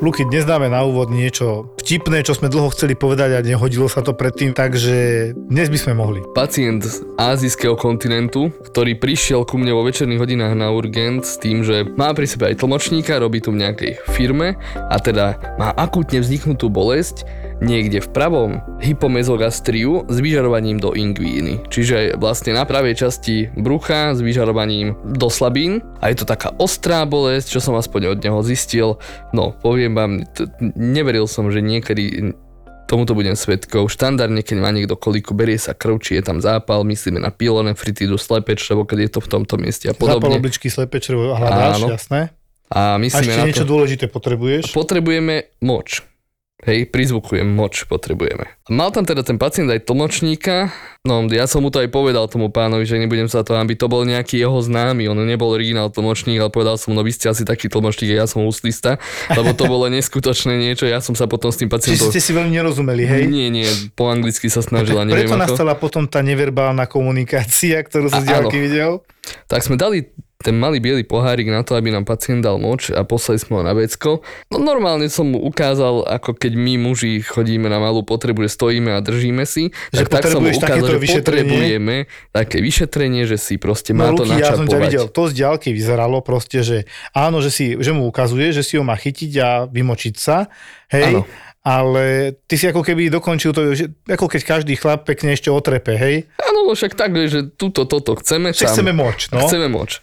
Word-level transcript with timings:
Luky, 0.00 0.24
dnes 0.24 0.48
dáme 0.48 0.72
na 0.72 0.80
úvod 0.80 1.12
niečo 1.12 1.76
vtipné, 1.76 2.24
čo 2.24 2.32
sme 2.32 2.48
dlho 2.48 2.72
chceli 2.72 2.96
povedať 2.96 3.36
a 3.36 3.44
nehodilo 3.44 3.84
sa 3.84 4.00
to 4.00 4.16
predtým, 4.16 4.56
takže 4.56 5.36
dnes 5.36 5.68
by 5.68 5.76
sme 5.76 5.92
mohli. 5.92 6.24
Pacient 6.32 6.80
z 6.88 7.04
azijského 7.20 7.76
kontinentu, 7.76 8.48
ktorý 8.64 8.96
prišiel 8.96 9.44
ku 9.44 9.60
mne 9.60 9.76
vo 9.76 9.84
večerných 9.84 10.24
hodinách 10.24 10.56
na 10.56 10.72
urgent 10.72 11.28
s 11.28 11.36
tým, 11.36 11.60
že 11.60 11.84
má 11.84 12.16
pri 12.16 12.24
sebe 12.24 12.48
aj 12.48 12.64
tlmočníka, 12.64 13.20
robí 13.20 13.44
tu 13.44 13.52
v 13.52 13.60
nejakej 13.60 14.00
firme 14.16 14.56
a 14.72 14.96
teda 14.96 15.36
má 15.60 15.76
akútne 15.76 16.24
vzniknutú 16.24 16.72
bolesť, 16.72 17.28
niekde 17.60 18.00
v 18.00 18.08
pravom 18.08 18.50
hypomezogastriu 18.80 20.08
s 20.08 20.16
vyžarovaním 20.16 20.80
do 20.80 20.96
ingvíny. 20.96 21.60
Čiže 21.68 22.16
vlastne 22.16 22.56
na 22.56 22.64
pravej 22.64 22.96
časti 22.96 23.52
brucha 23.52 24.16
s 24.16 24.24
vyžarovaním 24.24 24.96
do 25.04 25.28
slabín. 25.28 25.84
A 26.00 26.08
je 26.08 26.20
to 26.20 26.26
taká 26.26 26.56
ostrá 26.56 27.04
bolesť, 27.04 27.52
čo 27.52 27.60
som 27.60 27.76
aspoň 27.76 28.16
od 28.16 28.18
neho 28.24 28.40
zistil. 28.40 28.96
No, 29.30 29.52
poviem 29.52 29.92
vám, 29.92 30.12
t- 30.24 30.48
neveril 30.74 31.28
som, 31.28 31.52
že 31.52 31.60
niekedy 31.60 32.32
tomuto 32.88 33.14
budem 33.14 33.38
svetkou. 33.38 33.86
Štandardne, 33.86 34.42
keď 34.42 34.56
má 34.58 34.74
niekto 34.74 34.98
koliku, 34.98 35.30
berie 35.30 35.54
sa 35.54 35.76
krv, 35.76 36.02
či 36.02 36.18
je 36.18 36.26
tam 36.26 36.42
zápal, 36.42 36.82
myslíme 36.82 37.22
na 37.22 37.30
pilonefritidu, 37.30 38.18
slepé 38.18 38.58
črevo, 38.58 38.82
keď 38.82 38.98
je 39.06 39.10
to 39.14 39.20
v 39.22 39.28
tomto 39.30 39.54
mieste 39.62 39.86
a 39.86 39.94
podobne. 39.94 40.26
Zápal 40.26 40.40
obličky, 40.42 40.66
slepé 40.66 40.98
črevo 40.98 41.30
hľadáš, 41.30 41.76
Áno. 41.78 41.86
jasné. 41.94 42.20
A 42.66 42.94
A 42.94 43.02
myslíme 43.02 43.30
ešte 43.30 43.38
na 43.38 43.46
niečo 43.46 43.62
to, 43.62 43.70
dôležité 43.70 44.06
potrebuješ? 44.10 44.74
potrebujeme 44.74 45.54
moč. 45.62 46.02
Hej, 46.60 46.92
prizvukujem, 46.92 47.48
moč 47.48 47.88
potrebujeme. 47.88 48.52
Mal 48.68 48.92
tam 48.92 49.08
teda 49.08 49.24
ten 49.24 49.40
pacient 49.40 49.72
aj 49.72 49.88
tlmočníka, 49.88 50.68
no 51.08 51.24
ja 51.32 51.48
som 51.48 51.64
mu 51.64 51.72
to 51.72 51.80
aj 51.80 51.88
povedal 51.88 52.28
tomu 52.28 52.52
pánovi, 52.52 52.84
že 52.84 53.00
nebudem 53.00 53.32
sa 53.32 53.40
to, 53.40 53.56
aby 53.56 53.72
to 53.72 53.88
bol 53.88 54.04
nejaký 54.04 54.36
jeho 54.36 54.60
známy, 54.60 55.08
on 55.08 55.16
nebol 55.24 55.48
originál 55.56 55.88
tlmočník, 55.88 56.36
ale 56.36 56.52
povedal 56.52 56.76
som, 56.76 56.92
no 56.92 57.00
vy 57.00 57.16
ste 57.16 57.32
asi 57.32 57.48
taký 57.48 57.72
tlmočník, 57.72 58.12
ja 58.12 58.28
som 58.28 58.44
úslista, 58.44 59.00
lebo 59.32 59.56
to 59.56 59.64
bolo 59.72 59.88
neskutočné 59.88 60.60
niečo, 60.60 60.84
ja 60.84 61.00
som 61.00 61.16
sa 61.16 61.24
potom 61.24 61.48
s 61.48 61.56
tým 61.56 61.72
Čiže 61.72 61.96
pacientom... 61.96 62.12
ste 62.12 62.20
si 62.20 62.32
veľmi 62.36 62.52
nerozumeli, 62.52 63.08
hej? 63.08 63.22
Nie, 63.24 63.48
nie, 63.48 63.64
po 63.96 64.12
anglicky 64.12 64.52
sa 64.52 64.60
snažila, 64.60 65.08
neviem 65.08 65.32
Preto 65.32 65.40
ako. 65.40 65.44
nastala 65.48 65.72
potom 65.80 66.04
tá 66.04 66.20
neverbálna 66.20 66.84
komunikácia, 66.84 67.80
ktorú 67.80 68.12
som 68.12 68.20
z 68.20 68.36
videl. 68.52 69.00
Tak 69.48 69.64
sme 69.64 69.80
dali 69.80 70.12
ten 70.40 70.56
malý 70.56 70.80
biely 70.80 71.04
pohárik 71.04 71.44
na 71.46 71.60
to, 71.60 71.76
aby 71.76 71.88
nám 71.88 72.02
pacient 72.02 72.40
dal 72.40 72.56
moč 72.56 72.88
a 72.88 73.04
poslali 73.04 73.36
sme 73.36 73.60
ho 73.60 73.62
na 73.62 73.72
vecko. 73.72 74.24
No 74.48 74.56
normálne 74.56 75.06
som 75.06 75.28
mu 75.28 75.38
ukázal, 75.38 76.00
ako 76.02 76.32
keď 76.32 76.56
my 76.56 76.80
muži 76.80 77.20
chodíme 77.20 77.68
na 77.68 77.76
malú 77.76 78.00
potrebu, 78.00 78.40
že 78.42 78.50
stojíme 78.50 78.88
a 78.90 78.98
držíme 78.98 79.44
si, 79.44 79.68
Že 79.90 80.08
tak, 80.08 80.24
tak 80.24 80.32
som 80.32 80.40
mu 80.40 80.48
ukázal, 80.48 80.96
že 80.96 81.20
potrebujeme 81.20 81.96
také 82.30 82.58
vyšetrenie, 82.58 83.24
že 83.24 83.36
si 83.36 83.54
proste 83.56 83.92
má 83.92 84.08
No 84.08 84.16
to 84.16 84.24
Luky, 84.24 84.40
ja 84.40 84.56
som 84.56 84.64
ťa 84.64 84.80
načapovať. 84.80 84.84
videl, 84.88 85.04
to 85.06 85.22
z 85.22 85.32
diaľky 85.34 85.68
vyzeralo 85.70 86.18
proste, 86.20 86.58
že 86.60 86.76
áno, 87.12 87.38
že, 87.38 87.52
si, 87.52 87.76
že 87.76 87.92
mu 87.92 88.04
ukazuje, 88.04 88.48
že 88.50 88.64
si 88.64 88.74
ho 88.74 88.82
má 88.82 88.96
chytiť 88.96 89.32
a 89.38 89.48
vymočiť 89.66 90.14
sa, 90.16 90.48
hej, 90.88 91.20
Áno. 91.20 91.28
ale 91.60 92.04
ty 92.42 92.56
si 92.56 92.64
ako 92.64 92.80
keby 92.80 93.12
dokončil 93.12 93.52
to, 93.52 93.76
že 93.76 93.92
ako 94.08 94.24
keď 94.24 94.40
každý 94.42 94.72
chlap 94.74 95.04
pekne 95.04 95.36
ešte 95.36 95.52
otrepe, 95.52 95.92
hej, 95.92 96.24
Áno, 96.40 96.72
však 96.72 96.94
tak, 96.94 97.12
že 97.12 97.44
túto, 97.50 97.84
toto 97.84 98.16
chceme. 98.16 98.50
tam- 98.50 98.64
chceme 98.66 98.90
moč, 98.90 99.28
no. 99.28 99.44
Chceme 99.44 99.68
moč. 99.68 100.00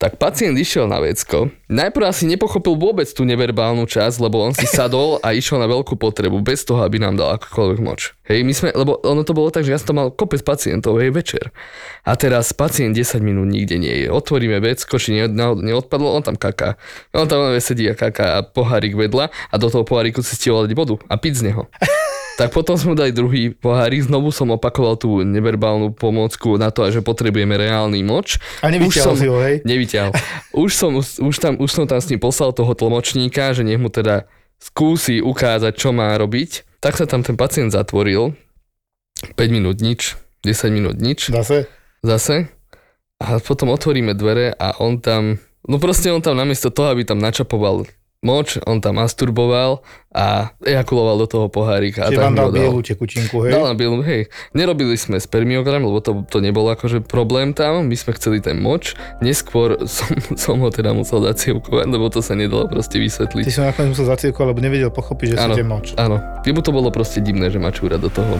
Tak 0.00 0.16
pacient 0.16 0.56
išiel 0.56 0.88
na 0.88 0.96
vecko. 0.96 1.52
Najprv 1.68 2.08
asi 2.08 2.24
nepochopil 2.24 2.72
vôbec 2.72 3.04
tú 3.12 3.28
neverbálnu 3.28 3.84
časť, 3.84 4.16
lebo 4.24 4.40
on 4.40 4.56
si 4.56 4.64
sadol 4.64 5.20
a 5.20 5.36
išiel 5.36 5.60
na 5.60 5.68
veľkú 5.68 6.00
potrebu, 6.00 6.40
bez 6.40 6.64
toho, 6.64 6.80
aby 6.88 6.96
nám 6.96 7.20
dal 7.20 7.36
akokoľvek 7.36 7.78
moč. 7.84 8.16
Hej, 8.24 8.40
my 8.48 8.52
sme, 8.56 8.68
lebo 8.72 8.96
ono 9.04 9.28
to 9.28 9.36
bolo 9.36 9.52
tak, 9.52 9.68
že 9.68 9.76
ja 9.76 9.78
som 9.78 9.92
tam 9.92 10.00
mal 10.00 10.08
kopec 10.08 10.40
pacientov, 10.40 10.96
hej, 11.04 11.12
večer. 11.12 11.52
A 12.08 12.16
teraz 12.16 12.56
pacient 12.56 12.96
10 12.96 13.20
minút 13.20 13.52
nikde 13.52 13.76
nie 13.76 13.92
je. 13.92 14.08
Otvoríme 14.08 14.56
vecko, 14.64 14.96
či 14.96 15.20
ne, 15.20 15.28
ne- 15.28 15.60
neodpadlo, 15.68 16.16
on 16.16 16.24
tam 16.24 16.40
kaká. 16.40 16.80
On 17.12 17.28
tam 17.28 17.52
len 17.52 17.60
sedí 17.60 17.84
a 17.84 17.92
kaká 17.92 18.40
a 18.40 18.46
pohárik 18.46 18.96
vedľa 18.96 19.28
a 19.28 19.54
do 19.60 19.68
toho 19.68 19.84
poháriku 19.84 20.24
si 20.24 20.32
stihol 20.32 20.64
dať 20.64 20.72
vodu 20.80 20.96
a 21.12 21.20
piť 21.20 21.44
z 21.44 21.52
neho. 21.52 21.68
Tak 22.40 22.56
potom 22.56 22.72
sme 22.80 22.96
dali 22.96 23.12
druhý 23.12 23.52
pohárik, 23.52 24.00
znovu 24.08 24.32
som 24.32 24.48
opakoval 24.48 24.96
tú 24.96 25.20
neverbálnu 25.20 25.92
pomôcku 25.92 26.56
na 26.56 26.72
to, 26.72 26.88
že 26.88 27.04
potrebujeme 27.04 27.52
reálny 27.52 28.00
moč. 28.00 28.40
A 28.64 28.72
nevyťahol 28.72 29.14
si 29.20 29.28
ho, 29.28 29.36
hej? 29.44 29.60
Nevyťahol. 29.68 30.16
Už 30.64 30.72
som, 30.72 30.96
už, 30.96 31.36
tam, 31.36 31.60
už 31.60 31.70
som 31.70 31.84
tam 31.84 32.00
s 32.00 32.08
ním 32.08 32.16
poslal 32.16 32.56
toho 32.56 32.72
tlmočníka, 32.72 33.52
že 33.52 33.60
nech 33.60 33.76
mu 33.76 33.92
teda 33.92 34.24
skúsi 34.56 35.20
ukázať, 35.20 35.76
čo 35.76 35.92
má 35.92 36.16
robiť. 36.16 36.80
Tak 36.80 36.96
sa 36.96 37.04
tam 37.04 37.20
ten 37.20 37.36
pacient 37.36 37.76
zatvoril. 37.76 38.32
5 39.36 39.36
minút 39.52 39.84
nič, 39.84 40.16
10 40.40 40.72
minút 40.72 40.96
nič 40.96 41.28
Zase? 41.28 41.68
zase. 42.00 42.48
A 43.20 43.36
potom 43.36 43.68
otvoríme 43.68 44.16
dvere 44.16 44.56
a 44.56 44.80
on 44.80 44.96
tam, 44.96 45.36
no 45.68 45.76
proste 45.76 46.08
on 46.08 46.24
tam 46.24 46.40
namiesto 46.40 46.72
toho, 46.72 46.96
aby 46.96 47.04
tam 47.04 47.20
načapoval 47.20 47.84
moč, 48.20 48.60
on 48.68 48.84
tam 48.84 49.00
masturboval 49.00 49.80
a 50.12 50.52
ejakuloval 50.60 51.16
do 51.16 51.26
toho 51.30 51.46
pohárika. 51.48 52.12
Čiže 52.12 52.20
vám 52.20 52.36
dal 52.36 52.52
dal. 52.52 52.76
tekutinku, 52.84 53.48
hej? 53.48 53.52
Dal 53.56 53.64
nám 53.64 53.76
bielu, 53.80 54.04
hej. 54.04 54.28
Nerobili 54.52 54.92
sme 55.00 55.16
spermiogram, 55.16 55.80
lebo 55.80 56.04
to, 56.04 56.28
to 56.28 56.44
nebol 56.44 56.68
akože 56.68 57.00
problém 57.00 57.56
tam. 57.56 57.88
My 57.88 57.96
sme 57.96 58.12
chceli 58.12 58.44
ten 58.44 58.60
moč. 58.60 58.92
Neskôr 59.24 59.80
som, 59.88 60.10
som 60.36 60.56
ho 60.60 60.68
teda 60.68 60.92
musel 60.92 61.24
zacievkovať, 61.24 61.86
lebo 61.88 62.12
to 62.12 62.20
sa 62.20 62.36
nedalo 62.36 62.68
proste 62.68 63.00
Ty 63.00 63.04
vysvetliť. 63.06 63.44
si 63.48 63.56
ho 63.56 63.64
nakoniec 63.64 63.96
musel 63.96 64.06
zacievkovať, 64.10 64.48
lebo 64.52 64.60
nevedel 64.60 64.90
pochopiť, 64.92 65.26
že 65.26 65.36
Áno, 65.40 65.54
chcete 65.56 65.64
moč. 65.64 65.86
áno. 65.96 66.20
Jemu 66.44 66.60
to 66.60 66.70
bolo 66.74 66.92
proste 66.92 67.24
divné, 67.24 67.48
že 67.48 67.56
ma 67.56 67.72
čúra 67.72 67.96
do 67.96 68.12
toho. 68.12 68.36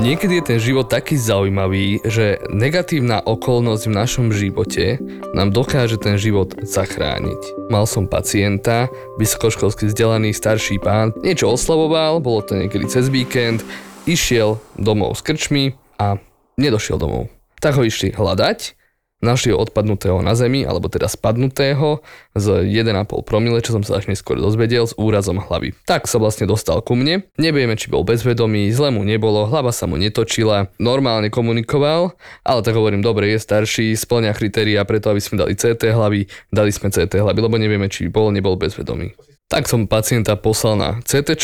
Niekedy 0.00 0.40
je 0.40 0.48
ten 0.56 0.60
život 0.64 0.88
taký 0.88 1.20
zaujímavý, 1.20 2.00
že 2.08 2.40
negatívna 2.48 3.20
okolnosť 3.20 3.84
v 3.84 3.96
našom 4.00 4.26
živote 4.32 4.96
nám 5.36 5.52
dokáže 5.52 6.00
ten 6.00 6.16
život 6.16 6.56
zachrániť. 6.56 7.68
Mal 7.68 7.84
som 7.84 8.08
pacienta, 8.08 8.88
vysokoškolsky 9.20 9.92
vzdelaný 9.92 10.32
starší 10.32 10.80
pán, 10.80 11.12
niečo 11.20 11.52
oslavoval, 11.52 12.24
bolo 12.24 12.40
to 12.40 12.56
niekedy 12.56 12.88
cez 12.88 13.12
víkend, 13.12 13.60
išiel 14.08 14.56
domov 14.80 15.20
s 15.20 15.22
krčmi 15.22 15.76
a 16.00 16.16
nedošiel 16.56 16.96
domov. 16.96 17.28
Tak 17.60 17.76
ho 17.76 17.84
išli 17.84 18.16
hľadať, 18.16 18.79
našli 19.20 19.52
ho 19.52 19.60
odpadnutého 19.60 20.24
na 20.24 20.32
zemi, 20.32 20.64
alebo 20.64 20.88
teda 20.88 21.06
spadnutého 21.06 22.00
z 22.32 22.46
1,5 22.66 23.06
promile, 23.24 23.60
čo 23.60 23.76
som 23.76 23.84
sa 23.84 24.00
až 24.00 24.08
neskôr 24.08 24.40
dozvedel, 24.40 24.88
s 24.88 24.96
úrazom 24.96 25.38
hlavy. 25.38 25.76
Tak 25.84 26.08
sa 26.08 26.16
vlastne 26.16 26.48
dostal 26.48 26.80
ku 26.80 26.96
mne. 26.96 27.28
Nevieme, 27.36 27.76
či 27.76 27.92
bol 27.92 28.02
bezvedomý, 28.02 28.72
zle 28.72 28.90
mu 28.90 29.04
nebolo, 29.04 29.46
hlava 29.46 29.70
sa 29.70 29.84
mu 29.84 30.00
netočila, 30.00 30.72
normálne 30.80 31.28
komunikoval, 31.28 32.16
ale 32.42 32.60
tak 32.64 32.74
hovorím, 32.74 33.04
dobre, 33.04 33.30
je 33.36 33.38
starší, 33.38 33.94
splňa 33.94 34.32
kritéria 34.32 34.82
preto, 34.88 35.12
aby 35.12 35.20
sme 35.20 35.36
dali 35.38 35.52
CT 35.54 35.92
hlavy, 35.92 36.26
dali 36.48 36.72
sme 36.72 36.88
CT 36.88 37.20
hlavy, 37.20 37.38
lebo 37.38 37.60
nevieme, 37.60 37.92
či 37.92 38.08
bol, 38.08 38.32
nebol 38.32 38.56
bezvedomý. 38.56 39.12
Tak 39.52 39.68
som 39.68 39.84
pacienta 39.84 40.38
poslal 40.40 40.74
na 40.80 40.88
CT 41.04 41.36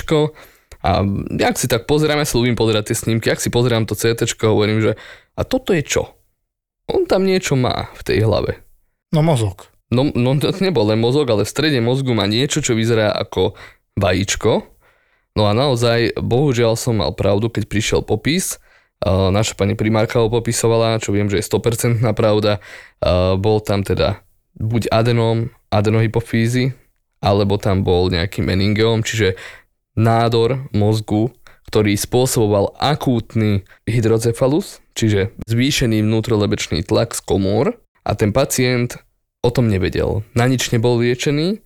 a 0.86 1.02
jak 1.34 1.58
si 1.58 1.66
tak 1.66 1.90
pozerám, 1.90 2.22
ja 2.22 2.26
si 2.28 2.38
ľúbim 2.38 2.54
pozerať 2.54 2.94
tie 2.94 2.96
snímky, 2.96 3.26
ak 3.28 3.42
si 3.42 3.50
pozerám 3.50 3.90
to 3.90 3.98
CT, 3.98 4.22
hovorím, 4.46 4.78
že 4.78 4.92
a 5.36 5.42
toto 5.44 5.76
je 5.76 5.84
čo? 5.84 6.15
On 6.86 7.02
tam 7.06 7.26
niečo 7.26 7.58
má 7.58 7.90
v 7.98 8.02
tej 8.06 8.18
hlave. 8.22 8.62
No 9.10 9.22
mozog. 9.22 9.70
No, 9.90 10.06
no 10.10 10.34
to 10.38 10.50
nebol 10.58 10.86
len 10.86 10.98
mozog, 10.98 11.30
ale 11.30 11.46
v 11.46 11.50
strede 11.50 11.78
mozgu 11.78 12.10
má 12.14 12.26
niečo, 12.26 12.58
čo 12.58 12.74
vyzerá 12.74 13.14
ako 13.14 13.54
vajíčko. 13.94 14.66
No 15.38 15.46
a 15.46 15.52
naozaj, 15.54 16.16
bohužiaľ 16.18 16.74
som 16.74 16.98
mal 16.98 17.14
pravdu, 17.14 17.52
keď 17.52 17.64
prišiel 17.68 18.00
popis. 18.02 18.58
Naša 19.06 19.54
pani 19.54 19.76
primárka 19.76 20.18
ho 20.18 20.32
popisovala, 20.32 20.98
čo 20.98 21.12
viem, 21.12 21.28
že 21.28 21.38
je 21.38 21.46
100% 21.46 22.02
pravda. 22.16 22.58
Bol 23.36 23.60
tam 23.60 23.84
teda 23.84 24.24
buď 24.56 24.88
adenom, 24.88 25.52
adenohypofízy, 25.68 26.72
alebo 27.20 27.60
tam 27.60 27.84
bol 27.84 28.08
nejaký 28.08 28.40
meningeom, 28.40 29.04
čiže 29.04 29.36
nádor 29.94 30.66
mozgu, 30.72 31.30
ktorý 31.66 31.98
spôsoboval 31.98 32.74
akútny 32.78 33.66
hydrocefalus, 33.84 34.80
čiže 34.94 35.34
zvýšený 35.50 36.02
vnútrolebečný 36.06 36.86
tlak 36.86 37.18
z 37.18 37.20
komôr 37.26 37.76
a 38.06 38.14
ten 38.14 38.30
pacient 38.30 39.02
o 39.42 39.50
tom 39.50 39.70
nevedel. 39.70 40.22
Na 40.32 40.46
nič 40.46 40.70
nebol 40.70 40.98
liečený, 41.02 41.62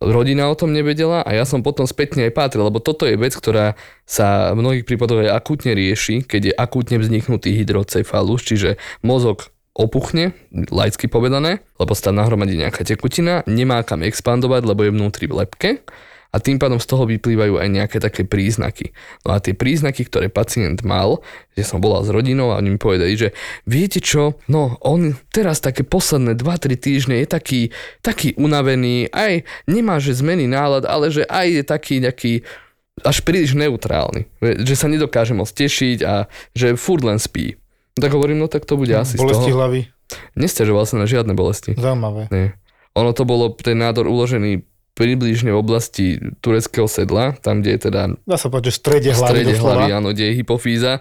rodina 0.00 0.48
o 0.52 0.58
tom 0.58 0.72
nevedela 0.72 1.22
a 1.24 1.30
ja 1.32 1.44
som 1.48 1.64
potom 1.64 1.88
spätne 1.88 2.28
aj 2.28 2.36
patril, 2.36 2.68
lebo 2.68 2.82
toto 2.82 3.08
je 3.08 3.16
vec, 3.16 3.32
ktorá 3.32 3.78
sa 4.04 4.52
v 4.52 4.60
mnohých 4.60 4.84
prípadoch 4.84 5.24
aj 5.24 5.32
akútne 5.32 5.72
rieši, 5.72 6.26
keď 6.26 6.40
je 6.52 6.54
akútne 6.54 6.96
vzniknutý 7.00 7.56
hydrocefalus, 7.56 8.42
čiže 8.44 8.70
mozog 9.00 9.48
opuchne, 9.76 10.32
laicky 10.72 11.04
povedané, 11.04 11.60
lebo 11.76 11.92
sa 11.92 12.08
tam 12.08 12.16
nahromadí 12.16 12.56
nejaká 12.56 12.80
tekutina, 12.88 13.44
nemá 13.44 13.84
kam 13.84 14.00
expandovať, 14.00 14.62
lebo 14.64 14.88
je 14.88 14.94
vnútri 14.96 15.28
v 15.28 15.44
lepke 15.44 15.84
a 16.36 16.44
tým 16.44 16.60
pádom 16.60 16.76
z 16.76 16.84
toho 16.84 17.08
vyplývajú 17.08 17.56
aj 17.56 17.68
nejaké 17.72 17.96
také 17.96 18.28
príznaky. 18.28 18.92
No 19.24 19.32
a 19.32 19.40
tie 19.40 19.56
príznaky, 19.56 20.04
ktoré 20.04 20.28
pacient 20.28 20.84
mal, 20.84 21.24
že 21.56 21.64
som 21.64 21.80
bola 21.80 22.04
s 22.04 22.12
rodinou 22.12 22.52
a 22.52 22.60
oni 22.60 22.76
mi 22.76 22.78
povedali, 22.78 23.16
že 23.16 23.32
viete 23.64 24.04
čo, 24.04 24.36
no 24.52 24.76
on 24.84 25.16
teraz 25.32 25.64
také 25.64 25.80
posledné 25.80 26.36
2-3 26.36 26.76
týždne 26.76 27.16
je 27.24 27.28
taký, 27.32 27.60
taký 28.04 28.36
unavený, 28.36 29.08
aj 29.08 29.48
nemá 29.64 29.96
že 29.96 30.12
zmeny 30.12 30.44
nálad, 30.44 30.84
ale 30.84 31.08
že 31.08 31.24
aj 31.24 31.46
je 31.48 31.62
taký 31.64 31.94
nejaký 32.04 32.32
až 33.00 33.24
príliš 33.24 33.56
neutrálny, 33.56 34.28
že 34.40 34.76
sa 34.76 34.92
nedokáže 34.92 35.32
moc 35.32 35.48
tešiť 35.48 35.98
a 36.04 36.28
že 36.52 36.76
furt 36.76 37.04
len 37.04 37.16
spí. 37.16 37.56
Tak 37.96 38.12
hovorím, 38.12 38.44
no 38.44 38.48
tak 38.48 38.68
to 38.68 38.76
bude 38.76 38.92
asi 38.92 39.16
Bolesti 39.16 39.48
z 39.48 39.56
toho. 39.56 39.56
hlavy. 39.56 39.80
Nestiažoval 40.36 40.84
sa 40.84 41.00
na 41.00 41.08
žiadne 41.08 41.32
bolesti. 41.32 41.72
Zaujímavé. 41.76 42.28
Nie. 42.28 42.56
Ono 42.96 43.12
to 43.12 43.24
bolo, 43.28 43.52
ten 43.56 43.80
nádor 43.80 44.08
uložený 44.08 44.64
približne 44.96 45.52
v 45.52 45.60
oblasti 45.60 46.16
tureckého 46.40 46.88
sedla, 46.88 47.36
tam, 47.44 47.60
kde 47.60 47.76
je 47.76 47.80
teda 47.92 48.02
Dá 48.24 48.40
sa 48.40 48.48
povedať, 48.48 48.72
že 48.72 48.74
v 48.74 48.80
strede 48.80 49.10
v 49.12 49.16
hlavy 49.20 49.28
strede 49.28 49.52
doslova. 49.52 49.72
hlavy, 49.76 49.88
áno, 49.92 50.08
kde 50.16 50.24
je 50.24 50.34
hypofýza 50.40 50.92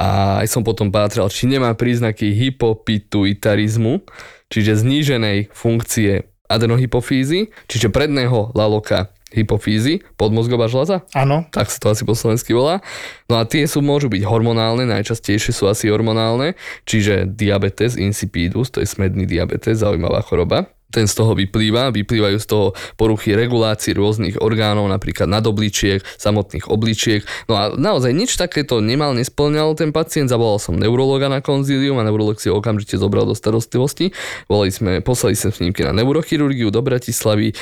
a 0.00 0.08
aj 0.40 0.48
som 0.48 0.64
potom 0.64 0.88
pátral, 0.88 1.28
či 1.28 1.44
nemá 1.44 1.76
príznaky 1.76 2.32
hypopituitarizmu, 2.32 4.08
čiže 4.48 4.80
zníženej 4.80 5.52
funkcie 5.52 6.32
adenohypofýzy, 6.48 7.52
čiže 7.68 7.92
predného 7.92 8.56
laloka 8.56 9.12
hypofýzy, 9.32 10.04
podmozgová 10.20 10.68
žľaza, 10.68 11.08
Áno, 11.16 11.48
tak 11.48 11.72
sa 11.72 11.80
to 11.80 11.86
asi 11.92 12.04
po 12.04 12.12
slovensky 12.12 12.52
volá. 12.52 12.84
No 13.32 13.40
a 13.40 13.48
tie 13.48 13.64
sú, 13.64 13.80
môžu 13.80 14.12
byť 14.12 14.28
hormonálne, 14.28 14.84
najčastejšie 14.84 15.56
sú 15.56 15.72
asi 15.72 15.88
hormonálne, 15.88 16.52
čiže 16.84 17.24
diabetes 17.24 17.96
insipidus, 17.96 18.68
to 18.68 18.84
je 18.84 18.88
smedný 18.88 19.24
diabetes, 19.24 19.80
zaujímavá 19.80 20.20
choroba. 20.20 20.68
Ten 20.92 21.08
z 21.08 21.14
toho 21.16 21.32
vyplýva, 21.32 21.88
vyplývajú 21.90 22.36
z 22.36 22.46
toho 22.46 22.66
poruchy 23.00 23.32
regulácií 23.32 23.96
rôznych 23.96 24.36
orgánov, 24.38 24.86
napríklad 24.92 25.26
nadobličiek, 25.26 26.04
samotných 26.20 26.68
obličiek. 26.68 27.24
No 27.48 27.56
a 27.56 27.72
naozaj 27.72 28.12
nič 28.12 28.36
takéto 28.36 28.84
nemal, 28.84 29.16
nesplňal 29.16 29.72
ten 29.72 29.90
pacient. 29.90 30.28
Zavolal 30.28 30.60
som 30.60 30.76
neurologa 30.76 31.32
na 31.32 31.40
konzílium 31.40 31.96
a 31.96 32.04
neurolog 32.04 32.36
si 32.36 32.52
ho 32.52 32.60
okamžite 32.60 33.00
zobral 33.00 33.24
do 33.24 33.32
starostlivosti. 33.32 34.12
Volali 34.52 34.68
sme, 34.68 35.00
poslali 35.00 35.32
sme 35.32 35.50
snímky 35.50 35.80
na 35.82 35.96
neurochirurgiu 35.96 36.68
do 36.68 36.84
Bratislavy, 36.84 37.56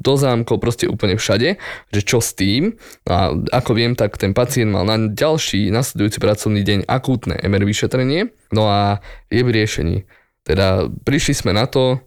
do 0.00 0.14
zámkov, 0.16 0.56
proste 0.58 0.88
úplne 0.88 1.20
všade, 1.20 1.60
že 1.92 2.00
čo 2.00 2.24
s 2.24 2.32
tým. 2.32 2.80
No 3.04 3.12
a 3.12 3.22
ako 3.60 3.76
viem, 3.76 3.92
tak 3.92 4.16
ten 4.16 4.32
pacient 4.32 4.72
mal 4.72 4.88
na 4.88 4.96
ďalší 4.96 5.68
nasledujúci 5.68 6.18
pracovný 6.18 6.64
deň 6.64 6.78
akútne 6.88 7.36
MR 7.44 7.68
vyšetrenie, 7.68 8.32
no 8.56 8.70
a 8.70 9.04
je 9.28 9.42
v 9.44 9.50
riešení. 9.52 9.96
Teda 10.44 10.88
prišli 10.88 11.34
sme 11.34 11.52
na 11.56 11.64
to, 11.64 12.00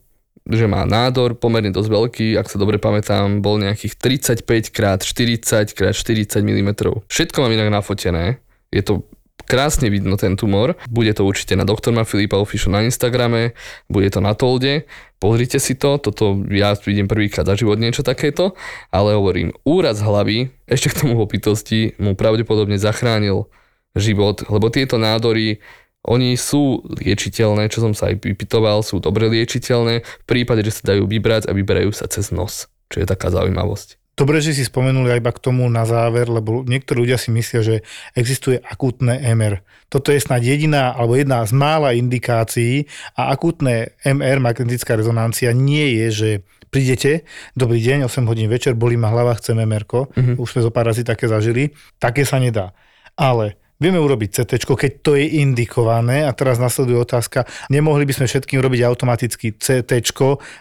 že 0.48 0.66
má 0.66 0.88
nádor 0.88 1.36
pomerne 1.36 1.76
dosť 1.76 1.90
veľký, 1.92 2.28
ak 2.40 2.48
sa 2.48 2.58
dobre 2.58 2.80
pamätám, 2.80 3.44
bol 3.44 3.60
nejakých 3.60 4.00
35 4.00 4.72
x 4.72 5.04
40 5.04 5.76
x 5.76 5.80
40 6.04 6.42
mm. 6.44 6.70
Všetko 7.12 7.38
mám 7.44 7.52
inak 7.52 7.70
nafotené, 7.70 8.40
je 8.72 8.84
to 8.84 9.04
krásne 9.48 9.88
vidno 9.88 10.20
ten 10.20 10.36
tumor, 10.36 10.76
bude 10.92 11.14
to 11.16 11.24
určite 11.24 11.56
na 11.56 11.64
doktorma 11.64 12.04
Filipa 12.04 12.36
Official 12.36 12.76
na 12.76 12.84
Instagrame, 12.84 13.56
bude 13.88 14.12
to 14.12 14.20
na 14.20 14.36
Tolde, 14.36 14.84
pozrite 15.24 15.58
si 15.64 15.80
to, 15.80 15.96
toto 15.98 16.44
ja 16.52 16.76
vidím 16.84 17.08
prvýkrát 17.08 17.48
za 17.48 17.56
život 17.56 17.80
niečo 17.80 18.04
takéto, 18.04 18.58
ale 18.92 19.16
hovorím, 19.16 19.56
úraz 19.64 20.04
hlavy, 20.04 20.52
ešte 20.68 20.92
k 20.92 21.00
tomu 21.06 21.16
opitosti, 21.24 21.96
mu 21.98 22.14
pravdepodobne 22.14 22.76
zachránil 22.76 23.48
život, 23.96 24.46
lebo 24.52 24.68
tieto 24.68 25.00
nádory 25.00 25.64
oni 26.06 26.38
sú 26.40 26.86
liečiteľné, 26.88 27.68
čo 27.68 27.84
som 27.84 27.92
sa 27.92 28.12
aj 28.12 28.24
vypitoval, 28.24 28.86
sú 28.86 29.02
dobre 29.02 29.28
liečiteľné 29.28 30.04
v 30.04 30.26
prípade, 30.26 30.64
že 30.64 30.80
sa 30.82 30.96
dajú 30.96 31.10
vybrať 31.10 31.50
a 31.50 31.56
vyberajú 31.56 31.92
sa 31.92 32.08
cez 32.08 32.32
nos, 32.32 32.72
čo 32.88 33.04
je 33.04 33.08
taká 33.08 33.34
zaujímavosť. 33.34 34.00
Dobre, 34.18 34.42
že 34.42 34.58
si 34.58 34.66
spomenuli 34.66 35.14
aj 35.14 35.22
iba 35.22 35.30
k 35.30 35.44
tomu 35.46 35.70
na 35.70 35.86
záver, 35.86 36.26
lebo 36.26 36.66
niektorí 36.66 37.06
ľudia 37.06 37.22
si 37.22 37.30
myslia, 37.30 37.62
že 37.62 37.76
existuje 38.18 38.58
akútne 38.66 39.14
MR. 39.14 39.62
Toto 39.94 40.10
je 40.10 40.18
snad 40.18 40.42
jediná 40.42 40.90
alebo 40.98 41.14
jedna 41.14 41.46
z 41.46 41.54
mála 41.54 41.94
indikácií 41.94 42.90
a 43.14 43.30
akútne 43.30 43.94
MR, 44.02 44.42
magnetická 44.42 44.98
rezonancia, 44.98 45.54
nie 45.54 46.02
je, 46.02 46.08
že 46.10 46.30
prídete, 46.74 47.30
dobrý 47.54 47.78
deň, 47.78 48.10
8 48.10 48.26
hodín 48.26 48.50
večer, 48.50 48.74
bolí 48.74 48.98
ma 48.98 49.14
hlava, 49.14 49.38
chcem 49.38 49.54
MR, 49.54 49.86
uh-huh. 49.86 50.42
už 50.42 50.50
sme 50.50 50.66
zo 50.66 50.74
pár 50.74 50.90
razy 50.90 51.06
také 51.06 51.30
zažili, 51.30 51.78
také 52.02 52.26
sa 52.26 52.42
nedá. 52.42 52.74
Ale 53.14 53.62
Vieme 53.78 54.02
urobiť 54.02 54.42
CT, 54.42 54.66
keď 54.66 54.92
to 55.06 55.14
je 55.14 55.38
indikované 55.38 56.26
a 56.26 56.34
teraz 56.34 56.58
nasleduje 56.58 56.98
otázka, 56.98 57.46
nemohli 57.70 58.10
by 58.10 58.14
sme 58.18 58.26
všetkým 58.26 58.58
robiť 58.58 58.82
automaticky 58.82 59.54
CT 59.54 60.02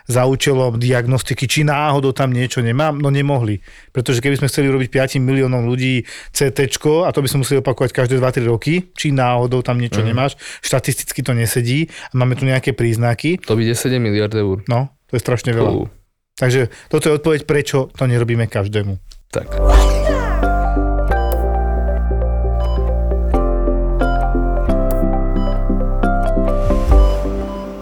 za 0.05 0.23
účelom 0.29 0.77
diagnostiky, 0.77 1.49
či 1.49 1.65
náhodou 1.65 2.13
tam 2.13 2.29
niečo 2.29 2.61
nemám? 2.61 3.01
No 3.01 3.09
nemohli, 3.09 3.65
pretože 3.97 4.21
keby 4.21 4.37
sme 4.37 4.53
chceli 4.53 4.69
robiť 4.69 5.17
5 5.17 5.25
miliónom 5.25 5.65
ľudí 5.65 6.05
CT, 6.37 6.69
a 7.09 7.09
to 7.09 7.25
by 7.25 7.29
sme 7.33 7.41
museli 7.41 7.65
opakovať 7.65 7.97
každé 7.97 8.21
2-3 8.21 8.53
roky, 8.53 8.93
či 8.93 9.17
náhodou 9.17 9.65
tam 9.65 9.81
niečo 9.81 10.05
mm. 10.05 10.07
nemáš, 10.13 10.37
štatisticky 10.61 11.25
to 11.25 11.33
nesedí 11.33 11.89
a 12.13 12.21
máme 12.21 12.37
tu 12.37 12.45
nejaké 12.45 12.77
príznaky. 12.77 13.41
To 13.49 13.57
bude 13.57 13.73
7 13.73 13.97
miliard 13.97 14.37
eur. 14.37 14.61
No, 14.69 14.93
to 15.09 15.17
je 15.17 15.25
strašne 15.25 15.57
veľa. 15.57 15.73
Uh. 15.73 15.89
Takže 16.37 16.69
toto 16.93 17.09
je 17.09 17.17
odpoveď, 17.17 17.49
prečo 17.49 17.89
to 17.97 18.05
nerobíme 18.05 18.45
každému. 18.45 19.01
Tak. 19.33 19.49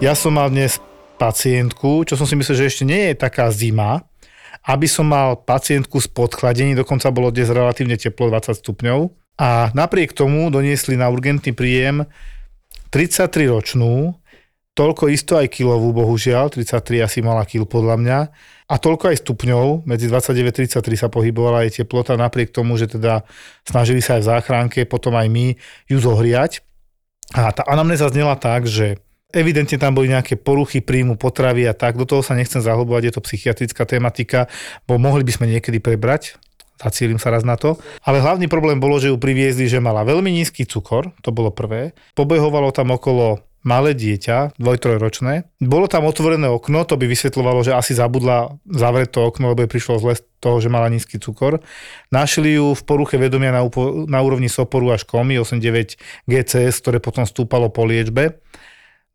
Ja 0.05 0.13
som 0.13 0.37
mal 0.37 0.53
dnes 0.53 0.77
pacientku, 1.17 2.05
čo 2.05 2.13
som 2.13 2.29
si 2.29 2.37
myslel, 2.37 2.61
že 2.61 2.69
ešte 2.69 2.85
nie 2.85 3.09
je 3.09 3.17
taká 3.17 3.49
zima, 3.49 4.05
aby 4.61 4.85
som 4.85 5.09
mal 5.09 5.33
pacientku 5.33 5.97
s 5.97 6.05
podchladením, 6.05 6.77
dokonca 6.77 7.09
bolo 7.09 7.33
dnes 7.33 7.49
relatívne 7.49 7.97
teplo, 7.97 8.29
20 8.29 8.53
stupňov. 8.53 9.09
A 9.41 9.73
napriek 9.73 10.13
tomu 10.13 10.53
doniesli 10.53 10.93
na 10.93 11.09
urgentný 11.09 11.57
príjem 11.57 12.05
33 12.93 13.49
ročnú, 13.49 14.13
toľko 14.77 15.09
isto 15.09 15.41
aj 15.41 15.49
kilovú, 15.49 15.89
bohužiaľ, 15.97 16.53
33 16.53 17.01
asi 17.01 17.25
mala 17.25 17.41
kil 17.49 17.65
podľa 17.65 17.97
mňa, 17.97 18.19
a 18.69 18.75
toľko 18.77 19.09
aj 19.09 19.25
stupňov, 19.25 19.89
medzi 19.89 20.05
29 20.05 20.85
a 20.85 20.85
33 20.85 21.01
sa 21.01 21.09
pohybovala 21.09 21.65
aj 21.65 21.81
teplota, 21.81 22.13
napriek 22.13 22.53
tomu, 22.53 22.77
že 22.77 22.93
teda 22.93 23.25
snažili 23.65 24.05
sa 24.05 24.21
aj 24.21 24.21
v 24.21 24.29
záchránke, 24.37 24.79
potom 24.85 25.17
aj 25.17 25.25
my 25.33 25.57
ju 25.89 25.97
zohriať. 25.97 26.61
A 27.33 27.49
tá 27.49 27.65
anamnéza 27.65 28.05
znela 28.13 28.37
tak, 28.37 28.69
že 28.69 29.01
Evidentne 29.35 29.75
tam 29.75 29.91
boli 29.91 30.07
nejaké 30.07 30.39
poruchy 30.39 30.79
príjmu 30.79 31.19
potravy 31.19 31.67
a 31.67 31.75
tak, 31.75 31.99
do 31.99 32.07
toho 32.07 32.23
sa 32.23 32.39
nechcem 32.39 32.63
zahlbovať, 32.63 33.11
je 33.11 33.13
to 33.19 33.25
psychiatrická 33.27 33.83
tematika, 33.83 34.47
bo 34.87 34.95
mohli 34.95 35.27
by 35.27 35.31
sme 35.35 35.51
niekedy 35.51 35.83
prebrať, 35.83 36.39
zacielim 36.79 37.19
sa 37.19 37.35
raz 37.35 37.43
na 37.43 37.59
to. 37.59 37.75
Ale 38.07 38.23
hlavný 38.23 38.47
problém 38.47 38.79
bolo, 38.79 38.95
že 38.95 39.11
ju 39.11 39.19
priviezli, 39.19 39.67
že 39.67 39.83
mala 39.83 40.07
veľmi 40.07 40.31
nízky 40.31 40.63
cukor, 40.63 41.11
to 41.19 41.35
bolo 41.35 41.51
prvé. 41.51 41.91
Pobehovalo 42.15 42.71
tam 42.71 42.95
okolo 42.95 43.43
malé 43.65 43.97
dieťa, 43.97 44.61
dvoj-trojročné. 44.61 45.49
Bolo 45.57 45.89
tam 45.89 46.05
otvorené 46.05 46.45
okno, 46.45 46.85
to 46.85 47.01
by 47.01 47.09
vysvetľovalo, 47.09 47.65
že 47.65 47.73
asi 47.73 47.97
zabudla 47.97 48.61
zavrieť 48.69 49.17
to 49.17 49.19
okno, 49.25 49.51
lebo 49.51 49.65
jej 49.65 49.73
prišlo 49.73 49.97
zle 49.97 50.13
z 50.13 50.21
toho, 50.37 50.61
že 50.61 50.69
mala 50.69 50.85
nízky 50.87 51.17
cukor. 51.17 51.65
Našli 52.13 52.61
ju 52.61 52.77
v 52.77 52.81
poruche 52.85 53.17
vedomia 53.17 53.49
na, 53.49 53.65
upo- 53.65 54.05
na 54.05 54.21
úrovni 54.21 54.53
soporu 54.53 54.93
až 54.93 55.09
komy, 55.09 55.41
8-9 55.41 55.97
GCS, 56.29 56.77
ktoré 56.85 57.01
potom 57.01 57.25
stúpalo 57.25 57.73
po 57.73 57.89
liečbe. 57.89 58.37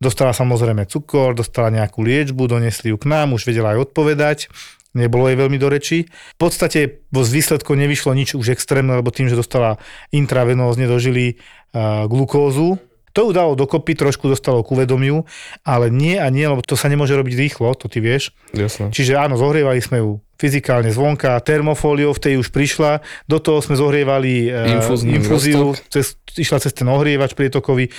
Dostala 0.01 0.33
samozrejme 0.33 0.89
cukor, 0.89 1.37
dostala 1.37 1.69
nejakú 1.69 2.01
liečbu, 2.01 2.49
donesli 2.49 2.89
ju 2.89 2.97
k 2.97 3.05
nám, 3.05 3.37
už 3.37 3.45
vedela 3.45 3.77
aj 3.77 3.85
odpovedať, 3.85 4.49
nebolo 4.97 5.29
jej 5.29 5.37
veľmi 5.37 5.57
do 5.61 5.69
reči. 5.69 6.09
V 6.09 6.39
podstate 6.41 7.05
vo 7.13 7.21
výsledku 7.21 7.77
nevyšlo 7.77 8.11
nič 8.17 8.33
už 8.33 8.49
extrémne, 8.49 8.97
lebo 8.97 9.13
tým, 9.13 9.29
že 9.29 9.37
dostala 9.37 9.77
intravenózne 10.09 10.89
dožili 10.89 11.37
uh, 11.37 12.09
glukózu, 12.09 12.81
to 13.11 13.27
ju 13.27 13.31
dalo 13.35 13.59
dokopy, 13.59 13.91
trošku 13.91 14.31
dostalo 14.31 14.63
k 14.63 14.71
uvedomiu, 14.71 15.27
ale 15.67 15.91
nie 15.91 16.15
a 16.15 16.31
nie, 16.31 16.47
lebo 16.47 16.63
to 16.63 16.79
sa 16.79 16.87
nemôže 16.87 17.11
robiť 17.11 17.35
rýchlo, 17.35 17.75
to 17.75 17.91
ty 17.91 17.99
vieš. 17.99 18.31
Jasne. 18.55 18.87
Čiže 18.87 19.19
áno, 19.19 19.35
zohrievali 19.35 19.83
sme 19.83 19.99
ju 19.99 20.23
fyzikálne 20.39 20.89
zvonka, 20.95 21.35
termofóliou 21.43 22.15
v 22.15 22.23
tej 22.23 22.33
už 22.39 22.49
prišla, 22.55 23.03
do 23.27 23.37
toho 23.43 23.59
sme 23.59 23.75
zohrievali 23.75 24.49
Infúzny 24.79 25.19
infúziu, 25.19 25.75
cez, 25.91 26.17
išla 26.39 26.63
cez 26.63 26.71
ten 26.71 26.87
ohrievač 26.87 27.35
prietokový, 27.35 27.91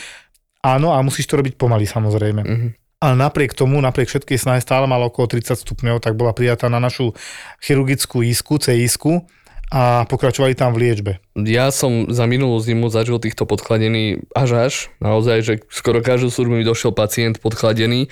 Áno, 0.62 0.94
a 0.94 1.02
musíš 1.02 1.26
to 1.26 1.38
robiť 1.38 1.58
pomaly 1.58 1.84
samozrejme. 1.84 2.42
Mhm. 2.42 2.68
Ale 3.02 3.18
napriek 3.18 3.50
tomu, 3.50 3.82
napriek 3.82 4.06
všetkej 4.06 4.38
snahe 4.38 4.62
stále 4.62 4.86
mala 4.86 5.10
okolo 5.10 5.26
30 5.26 5.58
stupňov, 5.58 5.98
tak 5.98 6.14
bola 6.14 6.30
prijatá 6.30 6.70
na 6.70 6.78
našu 6.78 7.18
chirurgickú 7.58 8.22
isku, 8.22 8.62
C-isku 8.62 9.26
a 9.74 10.06
pokračovali 10.06 10.54
tam 10.54 10.70
v 10.70 10.86
liečbe. 10.86 11.12
Ja 11.34 11.74
som 11.74 12.12
za 12.14 12.30
minulú 12.30 12.62
zimu 12.62 12.92
zažil 12.94 13.18
týchto 13.18 13.42
podchladený 13.42 14.22
až 14.36 14.50
až. 14.70 14.74
Naozaj, 15.02 15.38
že 15.42 15.54
skoro 15.72 15.98
každú 15.98 16.30
službu 16.30 16.60
mi 16.60 16.62
došiel 16.62 16.94
pacient 16.94 17.42
podchladený. 17.42 18.06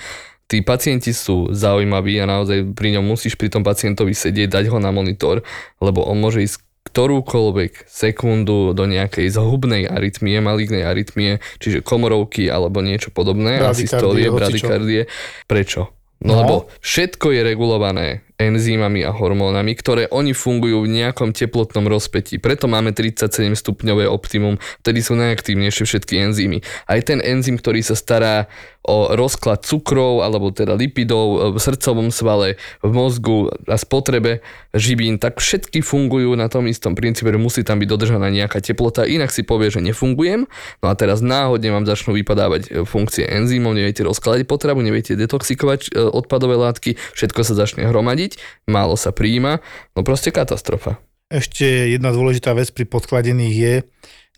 Tí 0.51 0.59
pacienti 0.67 1.15
sú 1.15 1.55
zaujímaví 1.55 2.19
a 2.19 2.27
naozaj 2.27 2.75
pri 2.75 2.99
ňom 2.99 3.07
musíš 3.07 3.39
pri 3.39 3.47
tom 3.47 3.63
pacientovi 3.63 4.11
sedieť, 4.11 4.51
dať 4.51 4.65
ho 4.75 4.83
na 4.83 4.91
monitor, 4.91 5.47
lebo 5.79 6.03
on 6.03 6.19
môže 6.19 6.43
ísť 6.43 6.67
ktorúkoľvek 6.89 7.87
sekundu 7.87 8.73
do 8.73 8.85
nejakej 8.89 9.29
zhubnej 9.31 9.85
arytmie, 9.85 10.41
malignej 10.41 10.83
arytmie, 10.83 11.39
čiže 11.61 11.85
komorovky 11.85 12.49
alebo 12.49 12.81
niečo 12.81 13.13
podobné, 13.13 13.61
asystólie, 13.61 14.33
bradykardie. 14.33 15.07
Prečo? 15.45 15.93
No, 16.21 16.37
no 16.37 16.41
lebo 16.45 16.55
všetko 16.85 17.33
je 17.33 17.41
regulované 17.41 18.09
enzýmami 18.37 19.05
a 19.09 19.13
hormónami, 19.13 19.73
ktoré 19.73 20.05
oni 20.13 20.37
fungujú 20.37 20.85
v 20.85 20.93
nejakom 21.01 21.33
teplotnom 21.33 21.89
rozpetí. 21.89 22.37
Preto 22.37 22.69
máme 22.69 22.93
37 22.93 23.57
stupňové 23.57 24.05
optimum, 24.05 24.61
vtedy 24.85 25.01
sú 25.01 25.17
najaktívnejšie 25.17 25.85
všetky 25.89 26.21
enzymy. 26.21 26.61
Aj 26.85 27.01
ten 27.01 27.25
enzym, 27.25 27.57
ktorý 27.57 27.81
sa 27.81 27.97
stará 27.97 28.53
o 28.81 29.13
rozklad 29.13 29.63
cukrov 29.65 30.25
alebo 30.25 30.49
teda 30.51 30.73
lipidov 30.73 31.53
v 31.53 31.59
srdcovom 31.61 32.09
svale, 32.09 32.57
v 32.81 32.91
mozgu 32.91 33.53
a 33.69 33.77
spotrebe 33.77 34.41
živín, 34.73 35.21
tak 35.21 35.39
všetky 35.41 35.85
fungujú 35.85 36.33
na 36.37 36.49
tom 36.49 36.65
istom 36.71 36.97
princípe, 36.97 37.29
že 37.29 37.37
musí 37.37 37.61
tam 37.61 37.79
byť 37.81 37.89
dodržaná 37.89 38.33
nejaká 38.33 38.65
teplota, 38.65 39.05
inak 39.05 39.29
si 39.31 39.45
povie, 39.45 39.69
že 39.69 39.85
nefungujem. 39.85 40.49
No 40.81 40.87
a 40.89 40.95
teraz 40.97 41.21
náhodne 41.21 41.71
vám 41.73 41.85
začnú 41.85 42.17
vypadávať 42.17 42.89
funkcie 42.89 43.29
enzymov, 43.29 43.77
neviete 43.77 44.01
rozkladať 44.07 44.49
potravu, 44.49 44.81
neviete 44.81 45.13
detoxikovať 45.15 45.93
e, 45.93 46.01
odpadové 46.01 46.57
látky, 46.57 46.97
všetko 47.15 47.41
sa 47.45 47.53
začne 47.53 47.85
hromadiť 47.89 48.41
málo 48.71 48.95
sa 48.95 49.11
príjima, 49.11 49.59
no 49.99 50.07
proste 50.07 50.31
katastrofa. 50.31 51.03
Ešte 51.31 51.95
jedna 51.95 52.11
dôležitá 52.11 52.55
vec 52.55 52.75
pri 52.75 52.87
podkladených 52.91 53.55
je 53.55 53.75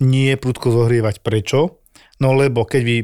nie 0.05 0.33
prudko 0.37 0.73
zohrievať. 0.73 1.25
Prečo? 1.25 1.81
No 2.21 2.37
lebo 2.37 2.69
keď 2.69 2.83
vy 2.85 2.97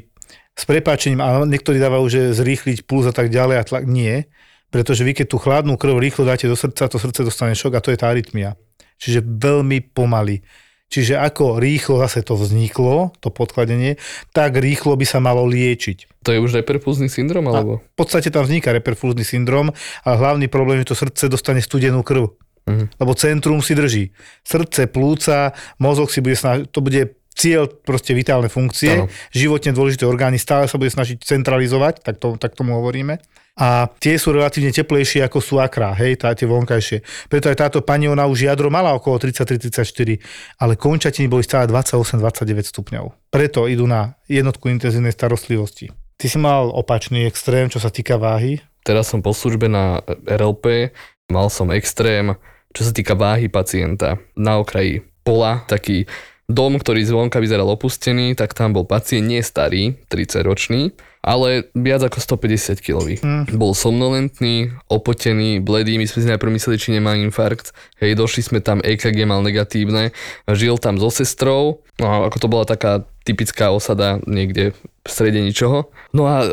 s 0.58 0.66
prepáčením, 0.66 1.22
a 1.22 1.46
niektorí 1.46 1.78
dávajú, 1.78 2.04
že 2.10 2.22
zrýchliť 2.34 2.82
puls 2.82 3.06
a 3.06 3.14
tak 3.14 3.30
ďalej 3.30 3.56
a 3.62 3.64
tlak, 3.64 3.86
nie. 3.86 4.26
Pretože 4.74 5.06
vy 5.06 5.14
keď 5.14 5.26
tú 5.30 5.38
chladnú 5.38 5.78
krv 5.78 5.96
rýchlo 6.02 6.26
dáte 6.26 6.50
do 6.50 6.58
srdca, 6.58 6.90
to 6.90 6.98
srdce 6.98 7.22
dostane 7.22 7.54
šok 7.54 7.78
a 7.78 7.80
to 7.80 7.94
je 7.94 7.98
tá 8.02 8.10
arytmia. 8.10 8.58
Čiže 8.98 9.22
veľmi 9.22 9.94
pomaly. 9.94 10.42
Čiže 10.88 11.20
ako 11.20 11.60
rýchlo 11.60 12.00
zase 12.00 12.24
to 12.24 12.32
vzniklo, 12.32 13.12
to 13.20 13.28
podkladenie, 13.28 14.00
tak 14.32 14.56
rýchlo 14.56 14.96
by 14.96 15.04
sa 15.04 15.20
malo 15.20 15.44
liečiť. 15.44 16.24
To 16.24 16.32
je 16.32 16.40
už 16.40 16.56
reperfúzny 16.64 17.12
syndrom? 17.12 17.44
Alebo? 17.44 17.78
A 17.78 17.84
v 17.84 17.96
podstate 17.96 18.32
tam 18.32 18.48
vzniká 18.48 18.72
reperfúzny 18.72 19.20
syndrom, 19.20 19.68
ale 20.02 20.14
hlavný 20.16 20.48
problém 20.48 20.80
je, 20.80 20.88
že 20.88 20.90
to 20.96 21.00
srdce 21.04 21.24
dostane 21.28 21.60
studenú 21.60 22.00
krv. 22.00 22.32
Uh-huh. 22.68 22.88
Lebo 22.88 23.12
centrum 23.16 23.60
si 23.60 23.76
drží. 23.76 24.16
Srdce, 24.44 24.88
plúca, 24.88 25.52
mozog 25.76 26.08
si 26.08 26.24
bude 26.24 26.36
snažiť, 26.40 26.72
to 26.72 26.80
bude 26.80 27.17
cieľ 27.38 27.70
proste 27.70 28.18
vitálne 28.18 28.50
funkcie, 28.50 29.06
ano. 29.06 29.06
životne 29.30 29.70
dôležité 29.70 30.02
orgány 30.02 30.42
stále 30.42 30.66
sa 30.66 30.74
bude 30.74 30.90
snažiť 30.90 31.22
centralizovať, 31.22 32.02
tak, 32.02 32.18
to, 32.18 32.34
tak 32.34 32.58
tomu 32.58 32.74
hovoríme 32.82 33.22
a 33.58 33.90
tie 33.98 34.14
sú 34.14 34.30
relatívne 34.30 34.70
teplejšie 34.70 35.26
ako 35.26 35.42
sú 35.42 35.58
akrá, 35.58 35.90
hej, 35.98 36.22
tá, 36.22 36.30
tie 36.30 36.46
vonkajšie. 36.46 37.02
Preto 37.26 37.50
aj 37.50 37.58
táto 37.58 37.78
pani, 37.82 38.06
ona 38.06 38.30
už 38.30 38.46
jadro 38.46 38.70
mala 38.70 38.94
okolo 38.94 39.18
33-34, 39.18 40.62
ale 40.62 40.78
končatiny 40.78 41.26
boli 41.26 41.42
stále 41.42 41.66
28-29 41.66 42.70
stupňov. 42.70 43.34
Preto 43.34 43.66
idú 43.66 43.90
na 43.90 44.14
jednotku 44.30 44.70
intenzívnej 44.70 45.10
starostlivosti. 45.10 45.90
Ty 46.14 46.26
si 46.30 46.38
mal 46.38 46.70
opačný 46.70 47.26
extrém, 47.26 47.66
čo 47.66 47.82
sa 47.82 47.90
týka 47.90 48.14
váhy? 48.14 48.62
Teraz 48.86 49.10
som 49.10 49.18
po 49.18 49.34
službe 49.34 49.66
na 49.66 50.06
RLP, 50.06 50.94
mal 51.34 51.50
som 51.50 51.74
extrém, 51.74 52.38
čo 52.70 52.86
sa 52.86 52.94
týka 52.94 53.18
váhy 53.18 53.50
pacienta. 53.50 54.22
Na 54.38 54.62
okraji 54.62 55.02
pola, 55.26 55.66
taký 55.66 56.06
dom, 56.48 56.80
ktorý 56.80 57.04
zvonka 57.04 57.38
vyzeral 57.44 57.68
opustený, 57.68 58.32
tak 58.32 58.56
tam 58.56 58.72
bol 58.72 58.88
pacient 58.88 59.28
nie 59.28 59.44
starý, 59.44 60.00
30 60.08 60.48
ročný, 60.48 60.96
ale 61.20 61.68
viac 61.76 62.08
ako 62.08 62.24
150 62.40 62.80
kg. 62.80 63.04
Mm. 63.20 63.44
Bol 63.60 63.76
somnolentný, 63.76 64.72
opotený, 64.88 65.60
bledý, 65.60 66.00
my 66.00 66.08
sme 66.08 66.24
si 66.24 66.30
najprv 66.32 66.56
mysleli, 66.56 66.80
či 66.80 66.96
nemá 66.96 67.20
infarkt. 67.20 67.76
Hej, 68.00 68.16
došli 68.16 68.40
sme 68.48 68.58
tam, 68.64 68.80
EKG 68.80 69.28
mal 69.28 69.44
negatívne, 69.44 70.16
žil 70.48 70.80
tam 70.80 70.96
so 70.96 71.12
sestrou, 71.12 71.84
no 72.00 72.24
ako 72.24 72.36
to 72.40 72.48
bola 72.48 72.64
taká 72.64 73.04
typická 73.24 73.70
osada 73.70 74.20
niekde 74.24 74.72
v 75.04 75.08
strede 75.08 75.40
ničoho. 75.40 75.88
No 76.12 76.28
a 76.28 76.44
e, 76.44 76.48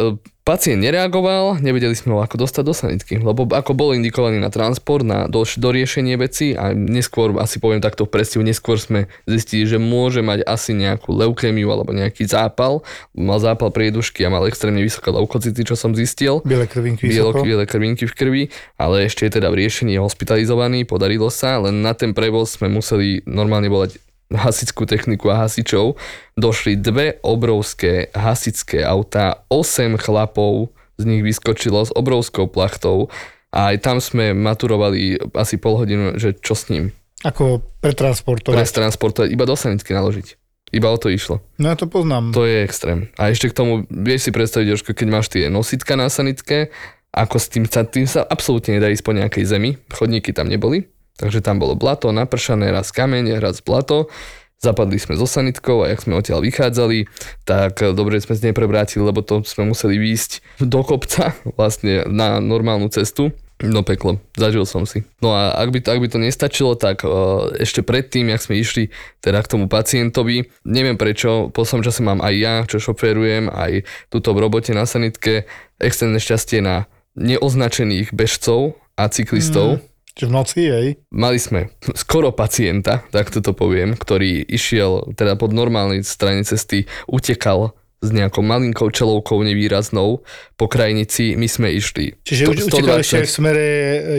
Pacient 0.45 0.77
nereagoval, 0.77 1.57
nevedeli 1.57 1.97
sme 1.97 2.13
ho 2.13 2.19
ako 2.21 2.45
dostať 2.45 2.63
do 2.69 2.69
sanitky, 2.69 3.17
lebo 3.17 3.49
ako 3.49 3.73
bol 3.73 3.97
indikovaný 3.97 4.37
na 4.37 4.53
transport, 4.53 5.01
na 5.01 5.25
do, 5.25 5.41
doriešenie 5.41 6.13
veci 6.21 6.53
a 6.53 6.69
neskôr, 6.69 7.33
asi 7.41 7.57
poviem 7.57 7.81
takto 7.81 8.05
v 8.05 8.45
neskôr 8.45 8.77
sme 8.77 9.09
zistili, 9.25 9.65
že 9.65 9.81
môže 9.81 10.21
mať 10.21 10.45
asi 10.45 10.77
nejakú 10.77 11.17
leukémiu 11.17 11.65
alebo 11.73 11.97
nejaký 11.97 12.29
zápal. 12.29 12.85
Mal 13.17 13.41
zápal 13.41 13.73
priedušky 13.73 14.21
a 14.21 14.29
mal 14.29 14.45
extrémne 14.45 14.85
vysoké 14.85 15.09
leukocity, 15.09 15.65
čo 15.65 15.73
som 15.73 15.97
zistil. 15.97 16.45
Biele 16.45 16.69
krvinky 16.69 17.09
Bielo, 17.09 17.33
Biele 17.41 17.65
krvinky 17.65 18.05
v 18.05 18.13
krvi, 18.13 18.43
ale 18.77 19.09
ešte 19.09 19.25
je 19.25 19.41
teda 19.41 19.49
v 19.49 19.65
riešení 19.65 19.97
hospitalizovaný, 19.97 20.85
podarilo 20.85 21.33
sa, 21.33 21.57
len 21.57 21.81
na 21.81 21.97
ten 21.97 22.13
prevoz 22.13 22.53
sme 22.53 22.69
museli 22.69 23.25
normálne 23.25 23.65
volať 23.65 23.97
hasickú 24.33 24.89
techniku 24.89 25.29
a 25.29 25.45
hasičov, 25.45 25.99
došli 26.33 26.79
dve 26.79 27.21
obrovské 27.21 28.09
hasické 28.13 28.81
autá, 28.81 29.45
8 29.51 30.01
chlapov 30.01 30.73
z 30.97 31.03
nich 31.05 31.21
vyskočilo 31.21 31.85
s 31.85 31.91
obrovskou 31.93 32.47
plachtou 32.47 33.13
a 33.53 33.71
aj 33.71 33.77
tam 33.83 33.97
sme 34.01 34.33
maturovali 34.33 35.19
asi 35.35 35.55
pol 35.61 35.79
hodinu, 35.79 36.17
že 36.17 36.35
čo 36.35 36.55
s 36.57 36.71
ním. 36.71 36.91
Ako 37.23 37.63
pretransportovať. 37.81 38.55
Pretransportovať, 38.57 39.27
iba 39.31 39.45
do 39.47 39.55
sanitky 39.55 39.95
naložiť. 39.95 40.37
Iba 40.73 40.91
o 40.91 40.97
to 40.97 41.13
išlo. 41.13 41.39
No 41.61 41.71
ja 41.71 41.77
to 41.77 41.85
poznám. 41.85 42.33
To 42.33 42.43
je 42.43 42.65
extrém. 42.65 43.13
A 43.15 43.31
ešte 43.31 43.53
k 43.53 43.57
tomu, 43.57 43.85
vieš 43.87 44.27
si 44.27 44.31
predstaviť, 44.33 44.67
Jožko, 44.75 44.91
keď 44.97 45.07
máš 45.07 45.31
tie 45.31 45.47
nositka 45.47 45.95
na 45.95 46.09
sanitke, 46.09 46.73
ako 47.15 47.39
s 47.39 47.47
tým 47.47 47.63
tým 47.63 48.09
sa 48.09 48.27
absolútne 48.27 48.75
nedá 48.75 48.91
ísť 48.91 49.05
po 49.05 49.15
nejakej 49.15 49.47
zemi, 49.47 49.79
chodníky 49.87 50.35
tam 50.35 50.51
neboli, 50.51 50.91
Takže 51.15 51.39
tam 51.39 51.63
bolo 51.63 51.79
blato, 51.79 52.11
napršané, 52.11 52.75
raz 52.75 52.91
kameň, 52.91 53.39
raz 53.39 53.63
blato. 53.63 54.11
Zapadli 54.59 54.99
sme 54.99 55.19
so 55.19 55.27
sanitkou 55.27 55.83
a 55.83 55.91
jak 55.91 56.03
sme 56.03 56.15
odtiaľ 56.15 56.39
vychádzali, 56.43 57.11
tak 57.43 57.79
dobre 57.91 58.19
sme 58.23 58.39
z 58.39 58.49
nej 58.49 58.53
prevrátili, 58.55 59.03
lebo 59.03 59.19
to 59.19 59.43
sme 59.43 59.67
museli 59.67 59.99
výjsť 59.99 60.31
do 60.73 60.79
kopca 60.83 61.35
vlastne 61.59 62.07
na 62.07 62.39
normálnu 62.39 62.87
cestu. 62.91 63.35
No 63.63 63.87
peklo, 63.87 64.19
zažil 64.35 64.67
som 64.67 64.83
si. 64.83 65.07
No 65.23 65.31
a 65.31 65.55
ak 65.55 65.71
by 65.71 65.79
to, 65.79 65.87
ak 65.95 66.03
by 66.03 66.07
to 66.11 66.19
nestačilo, 66.19 66.75
tak 66.75 67.07
uh, 67.07 67.55
ešte 67.55 67.87
predtým, 67.87 68.27
jak 68.27 68.43
sme 68.43 68.59
išli 68.59 68.91
teda 69.23 69.39
k 69.39 69.47
tomu 69.47 69.71
pacientovi, 69.71 70.51
neviem 70.67 70.99
prečo, 70.99 71.47
po 71.55 71.63
som 71.63 71.79
čase 71.79 72.03
mám 72.03 72.19
aj 72.19 72.33
ja, 72.35 72.53
čo 72.67 72.83
šoférujem, 72.83 73.47
aj 73.47 73.87
túto 74.11 74.35
v 74.35 74.43
robote 74.43 74.75
na 74.75 74.83
sanitke, 74.83 75.47
extrémne 75.79 76.19
šťastie 76.19 76.59
na 76.59 76.91
neoznačených 77.15 78.11
bežcov 78.11 78.75
a 78.99 79.07
cyklistov, 79.07 79.79
mm 79.79 79.94
Čiže 80.15 80.31
v 80.31 80.33
noci, 80.33 80.59
jej? 80.63 80.87
Mali 81.11 81.35
sme 81.43 81.75
skoro 82.01 82.31
pacienta, 82.31 83.03
tak 83.11 83.35
to 83.35 83.51
poviem, 83.51 83.99
ktorý 83.99 84.47
išiel 84.47 85.11
teda 85.11 85.35
pod 85.35 85.51
normálnej 85.51 86.07
strane 86.07 86.47
cesty, 86.47 86.87
utekal 87.11 87.75
s 88.05 88.13
nejakou 88.13 88.45
malinkou 88.45 88.93
čelovkou 88.93 89.41
nevýraznou 89.41 90.21
po 90.55 90.65
krajnici, 90.69 91.33
my 91.33 91.49
sme 91.49 91.73
išli. 91.73 92.13
Čiže 92.21 92.43
to, 92.45 92.51
utekal 92.69 93.01
ešte 93.01 93.25
v 93.25 93.31
smere 93.31 93.65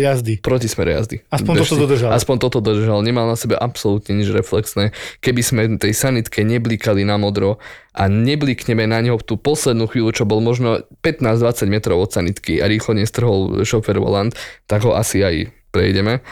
jazdy. 0.02 0.42
Proti 0.42 0.66
smere 0.66 0.98
jazdy. 0.98 1.16
Aspoň 1.30 1.52
Bežci. 1.54 1.62
toto 1.70 1.76
dodržal. 1.86 2.10
Aspoň 2.10 2.36
toto 2.42 2.58
dodržal, 2.58 2.98
nemal 3.06 3.30
na 3.30 3.38
sebe 3.38 3.54
absolútne 3.54 4.18
nič 4.18 4.28
reflexné. 4.34 4.90
Keby 5.22 5.40
sme 5.44 5.62
tej 5.78 5.94
sanitke 5.94 6.42
neblikali 6.42 7.06
na 7.06 7.14
modro 7.14 7.62
a 7.94 8.10
neblikneme 8.10 8.84
na 8.90 8.98
neho 9.00 9.22
tú 9.22 9.38
poslednú 9.38 9.86
chvíľu, 9.86 10.10
čo 10.12 10.24
bol 10.26 10.42
možno 10.42 10.82
15-20 11.06 11.70
metrov 11.70 12.02
od 12.02 12.10
sanitky 12.10 12.58
a 12.58 12.66
rýchlo 12.66 12.98
nestrhol 12.98 13.62
šofer 13.62 14.02
volant, 14.02 14.34
tak 14.66 14.82
ho 14.82 14.98
asi 14.98 15.22
aj 15.22 15.56
prejdeme. 15.76 16.24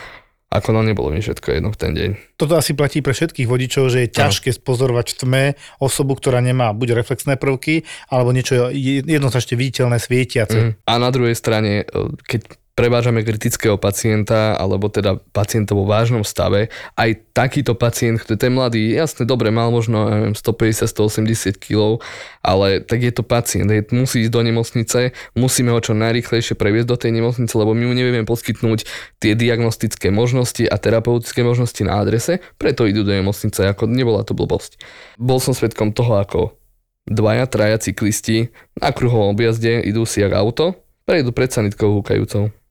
Ako 0.55 0.71
no 0.71 0.87
nebolo 0.87 1.11
mi 1.11 1.19
všetko 1.19 1.51
jedno 1.51 1.75
v 1.75 1.79
ten 1.83 1.93
deň. 1.99 2.11
Toto 2.39 2.55
asi 2.55 2.79
platí 2.79 3.03
pre 3.03 3.11
všetkých 3.11 3.51
vodičov, 3.51 3.91
že 3.91 4.07
je 4.07 4.15
ťažké 4.15 4.55
spozorovať 4.55 5.07
v 5.11 5.17
tme 5.19 5.45
osobu, 5.83 6.15
ktorá 6.15 6.39
nemá 6.39 6.71
buď 6.71 6.95
reflexné 6.95 7.35
prvky, 7.35 7.83
alebo 8.07 8.31
niečo 8.31 8.71
jednoznačne 8.71 9.59
viditeľné 9.59 9.99
svietiace. 9.99 10.59
Mm. 10.63 10.73
A 10.87 10.93
na 11.03 11.11
druhej 11.11 11.35
strane, 11.35 11.83
e, 11.83 11.85
keď 12.23 12.55
prevážame 12.75 13.23
kritického 13.23 13.79
pacienta, 13.79 14.59
alebo 14.59 14.91
teda 14.91 15.23
pacienta 15.31 15.79
vo 15.79 15.87
vážnom 15.87 16.27
stave, 16.27 16.75
aj 16.99 17.23
takýto 17.31 17.79
pacient, 17.79 18.19
ktorý 18.19 18.35
je 18.37 18.51
mladý, 18.51 18.83
jasne, 18.91 19.23
dobre, 19.23 19.55
mal 19.55 19.71
možno 19.71 20.11
neviem, 20.11 20.35
150-180 20.35 21.55
kg, 21.63 22.03
ale 22.43 22.83
tak 22.83 23.07
je 23.07 23.15
to 23.15 23.23
pacient, 23.23 23.71
je, 23.71 23.87
musí 23.95 24.27
ísť 24.27 24.33
do 24.35 24.43
nemocnice, 24.43 24.99
musíme 25.39 25.71
ho 25.71 25.79
čo 25.79 25.95
najrychlejšie 25.95 26.59
previesť 26.59 26.89
do 26.91 26.99
tej 26.99 27.15
nemocnice, 27.15 27.55
lebo 27.55 27.79
my 27.79 27.85
mu 27.87 27.95
nevieme 27.95 28.27
poskytnúť 28.27 28.91
tie 29.23 29.39
diagnostické 29.39 30.11
možnosti 30.11 30.67
a 30.67 30.75
terapeutické 30.75 31.47
možnosti 31.47 31.79
na 31.87 32.03
adrese, 32.03 32.43
preto 32.59 32.91
idú 32.91 33.07
do 33.07 33.15
nemocnice, 33.15 33.71
ako 33.71 33.87
nebola 33.87 34.27
to 34.27 34.35
blbosť. 34.35 34.83
Bol 35.15 35.39
som 35.39 35.55
svedkom 35.55 35.95
toho, 35.95 36.19
ako 36.19 36.59
dvaja, 37.07 37.47
traja 37.47 37.79
cyklisti 37.79 38.51
na 38.83 38.91
kruhovom 38.91 39.31
objazde 39.31 39.79
idú 39.87 40.03
si 40.03 40.27
jak 40.27 40.35
auto, 40.35 40.75
prejdú 41.07 41.31
pred 41.31 41.55
sanitkou 41.55 41.95
húkajúcou 42.01 42.64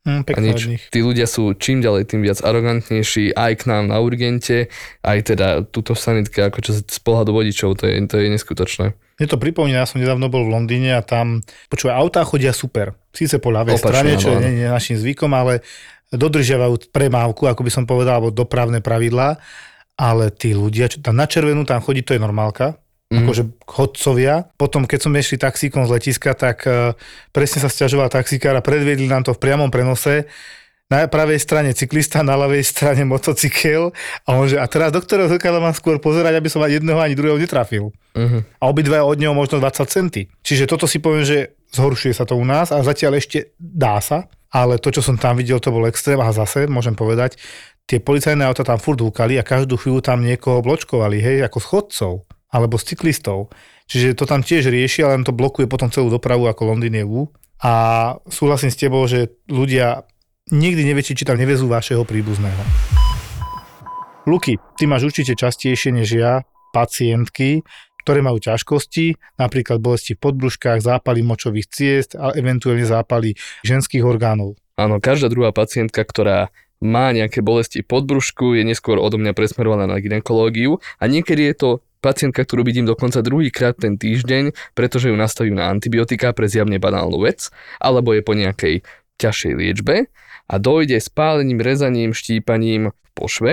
Hm, 0.00 0.24
A 0.24 0.40
nič. 0.40 0.88
Tí 0.88 1.04
ľudia 1.04 1.28
sú 1.28 1.52
čím 1.60 1.84
ďalej 1.84 2.08
tým 2.08 2.24
viac 2.24 2.40
arogantnejší 2.40 3.36
aj 3.36 3.52
k 3.60 3.62
nám 3.68 3.92
na 3.92 4.00
urgente, 4.00 4.72
aj 5.04 5.18
teda 5.28 5.48
túto 5.68 5.92
sanitke, 5.92 6.40
ako 6.40 6.58
čo 6.64 6.72
z 6.80 6.98
pohľadu 7.04 7.36
vodičov, 7.36 7.76
to 7.76 7.84
je, 7.84 8.00
to 8.08 8.16
je 8.16 8.32
neskutočné. 8.32 8.96
Mne 8.96 9.26
to 9.28 9.36
pripomína, 9.36 9.84
ja 9.84 9.88
som 9.88 10.00
nedávno 10.00 10.32
bol 10.32 10.48
v 10.48 10.56
Londýne 10.56 10.96
a 10.96 11.04
tam, 11.04 11.44
počúvaj, 11.68 12.00
autá 12.00 12.24
chodia 12.24 12.56
super. 12.56 12.96
Síce 13.12 13.36
po 13.36 13.52
ľavej 13.52 13.76
Opačne, 13.76 13.92
strane, 13.92 14.12
čo 14.16 14.32
áno, 14.32 14.40
áno. 14.40 14.48
nie 14.48 14.64
je 14.64 14.72
našim 14.72 14.96
zvykom, 14.96 15.28
ale 15.36 15.60
dodržiavajú 16.08 16.88
premávku, 16.88 17.44
ako 17.44 17.60
by 17.60 17.70
som 17.70 17.84
povedal, 17.84 18.24
alebo 18.24 18.32
dopravné 18.32 18.80
pravidlá, 18.80 19.36
ale 20.00 20.32
tí 20.32 20.56
ľudia, 20.56 20.88
čo 20.88 21.04
tam 21.04 21.20
na 21.20 21.28
červenú 21.28 21.68
tam 21.68 21.84
chodí, 21.84 22.00
to 22.00 22.16
je 22.16 22.24
normálka, 22.24 22.79
Mhm. 23.10 23.26
akože 23.26 23.42
chodcovia. 23.66 24.34
Potom, 24.54 24.86
keď 24.86 24.98
som 25.02 25.12
išli 25.18 25.34
taxíkom 25.34 25.82
z 25.82 25.90
letiska, 25.98 26.30
tak 26.38 26.62
e, 26.62 26.94
presne 27.34 27.58
sa 27.58 27.66
stiažoval 27.66 28.06
taxikár 28.06 28.54
a 28.54 28.62
predviedli 28.62 29.10
nám 29.10 29.26
to 29.26 29.34
v 29.34 29.42
priamom 29.42 29.66
prenose. 29.66 30.30
Na 30.90 31.06
pravej 31.06 31.38
strane 31.38 31.70
cyklista, 31.70 32.22
na 32.26 32.34
ľavej 32.34 32.66
strane 32.66 33.06
motocykel 33.06 33.94
a 34.26 34.30
on 34.34 34.50
že, 34.50 34.58
a 34.58 34.66
teraz 34.66 34.90
do 34.90 34.98
ktorého 34.98 35.30
zrkadla 35.30 35.62
mám 35.62 35.74
skôr 35.74 36.02
pozerať, 36.02 36.34
aby 36.38 36.50
som 36.50 36.62
ani 36.62 36.82
jedného 36.82 36.98
ani 36.98 37.14
druhého 37.18 37.38
netrafil 37.38 37.94
Uh-huh. 38.10 38.42
a 38.58 38.66
obidva 38.66 39.06
od 39.06 39.22
neho 39.22 39.30
možno 39.30 39.62
20 39.62 39.86
centy. 39.86 40.26
Čiže 40.42 40.66
toto 40.66 40.90
si 40.90 40.98
poviem, 40.98 41.22
že 41.22 41.54
zhoršuje 41.70 42.10
sa 42.10 42.26
to 42.26 42.34
u 42.34 42.42
nás 42.42 42.74
a 42.74 42.82
zatiaľ 42.82 43.22
ešte 43.22 43.54
dá 43.54 44.02
sa, 44.02 44.26
ale 44.50 44.82
to, 44.82 44.90
čo 44.90 44.98
som 44.98 45.14
tam 45.14 45.38
videl, 45.38 45.62
to 45.62 45.70
bol 45.70 45.86
extrém 45.86 46.18
a 46.18 46.34
zase, 46.34 46.66
môžem 46.66 46.98
povedať, 46.98 47.38
tie 47.86 48.02
policajné 48.02 48.42
auta 48.42 48.66
tam 48.66 48.82
furt 48.82 48.98
húkali 48.98 49.38
a 49.38 49.46
každú 49.46 49.78
chvíľu 49.78 50.02
tam 50.02 50.26
niekoho 50.26 50.58
bločkovali, 50.58 51.22
hej, 51.22 51.46
ako 51.46 51.58
schodcov 51.62 52.12
alebo 52.50 52.76
s 52.76 52.86
cyklistov. 52.86 53.54
Čiže 53.86 54.18
to 54.18 54.26
tam 54.26 54.42
tiež 54.42 54.70
rieši, 54.70 55.06
ale 55.06 55.22
to 55.26 55.34
blokuje 55.34 55.66
potom 55.66 55.90
celú 55.90 56.10
dopravu 56.10 56.46
ako 56.46 56.74
Londýn 56.74 56.94
je. 56.94 57.06
A 57.60 57.72
súhlasím 58.30 58.70
s 58.70 58.78
tebou, 58.78 59.04
že 59.06 59.34
ľudia 59.50 60.06
nikdy 60.50 60.82
neviete, 60.82 61.14
či 61.14 61.26
tam 61.26 61.38
nevezú 61.38 61.70
vašeho 61.70 62.02
príbuzného. 62.06 62.62
Luky, 64.28 64.58
ty 64.76 64.84
máš 64.84 65.10
určite 65.10 65.34
častejšie 65.34 65.90
než 65.96 66.08
ja 66.12 66.44
pacientky, 66.70 67.64
ktoré 68.04 68.24
majú 68.24 68.40
ťažkosti, 68.40 69.36
napríklad 69.36 69.82
bolesti 69.82 70.16
v 70.16 70.22
podbruškách, 70.22 70.80
zápaly 70.80 71.20
močových 71.20 71.68
ciest 71.68 72.10
a 72.16 72.32
eventuálne 72.32 72.84
zápaly 72.84 73.36
ženských 73.66 74.04
orgánov. 74.06 74.56
Áno, 74.80 74.96
každá 75.02 75.28
druhá 75.28 75.52
pacientka, 75.52 76.00
ktorá 76.00 76.48
má 76.80 77.12
nejaké 77.12 77.44
bolesti 77.44 77.84
pod 77.84 78.08
brúšku, 78.08 78.56
je 78.56 78.64
neskôr 78.64 78.96
odo 78.96 79.20
mňa 79.20 79.36
presmerovaná 79.36 79.84
na 79.84 80.00
ginekológiu 80.00 80.80
a 80.96 81.04
niekedy 81.04 81.52
je 81.52 81.54
to 81.60 81.70
pacientka, 82.00 82.42
ktorú 82.42 82.64
vidím 82.64 82.88
dokonca 82.88 83.20
druhýkrát 83.20 83.76
ten 83.76 84.00
týždeň, 84.00 84.74
pretože 84.74 85.12
ju 85.12 85.16
nastavím 85.16 85.60
na 85.60 85.68
antibiotika 85.68 86.32
pre 86.32 86.48
zjavne 86.48 86.80
banálnu 86.80 87.20
vec, 87.22 87.52
alebo 87.78 88.16
je 88.16 88.24
po 88.24 88.32
nejakej 88.34 88.82
ťažšej 89.20 89.52
liečbe 89.52 90.08
a 90.50 90.54
dojde 90.56 90.98
spálením, 90.98 91.60
rezaním, 91.60 92.16
štípaním 92.16 92.90
v 92.90 93.08
pošve, 93.12 93.52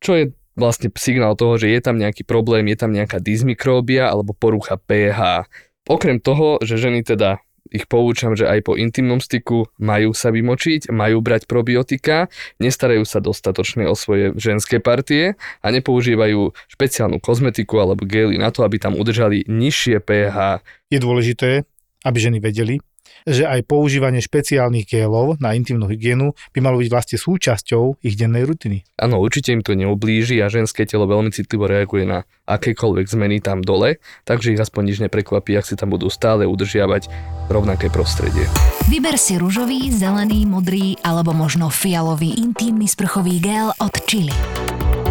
čo 0.00 0.12
je 0.16 0.24
vlastne 0.58 0.90
signál 0.96 1.36
toho, 1.36 1.60
že 1.60 1.70
je 1.70 1.80
tam 1.82 2.00
nejaký 2.00 2.24
problém, 2.24 2.66
je 2.72 2.78
tam 2.78 2.90
nejaká 2.90 3.20
dysmikróbia 3.20 4.08
alebo 4.08 4.34
porucha 4.34 4.80
pH. 4.80 5.46
Okrem 5.84 6.18
toho, 6.18 6.58
že 6.64 6.80
ženy 6.80 7.04
teda 7.04 7.44
ich 7.72 7.88
poučam, 7.88 8.36
že 8.36 8.44
aj 8.44 8.60
po 8.64 8.76
intimnom 8.76 9.20
styku 9.20 9.68
majú 9.80 10.12
sa 10.12 10.28
vymočiť, 10.28 10.92
majú 10.92 11.24
brať 11.24 11.48
probiotika, 11.48 12.28
nestarajú 12.60 13.04
sa 13.08 13.24
dostatočne 13.24 13.88
o 13.88 13.96
svoje 13.96 14.36
ženské 14.36 14.78
partie 14.80 15.40
a 15.64 15.66
nepoužívajú 15.72 16.52
špeciálnu 16.70 17.18
kozmetiku 17.18 17.80
alebo 17.80 18.04
gely 18.04 18.36
na 18.36 18.52
to, 18.52 18.62
aby 18.62 18.76
tam 18.76 18.96
udržali 18.96 19.48
nižšie 19.48 20.04
pH. 20.04 20.60
Je 20.92 20.98
dôležité, 21.00 21.64
aby 22.04 22.18
ženy 22.20 22.38
vedeli, 22.38 22.84
že 23.24 23.48
aj 23.48 23.64
používanie 23.64 24.20
špeciálnych 24.20 24.84
gélov 24.84 25.40
na 25.40 25.56
intimnú 25.56 25.88
hygienu 25.88 26.36
by 26.52 26.60
malo 26.60 26.80
byť 26.80 26.88
vlastne 26.92 27.16
súčasťou 27.16 28.04
ich 28.04 28.14
dennej 28.20 28.44
rutiny. 28.44 28.84
Áno, 29.00 29.20
určite 29.20 29.56
im 29.56 29.64
to 29.64 29.72
neublíži 29.72 30.44
a 30.44 30.52
ženské 30.52 30.84
telo 30.84 31.08
veľmi 31.08 31.32
citlivo 31.32 31.64
reaguje 31.64 32.04
na 32.04 32.28
akékoľvek 32.44 33.06
zmeny 33.08 33.40
tam 33.40 33.64
dole, 33.64 33.96
takže 34.28 34.52
ich 34.52 34.60
aspoň 34.60 34.82
nič 34.92 34.98
neprekvapí, 35.08 35.56
ak 35.56 35.64
si 35.64 35.74
tam 35.74 35.96
budú 35.96 36.12
stále 36.12 36.44
udržiavať 36.44 37.08
rovnaké 37.48 37.88
prostredie. 37.88 38.44
Vyber 38.92 39.16
si 39.16 39.40
ružový, 39.40 39.88
zelený, 39.88 40.44
modrý 40.44 41.00
alebo 41.00 41.32
možno 41.32 41.72
fialový 41.72 42.36
intímny 42.36 42.84
sprchový 42.84 43.40
gel 43.40 43.72
od 43.80 43.94
Chili. 44.04 44.36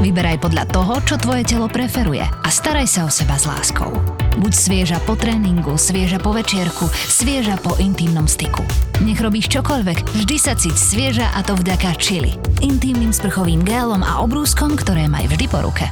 Vyberaj 0.04 0.44
podľa 0.44 0.68
toho, 0.68 1.00
čo 1.08 1.16
tvoje 1.16 1.48
telo 1.48 1.72
preferuje 1.72 2.28
a 2.28 2.50
staraj 2.52 2.92
sa 2.92 3.08
o 3.08 3.10
seba 3.10 3.40
s 3.40 3.48
láskou. 3.48 3.88
Buď 4.36 4.52
svieža 4.52 5.00
po 5.08 5.16
tréningu, 5.16 5.80
svieža 5.80 6.20
po 6.20 6.36
večierku, 6.36 6.92
svieža 6.92 7.56
po 7.64 7.80
intimnom 7.80 8.28
styku. 8.28 8.68
Nech 9.00 9.24
robíš 9.24 9.48
čokoľvek, 9.56 10.12
vždy 10.12 10.36
sa 10.36 10.60
cíť 10.60 10.76
svieža 10.76 11.32
a 11.32 11.40
to 11.48 11.56
vďaka 11.56 11.96
Chili. 12.04 12.36
Intímnym 12.60 13.16
sprchovým 13.16 13.64
gélom 13.64 14.04
a 14.04 14.20
obrúskom, 14.20 14.76
ktoré 14.76 15.08
maj 15.08 15.24
vždy 15.32 15.48
po 15.48 15.64
ruke. 15.64 15.88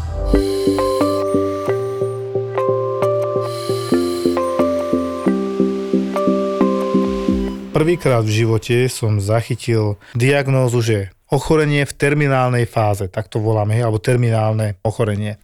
Prvýkrát 7.81 8.21
v 8.21 8.45
živote 8.45 8.85
som 8.93 9.17
zachytil 9.17 9.97
diagnózu, 10.13 10.85
že 10.85 11.09
ochorenie 11.33 11.81
v 11.81 11.97
terminálnej 11.97 12.69
fáze, 12.69 13.09
tak 13.09 13.25
to 13.25 13.41
voláme, 13.41 13.73
alebo 13.81 13.97
terminálne 13.97 14.77
ochorenie. 14.85 15.41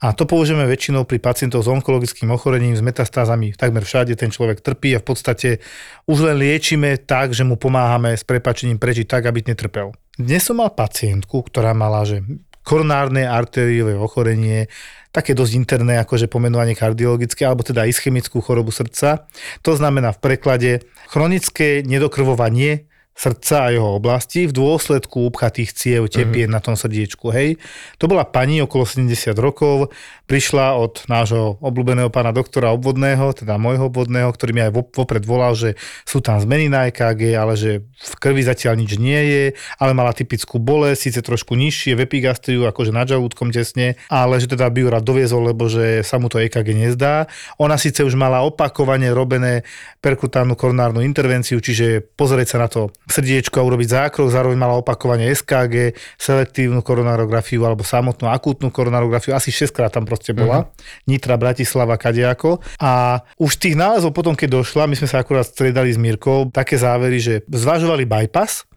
A 0.00 0.16
to 0.16 0.24
použijeme 0.24 0.64
väčšinou 0.64 1.04
pri 1.04 1.20
pacientov 1.20 1.60
s 1.60 1.68
onkologickým 1.68 2.32
ochorením, 2.32 2.72
s 2.72 2.80
metastázami. 2.80 3.52
Takmer 3.52 3.84
všade 3.84 4.16
ten 4.16 4.32
človek 4.32 4.64
trpí 4.64 4.96
a 4.96 5.04
v 5.04 5.12
podstate 5.12 5.60
už 6.08 6.32
len 6.32 6.40
liečíme 6.40 7.04
tak, 7.04 7.36
že 7.36 7.44
mu 7.44 7.60
pomáhame 7.60 8.16
s 8.16 8.24
prepačením 8.24 8.80
prežiť 8.80 9.04
tak, 9.04 9.28
aby 9.28 9.44
netrpel. 9.44 9.92
Dnes 10.16 10.48
som 10.48 10.64
mal 10.64 10.72
pacientku, 10.72 11.44
ktorá 11.44 11.76
mala, 11.76 12.08
že 12.08 12.24
koronárne 12.68 13.24
arteriové 13.24 13.96
ochorenie, 13.96 14.68
také 15.08 15.32
dosť 15.32 15.52
interné 15.56 15.96
akože 16.04 16.28
pomenovanie 16.28 16.76
kardiologické, 16.76 17.48
alebo 17.48 17.64
teda 17.64 17.88
ischemickú 17.88 18.44
chorobu 18.44 18.68
srdca. 18.68 19.24
To 19.64 19.72
znamená 19.72 20.12
v 20.12 20.20
preklade 20.20 20.70
chronické 21.08 21.80
nedokrvovanie 21.80 22.87
srdca 23.18 23.66
a 23.66 23.72
jeho 23.74 23.98
oblasti 23.98 24.46
v 24.46 24.54
dôsledku 24.54 25.26
upchatých 25.26 25.74
ciev, 25.74 26.06
tepien 26.06 26.46
uh-huh. 26.46 26.54
na 26.54 26.62
tom 26.62 26.78
srdiečku. 26.78 27.34
Hej. 27.34 27.58
To 27.98 28.06
bola 28.06 28.22
pani 28.22 28.62
okolo 28.62 28.86
70 28.86 29.34
rokov, 29.34 29.90
prišla 30.30 30.78
od 30.78 31.02
nášho 31.10 31.58
obľúbeného 31.58 32.14
pána 32.14 32.30
doktora 32.30 32.70
obvodného, 32.70 33.34
teda 33.34 33.58
môjho 33.58 33.90
obvodného, 33.90 34.30
ktorý 34.30 34.50
mi 34.54 34.62
aj 34.62 34.94
vopred 34.94 35.26
volal, 35.26 35.58
že 35.58 35.74
sú 36.06 36.22
tam 36.22 36.38
zmeny 36.38 36.70
na 36.70 36.86
EKG, 36.86 37.34
ale 37.34 37.58
že 37.58 37.82
v 37.82 38.14
krvi 38.22 38.46
zatiaľ 38.46 38.78
nič 38.78 38.94
nie 39.02 39.18
je, 39.18 39.44
ale 39.82 39.98
mala 39.98 40.14
typickú 40.14 40.62
bolesť, 40.62 41.10
síce 41.10 41.20
trošku 41.24 41.58
nižšie, 41.58 41.98
v 41.98 42.06
epigastriu, 42.06 42.70
akože 42.70 42.94
nad 42.94 43.10
žalúdkom 43.10 43.50
tesne, 43.50 43.98
ale 44.06 44.38
že 44.38 44.46
teda 44.46 44.70
by 44.70 44.78
ju 44.78 44.88
rád 44.94 45.02
doviezol, 45.02 45.42
lebo 45.50 45.66
že 45.66 46.06
sa 46.06 46.22
mu 46.22 46.30
to 46.30 46.38
EKG 46.38 46.70
nezdá. 46.70 47.26
Ona 47.58 47.74
síce 47.80 48.06
už 48.06 48.14
mala 48.14 48.46
opakovane 48.46 49.10
robené 49.10 49.66
perkutánnu 50.04 50.54
koronárnu 50.54 51.02
intervenciu, 51.02 51.58
čiže 51.58 52.04
pozrieť 52.14 52.54
sa 52.54 52.58
na 52.62 52.68
to 52.70 52.94
srdiečko 53.08 53.58
a 53.58 53.66
urobiť 53.66 53.88
zákrok, 53.88 54.28
zároveň 54.28 54.58
mala 54.60 54.76
opakovanie 54.78 55.32
SKG, 55.32 55.96
selektívnu 56.20 56.84
koronarografiu 56.84 57.64
alebo 57.64 57.82
samotnú 57.82 58.28
akútnu 58.28 58.68
koronarografiu, 58.68 59.32
asi 59.32 59.48
6 59.50 59.72
krát 59.72 59.90
tam 59.90 60.04
proste 60.04 60.36
bola. 60.36 60.68
Uh-huh. 60.68 61.08
Nitra, 61.08 61.40
Bratislava, 61.40 61.96
Kadiako. 61.96 62.60
A 62.78 63.24
už 63.40 63.58
tých 63.58 63.74
nálezov 63.74 64.12
potom, 64.12 64.36
keď 64.36 64.60
došla, 64.60 64.86
my 64.86 64.94
sme 64.94 65.08
sa 65.08 65.24
akurát 65.24 65.48
stredali 65.48 65.90
s 65.90 65.98
Mírkou, 65.98 66.52
také 66.52 66.76
závery, 66.76 67.18
že 67.18 67.34
zvažovali 67.48 68.04
bypass, 68.04 68.68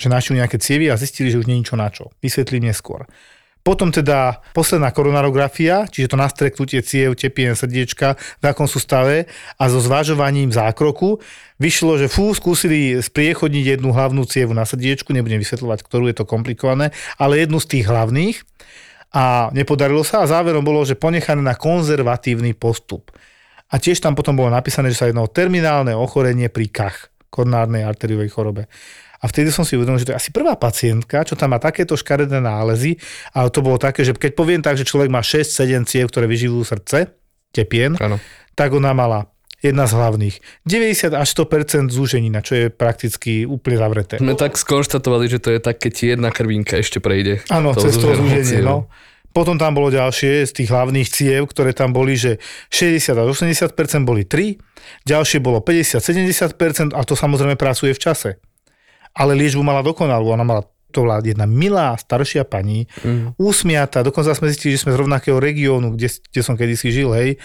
že 0.00 0.08
našli 0.08 0.40
nejaké 0.40 0.56
cievy 0.56 0.88
a 0.88 0.96
zistili, 0.96 1.28
že 1.28 1.36
už 1.36 1.44
nie 1.44 1.60
je 1.60 1.62
ničo 1.66 1.76
na 1.76 1.92
čo. 1.92 2.08
Vysvetlím 2.24 2.72
neskôr. 2.72 3.04
Potom 3.60 3.92
teda 3.92 4.40
posledná 4.56 4.88
koronarografia, 4.88 5.84
čiže 5.84 6.12
to 6.12 6.16
nastreknutie 6.16 6.80
ciev, 6.80 7.12
tepien 7.12 7.52
srdiečka, 7.52 8.16
v 8.40 8.44
akom 8.48 8.64
sú 8.64 8.80
stave 8.80 9.28
a 9.60 9.68
so 9.68 9.84
zvážovaním 9.84 10.48
zákroku. 10.48 11.20
Vyšlo, 11.60 12.00
že 12.00 12.08
fú, 12.08 12.32
skúsili 12.32 12.96
spriechodniť 13.04 13.76
jednu 13.76 13.92
hlavnú 13.92 14.24
cievu 14.24 14.56
na 14.56 14.64
srdiečku, 14.64 15.12
nebudem 15.12 15.36
vysvetľovať, 15.44 15.78
ktorú 15.84 16.08
je 16.08 16.16
to 16.16 16.24
komplikované, 16.24 16.96
ale 17.20 17.44
jednu 17.44 17.60
z 17.60 17.68
tých 17.76 17.84
hlavných. 17.84 18.40
A 19.12 19.52
nepodarilo 19.52 20.06
sa 20.06 20.24
a 20.24 20.30
záverom 20.30 20.64
bolo, 20.64 20.86
že 20.86 20.96
ponechané 20.96 21.44
na 21.44 21.58
konzervatívny 21.58 22.56
postup. 22.56 23.12
A 23.70 23.76
tiež 23.76 24.00
tam 24.00 24.16
potom 24.16 24.38
bolo 24.38 24.48
napísané, 24.48 24.88
že 24.88 25.04
sa 25.04 25.10
jedno 25.10 25.28
terminálne 25.28 25.92
ochorenie 25.92 26.48
pri 26.48 26.66
kach, 26.70 27.09
koronárnej 27.30 27.86
arteriovej 27.86 28.28
chorobe. 28.28 28.66
A 29.20 29.28
vtedy 29.28 29.52
som 29.52 29.68
si 29.68 29.76
uvedomil, 29.76 30.00
že 30.00 30.08
to 30.08 30.14
je 30.16 30.20
asi 30.20 30.30
prvá 30.32 30.56
pacientka, 30.56 31.22
čo 31.28 31.36
tam 31.36 31.52
má 31.52 31.60
takéto 31.60 31.92
škaredé 31.92 32.40
nálezy, 32.40 32.96
ale 33.36 33.52
to 33.52 33.60
bolo 33.60 33.76
také, 33.76 34.00
že 34.00 34.16
keď 34.16 34.32
poviem 34.32 34.64
tak, 34.64 34.80
že 34.80 34.88
človek 34.88 35.12
má 35.12 35.20
6-7 35.20 35.84
ciev, 35.84 36.08
ktoré 36.08 36.24
vyživujú 36.24 36.64
srdce, 36.64 37.12
tepien, 37.52 38.00
Áno. 38.00 38.16
tak 38.56 38.72
ona 38.72 38.96
mala 38.96 39.28
jedna 39.60 39.84
z 39.84 39.92
hlavných. 39.92 40.36
90 40.64 41.12
až 41.12 41.28
100% 41.36 41.92
zúženina, 41.92 42.40
čo 42.40 42.56
je 42.56 42.66
prakticky 42.72 43.44
úplne 43.44 43.76
zavreté. 43.76 44.16
Sme 44.16 44.32
tak 44.40 44.56
skonštatovali, 44.56 45.28
že 45.28 45.38
to 45.38 45.52
je 45.52 45.60
tak, 45.60 45.76
keď 45.84 46.16
jedna 46.16 46.32
krvinka 46.32 46.80
ešte 46.80 46.98
prejde. 46.98 47.44
Áno, 47.52 47.76
cez 47.76 48.00
to 48.00 48.16
zúženie, 48.16 48.64
no. 48.64 48.88
Potom 49.30 49.54
tam 49.56 49.78
bolo 49.78 49.94
ďalšie 49.94 50.46
z 50.46 50.52
tých 50.52 50.68
hlavných 50.74 51.06
ciev, 51.06 51.46
ktoré 51.46 51.70
tam 51.70 51.94
boli, 51.94 52.18
že 52.18 52.42
60 52.74 53.14
až 53.14 53.26
80% 53.30 54.02
boli 54.02 54.26
3, 54.26 54.58
ďalšie 55.06 55.38
bolo 55.38 55.62
50-70% 55.62 56.92
a 56.94 57.00
to 57.06 57.14
samozrejme 57.14 57.54
pracuje 57.54 57.94
v 57.94 58.00
čase. 58.02 58.30
ale 59.10 59.34
liečbu 59.34 59.62
mala 59.62 59.82
dokonalú. 59.82 60.30
Ona 60.34 60.46
mala 60.46 60.62
to 60.90 61.06
bola 61.06 61.22
jedna 61.22 61.46
milá 61.46 61.94
staršia 61.94 62.42
pani, 62.42 62.82
mm. 63.06 63.38
usmiata, 63.38 64.02
dokonca 64.02 64.34
sme 64.34 64.50
zistili, 64.50 64.74
že 64.74 64.82
sme 64.82 64.94
z 64.94 64.98
rovnakého 64.98 65.38
regiónu, 65.38 65.94
kde, 65.94 66.10
kde 66.10 66.40
som 66.42 66.58
kedysi 66.58 66.90
žil, 66.90 67.14
hej. 67.14 67.38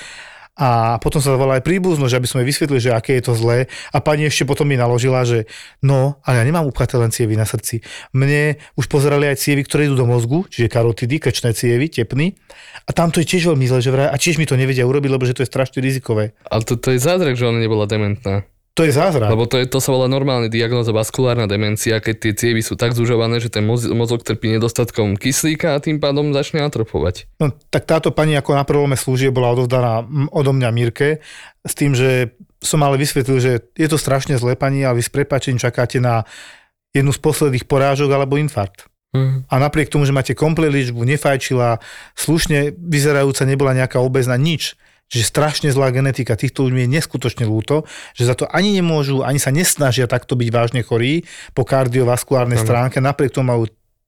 A 0.55 0.95
potom 1.03 1.19
sa 1.19 1.35
zavolala 1.35 1.59
aj 1.59 1.67
príbuznosť, 1.67 2.15
aby 2.15 2.27
sme 2.31 2.47
vysvetlili, 2.47 2.79
že 2.79 2.95
aké 2.95 3.19
je 3.19 3.27
to 3.27 3.35
zlé. 3.35 3.67
A 3.91 3.99
pani 3.99 4.23
ešte 4.23 4.47
potom 4.47 4.63
mi 4.63 4.79
naložila, 4.79 5.27
že 5.27 5.51
no, 5.83 6.15
ale 6.23 6.39
ja 6.39 6.47
nemám 6.47 6.63
upchaté 6.63 6.95
len 6.95 7.11
cievy 7.11 7.35
na 7.35 7.43
srdci. 7.43 7.83
Mne 8.15 8.55
už 8.79 8.87
pozerali 8.87 9.27
aj 9.27 9.43
cievy, 9.43 9.67
ktoré 9.67 9.91
idú 9.91 9.99
do 9.99 10.07
mozgu, 10.07 10.47
čiže 10.47 10.71
karotidy, 10.71 11.19
krčné 11.19 11.51
cievy, 11.51 11.91
tepny. 11.91 12.39
A 12.87 12.95
tam 12.95 13.11
to 13.11 13.19
je 13.19 13.27
tiež 13.27 13.51
veľmi 13.51 13.67
zle, 13.67 13.83
že 13.83 13.91
vraj, 13.91 14.07
a 14.07 14.15
tiež 14.15 14.39
mi 14.39 14.47
to 14.47 14.55
nevedia 14.55 14.87
urobiť, 14.87 15.11
lebo 15.11 15.27
že 15.27 15.35
to 15.35 15.43
je 15.43 15.51
strašne 15.51 15.83
rizikové. 15.83 16.31
Ale 16.47 16.63
to, 16.63 16.79
to 16.79 16.95
je 16.95 17.03
zázrak, 17.03 17.35
že 17.35 17.51
ona 17.51 17.59
nebola 17.59 17.83
dementná. 17.83 18.47
To 18.75 18.83
je 18.83 18.91
zázrak. 18.91 19.31
Lebo 19.31 19.47
to, 19.47 19.55
je, 19.55 19.71
to 19.71 19.79
sa 19.79 19.95
volá 19.95 20.11
normálny 20.11 20.51
diagnoza 20.51 20.91
vaskulárna 20.91 21.47
demencia, 21.47 22.03
keď 22.03 22.15
tie 22.19 22.33
cievy 22.35 22.59
sú 22.59 22.75
tak 22.75 22.91
zužované, 22.91 23.39
že 23.39 23.47
ten 23.47 23.63
mozog 23.63 24.19
trpí 24.27 24.51
nedostatkom 24.51 25.15
kyslíka 25.15 25.79
a 25.79 25.79
tým 25.79 26.03
pádom 26.03 26.35
začne 26.35 26.59
atrofovať. 26.59 27.31
No 27.39 27.55
tak 27.71 27.87
táto 27.87 28.11
pani 28.11 28.35
ako 28.35 28.51
na 28.51 28.67
prvome 28.67 28.99
slúžie 28.99 29.31
bola 29.31 29.55
odovzdaná 29.55 30.03
odo 30.27 30.51
mňa 30.51 30.69
Mirke 30.75 31.23
s 31.63 31.71
tým, 31.71 31.95
že 31.95 32.35
som 32.59 32.83
ale 32.83 32.99
vysvetlil, 32.99 33.39
že 33.39 33.51
je 33.79 33.87
to 33.87 33.95
strašne 33.95 34.35
zlé 34.35 34.59
pani, 34.59 34.83
ale 34.83 34.99
vy 34.99 35.07
s 35.07 35.11
prepačením 35.13 35.63
čakáte 35.63 36.03
na 36.03 36.27
jednu 36.91 37.15
z 37.15 37.19
posledných 37.23 37.63
porážok 37.71 38.11
alebo 38.11 38.35
infarkt. 38.35 38.91
Mm. 39.15 39.47
A 39.47 39.55
napriek 39.55 39.87
tomu, 39.87 40.03
že 40.03 40.11
máte 40.11 40.35
komplet 40.35 40.67
liečbu, 40.67 40.99
nefajčila, 41.07 41.79
slušne 42.19 42.75
vyzerajúca, 42.75 43.47
nebola 43.47 43.71
nejaká 43.71 44.03
obezná, 44.03 44.35
nič 44.35 44.75
Čiže 45.05 45.29
strašne 45.29 45.69
zlá 45.69 45.93
genetika 45.93 46.33
týchto 46.33 46.65
ľudí 46.65 46.85
je 46.85 46.95
neskutočne 46.97 47.45
ľúto, 47.45 47.85
že 48.17 48.25
za 48.25 48.33
to 48.33 48.49
ani 48.49 48.73
nemôžu, 48.73 49.21
ani 49.21 49.37
sa 49.37 49.53
nesnažia 49.53 50.09
takto 50.09 50.33
byť 50.33 50.49
vážne 50.49 50.81
chorí 50.81 51.23
po 51.53 51.61
kardiovaskulárnej 51.61 52.57
ano. 52.57 52.65
stránke, 52.65 52.97
napriek 52.97 53.37
tomu 53.37 53.53
majú 53.53 53.63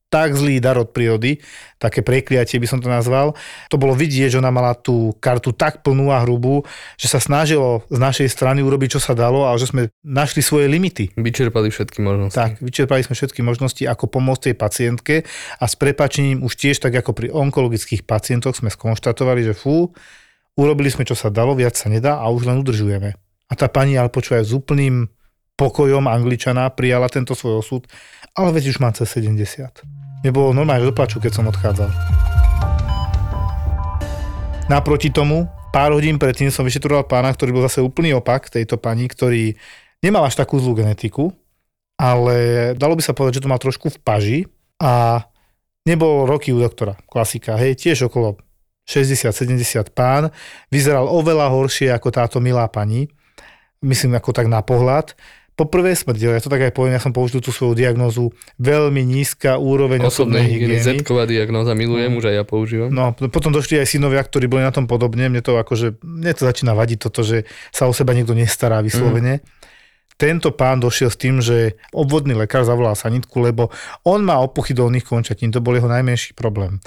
tak 0.08 0.40
zlý 0.40 0.64
dar 0.64 0.80
od 0.80 0.96
prírody, 0.96 1.44
také 1.76 2.00
prekliatie 2.00 2.56
by 2.64 2.68
som 2.68 2.80
to 2.80 2.88
nazval. 2.88 3.36
To 3.68 3.76
bolo 3.76 3.92
vidieť, 3.92 4.32
že 4.32 4.40
ona 4.40 4.56
mala 4.56 4.72
tú 4.72 5.12
kartu 5.20 5.52
tak 5.52 5.84
plnú 5.84 6.16
a 6.16 6.24
hrubú, 6.24 6.64
že 6.96 7.12
sa 7.12 7.20
snažilo 7.20 7.84
z 7.92 8.00
našej 8.00 8.28
strany 8.32 8.64
urobiť, 8.64 8.98
čo 8.98 9.02
sa 9.04 9.12
dalo, 9.12 9.44
ale 9.44 9.60
že 9.60 9.68
sme 9.68 9.92
našli 10.08 10.40
svoje 10.40 10.72
limity. 10.72 11.12
Vyčerpali 11.20 11.68
všetky 11.68 12.00
možnosti. 12.00 12.40
Tak, 12.40 12.64
vyčerpali 12.64 13.04
sme 13.04 13.20
všetky 13.20 13.44
možnosti, 13.44 13.84
ako 13.84 14.08
pomôcť 14.08 14.52
tej 14.52 14.56
pacientke 14.56 15.16
a 15.60 15.66
s 15.68 15.76
prepačením 15.76 16.40
už 16.40 16.56
tiež 16.56 16.80
tak 16.80 16.96
ako 16.96 17.12
pri 17.12 17.28
onkologických 17.36 18.08
pacientoch 18.08 18.56
sme 18.56 18.72
skonštatovali, 18.72 19.44
že 19.44 19.54
fú, 19.60 19.92
urobili 20.58 20.90
sme, 20.90 21.06
čo 21.06 21.14
sa 21.14 21.30
dalo, 21.30 21.54
viac 21.54 21.78
sa 21.78 21.88
nedá 21.88 22.18
a 22.18 22.26
už 22.34 22.50
len 22.50 22.58
udržujeme. 22.60 23.14
A 23.48 23.54
tá 23.54 23.70
pani, 23.70 23.96
ale 23.96 24.12
počúvaj, 24.12 24.44
s 24.44 24.52
úplným 24.52 25.08
pokojom 25.56 26.10
Angličana 26.10 26.68
prijala 26.74 27.08
tento 27.08 27.38
svoj 27.38 27.62
osud, 27.62 27.86
ale 28.34 28.52
veď 28.52 28.74
už 28.74 28.78
má 28.82 28.90
cez 28.92 29.08
70. 29.14 29.38
Mne 30.26 30.32
bolo 30.34 30.52
normálne, 30.52 30.84
doplaču, 30.84 31.22
keď 31.22 31.32
som 31.32 31.46
odchádzal. 31.50 31.90
Naproti 34.68 35.14
tomu, 35.14 35.48
pár 35.72 35.96
hodín 35.96 36.20
predtým 36.20 36.52
som 36.52 36.68
vyšetroval 36.68 37.08
pána, 37.08 37.32
ktorý 37.32 37.56
bol 37.56 37.64
zase 37.64 37.80
úplný 37.80 38.18
opak 38.18 38.52
tejto 38.52 38.76
pani, 38.76 39.08
ktorý 39.08 39.56
nemal 40.04 40.28
až 40.28 40.36
takú 40.36 40.60
zlú 40.60 40.76
genetiku, 40.76 41.32
ale 41.96 42.72
dalo 42.76 42.94
by 42.94 43.02
sa 43.06 43.16
povedať, 43.16 43.40
že 43.40 43.44
to 43.48 43.52
mal 43.54 43.62
trošku 43.62 43.88
v 43.90 44.02
paži 44.04 44.40
a 44.78 45.24
nebol 45.88 46.28
roky 46.28 46.52
u 46.54 46.60
doktora. 46.60 47.00
Klasika, 47.10 47.58
hej, 47.58 47.80
tiež 47.80 48.12
okolo 48.12 48.38
60-70 48.88 49.92
pán, 49.92 50.32
vyzeral 50.72 51.12
oveľa 51.12 51.52
horšie 51.52 51.92
ako 51.92 52.08
táto 52.10 52.38
milá 52.40 52.66
pani, 52.72 53.12
myslím 53.84 54.16
ako 54.16 54.32
tak 54.32 54.48
na 54.48 54.64
pohľad. 54.64 55.14
Po 55.58 55.66
prvé 55.66 55.98
smrdel, 55.98 56.38
ja 56.38 56.42
to 56.42 56.54
tak 56.54 56.70
aj 56.70 56.72
poviem, 56.72 56.96
ja 56.96 57.02
som 57.02 57.10
použil 57.10 57.42
tú 57.42 57.50
svoju 57.50 57.74
diagnózu, 57.74 58.30
veľmi 58.62 59.02
nízka 59.02 59.58
úroveň 59.58 60.06
osobnej, 60.06 60.46
osobnej 60.46 60.54
hygieny. 60.54 61.02
Z-ková 61.02 61.26
diagnóza, 61.26 61.74
milujem, 61.74 62.14
mm. 62.14 62.18
už 62.22 62.26
aj 62.30 62.36
ja 62.38 62.46
používam. 62.46 62.90
No, 62.94 63.18
potom 63.18 63.50
došli 63.50 63.82
aj 63.82 63.90
synovia, 63.90 64.22
ktorí 64.22 64.46
boli 64.46 64.62
na 64.62 64.70
tom 64.70 64.86
podobne, 64.86 65.26
mne 65.34 65.42
to 65.42 65.58
akože, 65.58 65.98
mne 66.06 66.30
to 66.38 66.46
začína 66.46 66.78
vadiť 66.78 67.10
toto, 67.10 67.26
že 67.26 67.50
sa 67.74 67.90
o 67.90 67.94
seba 67.94 68.14
niekto 68.14 68.38
nestará 68.38 68.86
vyslovene. 68.86 69.42
Mm. 69.42 69.46
Tento 70.18 70.54
pán 70.54 70.78
došiel 70.78 71.10
s 71.10 71.18
tým, 71.18 71.42
že 71.42 71.78
obvodný 71.90 72.38
lekár 72.38 72.62
zavolal 72.62 72.94
sanitku, 72.94 73.42
lebo 73.42 73.74
on 74.06 74.26
má 74.26 74.38
opuchy 74.38 74.78
dolných 74.78 75.10
končatín, 75.10 75.50
to 75.50 75.62
bol 75.62 75.74
jeho 75.74 75.90
najmenší 75.90 76.38
problém. 76.38 76.78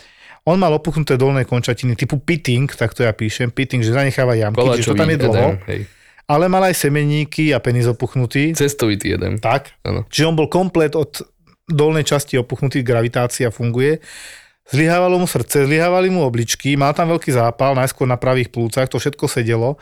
On 0.48 0.56
mal 0.56 0.72
opuchnuté 0.72 1.20
dolné 1.20 1.44
končatiny 1.44 1.96
typu 1.96 2.16
pitting, 2.16 2.64
tak 2.72 2.96
to 2.96 3.04
ja 3.04 3.12
píšem, 3.12 3.52
pitting, 3.52 3.84
že 3.84 3.92
zanecháva 3.92 4.32
jamky, 4.32 4.56
Koláčový, 4.56 4.82
že 4.82 4.88
to 4.88 4.96
tam 4.96 5.10
je 5.12 5.18
dlho. 5.20 5.48
Edem, 5.68 5.82
Ale 6.30 6.44
mal 6.48 6.62
aj 6.64 6.74
semeníky 6.86 7.52
a 7.52 7.58
penis 7.60 7.90
opuchnutý. 7.90 8.56
Cestovitý 8.56 9.18
jeden. 9.18 9.36
Tak. 9.42 9.74
Ano. 9.84 10.08
Čiže 10.08 10.28
on 10.30 10.36
bol 10.38 10.48
komplet 10.48 10.96
od 10.96 11.20
dolnej 11.68 12.06
časti 12.06 12.40
opuchnutý, 12.40 12.80
gravitácia 12.80 13.52
funguje. 13.52 14.00
Zlyhávalo 14.70 15.18
mu 15.18 15.26
srdce, 15.26 15.66
zlyhávali 15.66 16.08
mu 16.14 16.22
obličky, 16.22 16.78
mal 16.78 16.94
tam 16.94 17.10
veľký 17.10 17.34
zápal, 17.34 17.74
najskôr 17.74 18.06
na 18.06 18.14
pravých 18.14 18.54
plúcach, 18.54 18.86
to 18.86 19.02
všetko 19.02 19.26
sedelo. 19.26 19.76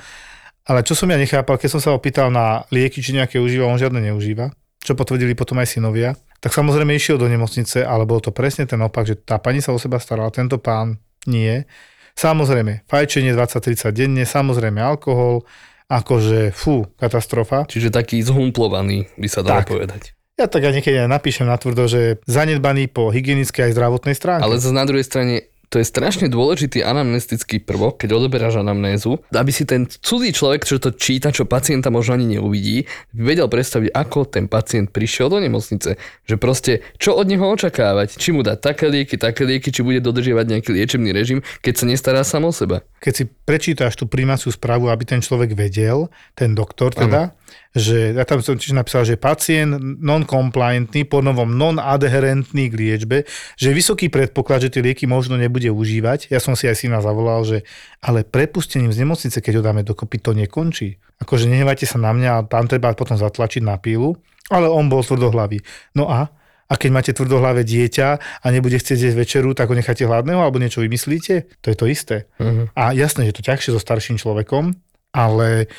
Ale 0.64 0.80
čo 0.84 0.96
som 0.96 1.08
ja 1.08 1.20
nechápal, 1.20 1.60
keď 1.60 1.76
som 1.76 1.80
sa 1.80 1.92
opýtal 1.92 2.32
na 2.32 2.64
lieky, 2.72 3.04
či 3.04 3.12
nejaké 3.16 3.36
užíva, 3.36 3.68
on 3.68 3.80
žiadne 3.80 4.00
neužíva, 4.00 4.52
čo 4.80 4.96
potvrdili 4.96 5.36
potom 5.36 5.60
aj 5.60 5.68
synovia 5.76 6.16
tak 6.38 6.54
samozrejme 6.54 6.94
išiel 6.94 7.18
do 7.18 7.26
nemocnice, 7.26 7.82
ale 7.82 8.06
bol 8.06 8.22
to 8.22 8.30
presne 8.30 8.64
ten 8.64 8.78
opak, 8.78 9.06
že 9.06 9.18
tá 9.18 9.42
pani 9.42 9.58
sa 9.58 9.74
o 9.74 9.78
seba 9.78 9.98
starala, 9.98 10.30
tento 10.30 10.62
pán 10.62 11.02
nie. 11.26 11.66
Samozrejme, 12.14 12.86
fajčenie 12.86 13.34
20-30 13.34 13.94
denne, 13.94 14.22
samozrejme 14.26 14.78
alkohol, 14.78 15.46
akože 15.90 16.54
fú, 16.54 16.86
katastrofa. 16.98 17.66
Čiže 17.66 17.90
taký 17.90 18.22
zhumplovaný 18.22 19.10
by 19.18 19.28
sa 19.30 19.40
dalo 19.42 19.62
tak. 19.62 19.70
povedať. 19.70 20.02
Ja 20.38 20.46
tak 20.46 20.62
ja 20.62 20.70
niekedy 20.70 21.02
napíšem 21.10 21.50
na 21.50 21.58
tvrdo, 21.58 21.90
že 21.90 22.22
zanedbaný 22.30 22.86
po 22.86 23.10
hygienickej 23.10 23.70
aj 23.70 23.72
zdravotnej 23.74 24.14
stránke. 24.14 24.46
Ale 24.46 24.62
na 24.70 24.84
druhej 24.86 25.02
strane 25.02 25.50
to 25.68 25.76
je 25.80 25.86
strašne 25.86 26.32
dôležitý 26.32 26.80
anamnestický 26.80 27.60
prvok, 27.60 28.00
keď 28.00 28.16
odoberáš 28.16 28.60
anamnézu, 28.60 29.20
aby 29.36 29.52
si 29.52 29.68
ten 29.68 29.84
cudzí 29.84 30.32
človek, 30.32 30.64
čo 30.64 30.80
to 30.80 30.96
číta, 30.96 31.28
čo 31.28 31.44
pacienta 31.44 31.92
možno 31.92 32.16
ani 32.16 32.40
neuvidí, 32.40 32.88
vedel 33.12 33.52
predstaviť, 33.52 33.92
ako 33.92 34.24
ten 34.24 34.48
pacient 34.48 34.88
prišiel 34.88 35.28
do 35.28 35.38
nemocnice. 35.44 36.00
Že 36.24 36.34
proste, 36.40 36.72
čo 36.96 37.12
od 37.16 37.28
neho 37.28 37.44
očakávať. 37.44 38.16
Či 38.16 38.32
mu 38.32 38.40
dá 38.40 38.56
také 38.56 38.88
lieky, 38.88 39.20
také 39.20 39.44
lieky, 39.44 39.68
či 39.68 39.84
bude 39.84 40.00
dodržiavať 40.00 40.46
nejaký 40.48 40.70
liečebný 40.72 41.12
režim, 41.12 41.44
keď 41.60 41.74
sa 41.76 41.84
nestará 41.84 42.20
sám 42.24 42.48
o 42.48 42.52
seba. 42.52 42.80
Keď 43.04 43.12
si 43.12 43.24
prečítaš 43.28 44.00
tú 44.00 44.08
primáciu 44.08 44.48
správu, 44.48 44.88
aby 44.88 45.04
ten 45.04 45.20
človek 45.20 45.52
vedel, 45.52 46.08
ten 46.32 46.56
doktor 46.56 46.96
teda, 46.96 47.30
ano 47.30 47.37
že 47.76 48.16
ja 48.16 48.24
tam 48.24 48.40
som 48.40 48.56
tiež 48.56 48.72
napísal, 48.72 49.04
že 49.04 49.20
pacient 49.20 49.76
non-compliantný, 49.80 51.04
po 51.04 51.20
novom 51.20 51.52
non-adherentný 51.52 52.72
k 52.72 52.74
liečbe, 52.74 53.16
že 53.60 53.76
vysoký 53.76 54.08
predpoklad, 54.08 54.68
že 54.68 54.72
tie 54.72 54.84
lieky 54.84 55.04
možno 55.04 55.36
nebude 55.36 55.68
užívať. 55.68 56.32
Ja 56.32 56.40
som 56.40 56.56
si 56.56 56.64
aj 56.64 56.80
syna 56.80 57.04
zavolal, 57.04 57.44
že 57.44 57.58
ale 58.00 58.24
prepustením 58.24 58.92
z 58.94 59.04
nemocnice, 59.04 59.38
keď 59.44 59.60
ho 59.60 59.62
dáme 59.62 59.82
dokopy, 59.84 60.16
to 60.22 60.32
nekončí. 60.32 60.96
Akože 61.20 61.50
nehevajte 61.50 61.84
sa 61.84 61.98
na 61.98 62.14
mňa 62.14 62.30
a 62.30 62.44
tam 62.46 62.70
treba 62.70 62.94
potom 62.94 63.18
zatlačiť 63.18 63.60
na 63.60 63.76
pílu, 63.76 64.16
ale 64.48 64.70
on 64.70 64.86
bol 64.88 65.04
tvrdohlavý. 65.04 65.60
No 65.92 66.08
a? 66.08 66.30
A 66.68 66.76
keď 66.76 66.90
máte 66.92 67.12
tvrdohlavé 67.16 67.64
dieťa 67.64 68.08
a 68.44 68.46
nebude 68.52 68.76
chcieť 68.76 69.08
jesť 69.08 69.16
večeru, 69.16 69.56
tak 69.56 69.72
ho 69.72 69.74
necháte 69.74 70.04
hladného 70.04 70.44
alebo 70.44 70.60
niečo 70.60 70.84
vymyslíte? 70.84 71.64
To 71.64 71.66
je 71.72 71.76
to 71.76 71.88
isté. 71.88 72.28
Uh-huh. 72.36 72.68
A 72.76 72.92
jasné, 72.92 73.24
že 73.24 73.40
to 73.40 73.42
ťažšie 73.42 73.72
so 73.72 73.80
starším 73.80 74.20
človekom, 74.20 74.76
ale 75.16 75.72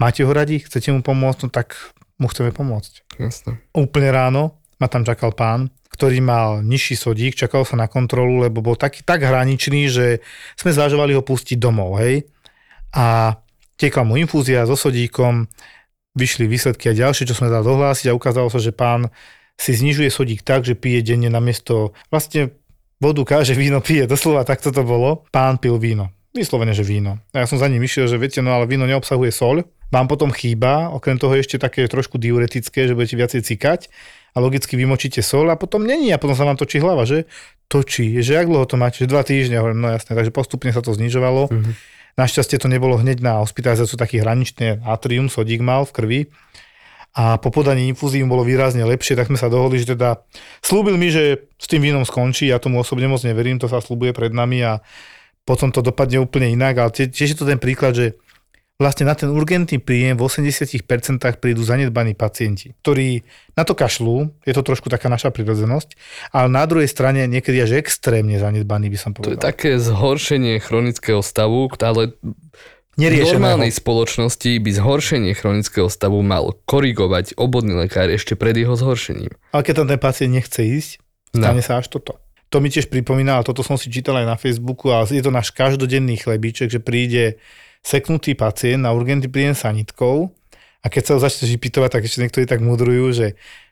máte 0.00 0.24
ho 0.24 0.32
radi, 0.32 0.60
chcete 0.60 0.92
mu 0.92 1.00
pomôcť, 1.00 1.38
no 1.46 1.48
tak 1.52 1.76
mu 2.16 2.28
chceme 2.28 2.52
pomôcť. 2.52 3.20
Jasne. 3.20 3.60
Úplne 3.76 4.08
ráno 4.12 4.42
ma 4.76 4.88
tam 4.92 5.04
čakal 5.08 5.32
pán, 5.32 5.72
ktorý 5.88 6.20
mal 6.20 6.60
nižší 6.60 7.00
sodík, 7.00 7.32
čakal 7.32 7.64
sa 7.64 7.80
na 7.80 7.88
kontrolu, 7.88 8.44
lebo 8.44 8.60
bol 8.60 8.76
taký 8.76 9.00
tak 9.00 9.24
hraničný, 9.24 9.88
že 9.88 10.20
sme 10.56 10.72
zvažovali 10.76 11.16
ho 11.16 11.24
pustiť 11.24 11.56
domov, 11.56 11.96
hej. 12.04 12.28
A 12.92 13.36
tekla 13.80 14.04
mu 14.04 14.20
infúzia 14.20 14.68
so 14.68 14.76
sodíkom, 14.76 15.48
vyšli 16.16 16.48
výsledky 16.48 16.92
a 16.92 16.96
ďalšie, 16.96 17.28
čo 17.28 17.36
sme 17.36 17.52
dali 17.52 17.64
dohlásiť 17.64 18.12
a 18.12 18.16
ukázalo 18.16 18.48
sa, 18.52 18.60
že 18.60 18.72
pán 18.72 19.08
si 19.56 19.72
znižuje 19.72 20.12
sodík 20.12 20.44
tak, 20.44 20.68
že 20.68 20.76
pije 20.76 21.00
denne 21.00 21.32
na 21.32 21.40
miesto, 21.40 21.96
vlastne 22.12 22.52
vodu 23.00 23.24
káže, 23.24 23.56
víno 23.56 23.80
pije, 23.80 24.08
doslova 24.08 24.44
takto 24.44 24.72
to 24.72 24.84
bolo. 24.84 25.24
Pán 25.32 25.56
pil 25.60 25.76
víno. 25.80 26.12
Vyslovene, 26.36 26.76
že 26.76 26.84
víno. 26.84 27.20
A 27.32 27.44
ja 27.44 27.46
som 27.48 27.56
za 27.56 27.68
ním 27.68 27.80
išiel, 27.80 28.08
že 28.08 28.20
viete, 28.20 28.44
no 28.44 28.52
ale 28.52 28.68
víno 28.68 28.84
neobsahuje 28.84 29.32
soľ, 29.32 29.64
vám 29.92 30.06
potom 30.10 30.34
chýba, 30.34 30.90
okrem 30.90 31.18
toho 31.18 31.34
ešte 31.38 31.62
také 31.62 31.86
trošku 31.86 32.18
diuretické, 32.18 32.90
že 32.90 32.94
budete 32.96 33.16
viacej 33.16 33.40
cikať 33.46 33.80
a 34.34 34.42
logicky 34.42 34.74
vymočíte 34.74 35.22
sol 35.22 35.46
a 35.48 35.56
potom 35.56 35.86
není 35.86 36.10
a 36.10 36.18
potom 36.18 36.34
sa 36.34 36.44
vám 36.44 36.58
točí 36.58 36.82
hlava, 36.82 37.06
že 37.06 37.24
točí, 37.70 38.18
že 38.22 38.34
jak 38.34 38.50
dlho 38.50 38.66
to 38.66 38.76
máte, 38.76 38.98
že 39.02 39.10
dva 39.10 39.22
týždne, 39.22 39.58
hovorím, 39.62 39.80
no 39.86 39.88
jasné, 39.94 40.12
takže 40.14 40.34
postupne 40.34 40.70
sa 40.74 40.82
to 40.82 40.94
znižovalo. 40.94 41.48
Mm-hmm. 41.50 41.74
Našťastie 42.16 42.56
to 42.56 42.68
nebolo 42.72 42.96
hneď 42.96 43.20
na 43.20 43.44
hospitalizáciu 43.44 44.00
taký 44.00 44.24
hraničný 44.24 44.82
atrium, 44.82 45.28
sodík 45.28 45.60
mal 45.60 45.84
v 45.84 45.92
krvi 45.92 46.20
a 47.16 47.40
po 47.40 47.48
podaní 47.48 47.88
infúzií 47.88 48.20
bolo 48.28 48.44
výrazne 48.44 48.84
lepšie, 48.84 49.16
tak 49.16 49.32
sme 49.32 49.40
sa 49.40 49.48
dohodli, 49.48 49.80
že 49.80 49.96
teda 49.96 50.20
slúbil 50.60 51.00
mi, 51.00 51.08
že 51.08 51.48
s 51.56 51.64
tým 51.64 51.80
vínom 51.80 52.04
skončí, 52.04 52.52
ja 52.52 52.60
tomu 52.60 52.84
osobne 52.84 53.08
moc 53.08 53.24
neverím, 53.24 53.56
to 53.56 53.72
sa 53.72 53.80
slúbuje 53.80 54.12
pred 54.12 54.36
nami 54.36 54.60
a 54.60 54.84
potom 55.48 55.72
to 55.72 55.80
dopadne 55.80 56.20
úplne 56.20 56.52
inak, 56.52 56.76
ale 56.76 56.90
tiež 56.92 57.28
je 57.32 57.38
to 57.38 57.48
ten 57.48 57.56
príklad, 57.56 57.96
že 57.96 58.20
vlastne 58.76 59.08
na 59.08 59.16
ten 59.16 59.32
urgentný 59.32 59.80
príjem 59.80 60.14
v 60.14 60.22
80% 60.22 60.84
prídu 61.40 61.64
zanedbaní 61.64 62.12
pacienti, 62.12 62.76
ktorí 62.84 63.24
na 63.56 63.64
to 63.64 63.72
kašľú, 63.72 64.44
je 64.44 64.52
to 64.52 64.62
trošku 64.62 64.86
taká 64.86 65.08
naša 65.08 65.32
prirodzenosť, 65.32 65.96
ale 66.30 66.52
na 66.52 66.64
druhej 66.68 66.86
strane 66.86 67.24
niekedy 67.24 67.56
až 67.58 67.80
extrémne 67.80 68.36
zanedbaní 68.36 68.92
by 68.92 68.98
som 69.00 69.10
To 69.16 69.24
je 69.24 69.36
povedal. 69.36 69.42
také 69.42 69.80
zhoršenie 69.80 70.60
chronického 70.60 71.24
stavu, 71.24 71.72
ale 71.80 72.12
v 72.96 73.12
normálnej 73.28 73.72
spoločnosti 73.72 74.56
by 74.56 74.70
zhoršenie 74.72 75.32
chronického 75.32 75.88
stavu 75.88 76.20
mal 76.20 76.56
korigovať 76.64 77.36
obvodný 77.36 77.76
lekár 77.76 78.08
ešte 78.08 78.36
pred 78.36 78.56
jeho 78.56 78.72
zhoršením. 78.72 79.32
Ale 79.52 79.64
keď 79.64 79.84
tam 79.84 79.88
ten 79.88 80.00
pacient 80.00 80.32
nechce 80.32 80.60
ísť, 80.60 80.92
No. 81.34 81.42
stane 81.52 81.60
sa 81.60 81.76
až 81.76 81.92
toto. 81.92 82.16
To 82.48 82.64
mi 82.64 82.72
tiež 82.72 82.88
pripomína, 82.88 83.36
ale 83.36 83.44
toto 83.44 83.60
som 83.60 83.76
si 83.76 83.92
čítal 83.92 84.16
aj 84.16 84.24
na 84.24 84.36
Facebooku 84.40 84.88
a 84.88 85.04
je 85.04 85.20
to 85.20 85.28
náš 85.28 85.52
každodenný 85.52 86.16
chlebíček, 86.16 86.70
že 86.70 86.80
príde 86.80 87.36
seknutý 87.86 88.34
pacient 88.34 88.82
na 88.82 88.90
urgentný 88.90 89.30
príjem 89.30 89.54
sanitkou 89.54 90.34
a 90.82 90.86
keď 90.90 91.02
sa 91.06 91.12
ho 91.14 91.20
začne 91.22 91.46
vypytovať, 91.54 91.90
tak 91.94 92.02
ešte 92.02 92.18
niektorí 92.26 92.44
tak 92.50 92.58
mudrujú, 92.58 93.14
že 93.14 93.26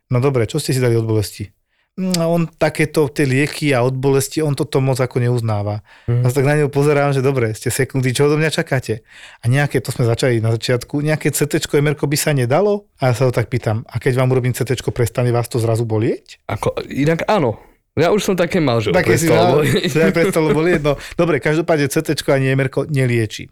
no 0.07 0.23
dobre, 0.23 0.47
čo 0.47 0.63
ste 0.63 0.71
si 0.71 0.79
dali 0.79 0.95
od 0.95 1.03
bolesti? 1.03 1.51
No, 1.95 2.35
on 2.35 2.51
takéto 2.51 3.07
tie 3.07 3.23
lieky 3.23 3.71
a 3.71 3.87
od 3.87 3.95
bolesti, 3.95 4.43
on 4.43 4.59
toto 4.59 4.83
moc 4.83 4.99
ako 4.99 5.23
neuznáva. 5.23 5.87
Mm. 6.11 6.23
A 6.23 6.25
sa 6.27 6.43
tak 6.43 6.47
na 6.51 6.59
neho 6.59 6.67
pozerám, 6.67 7.15
že 7.15 7.23
dobre, 7.23 7.55
ste 7.55 7.71
seknutí, 7.71 8.11
čo 8.11 8.27
odo 8.27 8.35
mňa 8.35 8.51
čakáte? 8.51 9.07
A 9.39 9.47
nejaké, 9.47 9.79
to 9.79 9.95
sme 9.95 10.03
začali 10.03 10.43
na 10.43 10.51
začiatku, 10.51 10.99
nejaké 11.07 11.31
CT, 11.31 11.63
MR 11.71 11.95
by 11.95 12.19
sa 12.19 12.35
nedalo? 12.35 12.91
A 12.99 13.11
ja 13.11 13.15
sa 13.15 13.31
ho 13.31 13.33
tak 13.35 13.47
pýtam, 13.47 13.87
a 13.87 14.03
keď 14.03 14.19
vám 14.19 14.35
urobím 14.35 14.51
CT, 14.51 14.75
prestane 14.91 15.31
vás 15.31 15.47
to 15.47 15.63
zrazu 15.63 15.87
bolieť? 15.87 16.43
Ako, 16.51 16.83
inak 16.91 17.31
áno. 17.31 17.63
Ja 17.95 18.11
už 18.11 18.27
som 18.27 18.35
také 18.35 18.59
mal, 18.59 18.83
že 18.83 18.91
Také 18.91 19.15
si 19.15 19.31
prestalo 19.31 19.39
mal, 19.39 19.55
bolieť. 19.63 19.91
prestalo 20.19 20.49
bolieť. 20.51 20.81
No, 20.83 20.93
dobre, 21.15 21.39
každopádne 21.39 21.87
CT 21.87 22.27
ani 22.27 22.59
MR 22.59 22.91
nelieči. 22.91 23.47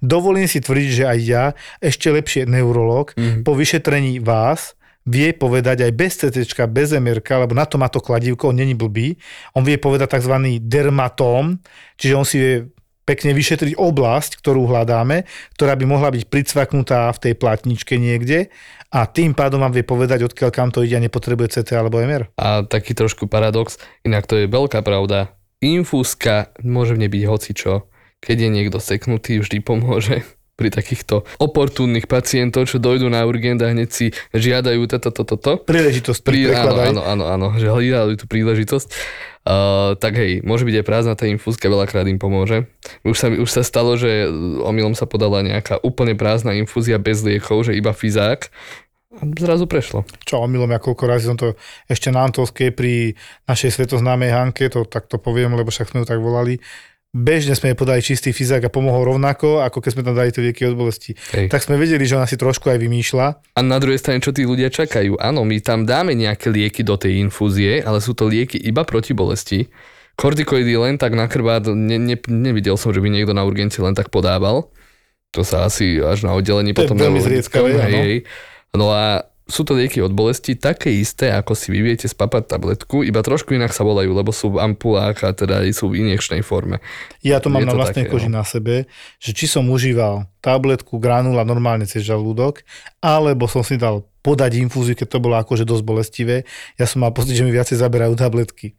Dovolím 0.00 0.48
si 0.48 0.60
tvrdiť, 0.62 0.90
že 0.90 1.04
aj 1.08 1.18
ja, 1.22 1.44
ešte 1.78 2.12
lepšie 2.12 2.48
neurolog, 2.48 3.12
mm-hmm. 3.14 3.42
po 3.46 3.52
vyšetrení 3.56 4.18
vás 4.22 4.78
vie 5.02 5.34
povedať 5.34 5.82
aj 5.82 5.92
bez 5.92 6.12
CT, 6.22 6.46
bez 6.70 6.94
MR, 6.94 7.18
lebo 7.18 7.54
na 7.58 7.66
to 7.66 7.74
má 7.78 7.90
to 7.90 7.98
kladívko, 7.98 8.54
on 8.54 8.58
není 8.58 8.74
blbý, 8.78 9.18
on 9.58 9.66
vie 9.66 9.74
povedať 9.78 10.18
tzv. 10.18 10.62
dermatóm, 10.62 11.58
čiže 11.98 12.14
on 12.14 12.26
si 12.26 12.36
vie 12.38 12.54
pekne 13.02 13.34
vyšetriť 13.34 13.74
oblasť, 13.74 14.38
ktorú 14.38 14.70
hľadáme, 14.70 15.26
ktorá 15.58 15.74
by 15.74 15.84
mohla 15.90 16.14
byť 16.14 16.22
pricvaknutá 16.30 17.10
v 17.10 17.18
tej 17.18 17.34
platničke 17.34 17.98
niekde 17.98 18.46
a 18.94 19.10
tým 19.10 19.34
pádom 19.34 19.58
vám 19.58 19.74
vie 19.74 19.82
povedať, 19.82 20.22
odkiaľ 20.22 20.50
kam 20.54 20.70
to 20.70 20.86
ide 20.86 20.94
a 20.94 21.02
nepotrebuje 21.02 21.58
CT 21.60 21.74
alebo 21.74 21.98
MR. 21.98 22.30
A 22.38 22.62
taký 22.62 22.94
trošku 22.94 23.26
paradox, 23.26 23.82
inak 24.06 24.30
to 24.30 24.38
je 24.38 24.46
veľká 24.46 24.86
pravda. 24.86 25.34
Infúzka 25.62 26.54
môže 26.62 26.94
v 26.94 27.06
nej 27.06 27.10
byť 27.10 27.24
hocičo. 27.26 27.91
Keď 28.22 28.36
je 28.38 28.50
niekto 28.54 28.78
seknutý, 28.78 29.42
vždy 29.42 29.58
pomôže 29.60 30.22
pri 30.58 30.70
takýchto 30.70 31.26
oportúnnych 31.42 32.06
pacientov, 32.06 32.70
čo 32.70 32.78
dojdú 32.78 33.10
na 33.10 33.26
urgent 33.26 33.58
a 33.66 33.74
hneď 33.74 33.88
si 33.90 34.06
žiadajú 34.30 34.86
toto, 34.86 35.10
toto, 35.10 35.34
toto. 35.34 35.52
Príležitosť 35.66 36.20
Prí, 36.22 36.46
áno, 36.54 36.78
áno, 36.78 37.02
áno, 37.02 37.24
áno, 37.26 37.46
že 37.58 37.66
hľadajú 37.66 38.14
tú 38.22 38.26
príležitosť. 38.30 38.88
Uh, 39.42 39.98
tak 39.98 40.22
hej, 40.22 40.38
môže 40.46 40.62
byť 40.62 40.76
aj 40.78 40.86
prázdna 40.86 41.14
tá 41.18 41.26
infúzka, 41.26 41.66
veľakrát 41.66 42.06
im 42.06 42.14
pomôže. 42.14 42.70
Už 43.02 43.18
sa, 43.18 43.26
už 43.26 43.50
sa 43.50 43.66
stalo, 43.66 43.98
že 43.98 44.30
omylom 44.62 44.94
sa 44.94 45.10
podala 45.10 45.42
nejaká 45.42 45.82
úplne 45.82 46.14
prázdna 46.14 46.54
infúzia 46.54 46.94
bez 47.02 47.26
liekov, 47.26 47.66
že 47.66 47.74
iba 47.74 47.90
fyzák. 47.90 48.46
A 49.12 49.28
zrazu 49.36 49.66
prešlo. 49.68 50.06
čo 50.24 50.40
omylom, 50.40 50.72
ja 50.72 50.80
koľko 50.80 51.04
razy 51.04 51.26
som 51.28 51.36
to 51.36 51.58
ešte 51.84 52.08
na 52.08 52.24
Antolskej 52.24 52.72
pri 52.72 53.18
našej 53.44 53.82
svetoznámej 53.82 54.30
Hanke, 54.30 54.70
to 54.72 54.88
takto 54.88 55.20
poviem, 55.20 55.52
lebo 55.52 55.68
však 55.68 55.90
sme 55.90 56.00
ju 56.00 56.06
tak 56.08 56.22
volali, 56.22 56.62
bežne 57.12 57.52
sme 57.52 57.72
jej 57.72 57.78
podali 57.78 58.00
čistý 58.00 58.32
fyzák 58.32 58.66
a 58.66 58.70
pomohol 58.72 59.04
rovnako, 59.04 59.60
ako 59.60 59.84
keď 59.84 59.90
sme 59.92 60.02
tam 60.02 60.16
dali 60.16 60.32
tie 60.32 60.40
lieky 60.40 60.64
od 60.64 60.80
bolesti. 60.80 61.12
Hej. 61.36 61.52
Tak 61.52 61.60
sme 61.60 61.76
vedeli, 61.76 62.08
že 62.08 62.16
ona 62.16 62.24
si 62.24 62.40
trošku 62.40 62.72
aj 62.72 62.80
vymýšľa. 62.80 63.26
A 63.52 63.60
na 63.60 63.76
druhej 63.76 64.00
strane, 64.00 64.24
čo 64.24 64.32
tí 64.32 64.48
ľudia 64.48 64.72
čakajú? 64.72 65.20
Áno, 65.20 65.44
my 65.44 65.60
tam 65.60 65.84
dáme 65.84 66.16
nejaké 66.16 66.48
lieky 66.48 66.80
do 66.80 66.96
tej 66.96 67.20
infúzie, 67.20 67.84
ale 67.84 68.00
sú 68.00 68.16
to 68.16 68.26
lieky 68.32 68.56
iba 68.56 68.82
proti 68.88 69.12
bolesti. 69.12 69.68
Kortikoidy 70.16 70.72
len 70.76 70.96
tak 70.96 71.12
na 71.12 71.28
krvát, 71.28 71.64
ne, 71.68 72.00
ne, 72.00 72.16
nevidel 72.16 72.80
som, 72.80 72.92
že 72.92 73.00
by 73.00 73.08
niekto 73.12 73.36
na 73.36 73.44
urgencii 73.44 73.84
len 73.84 73.96
tak 73.96 74.08
podával. 74.08 74.72
To 75.32 75.40
sa 75.44 75.68
asi 75.68 76.00
až 76.00 76.28
na 76.28 76.36
oddelení 76.36 76.76
To 76.76 76.84
je 76.84 76.88
potom 76.88 77.00
veľmi 77.00 77.20
neurologickom, 77.20 77.64
zriedkavé. 77.64 78.24
No 78.76 78.92
a 78.92 79.31
sú 79.52 79.68
to 79.68 79.76
lieky 79.76 80.00
od 80.00 80.16
bolesti 80.16 80.56
také 80.56 80.88
isté, 80.88 81.28
ako 81.28 81.52
si 81.52 81.68
vy 81.68 81.84
viete 81.84 82.08
spapať 82.08 82.56
tabletku, 82.56 83.04
iba 83.04 83.20
trošku 83.20 83.52
inak 83.52 83.76
sa 83.76 83.84
volajú, 83.84 84.16
lebo 84.16 84.32
sú 84.32 84.56
v 84.56 84.64
ampulách 84.64 85.20
a 85.28 85.36
teda 85.36 85.60
sú 85.76 85.92
v 85.92 86.08
injekčnej 86.08 86.40
forme. 86.40 86.80
Ja 87.20 87.36
to 87.36 87.52
mám 87.52 87.62
Je 87.62 87.68
na 87.68 87.76
vlastnej 87.76 88.08
také, 88.08 88.16
koži 88.16 88.32
no. 88.32 88.40
na 88.40 88.44
sebe, 88.48 88.88
že 89.20 89.36
či 89.36 89.44
som 89.44 89.68
užíval 89.68 90.24
tabletku 90.40 90.96
granula 90.96 91.44
normálne 91.44 91.84
cez 91.84 92.00
žalúdok, 92.08 92.64
alebo 93.04 93.44
som 93.44 93.60
si 93.60 93.76
dal 93.76 94.08
podať 94.24 94.56
infúziu, 94.56 94.96
keď 94.96 95.08
to 95.12 95.18
bolo 95.20 95.36
akože 95.36 95.68
dosť 95.68 95.84
bolestivé. 95.84 96.36
Ja 96.80 96.88
som 96.88 97.04
mal 97.04 97.12
pocit, 97.12 97.36
že 97.36 97.44
mi 97.44 97.52
viacej 97.52 97.76
zaberajú 97.76 98.16
tabletky. 98.16 98.72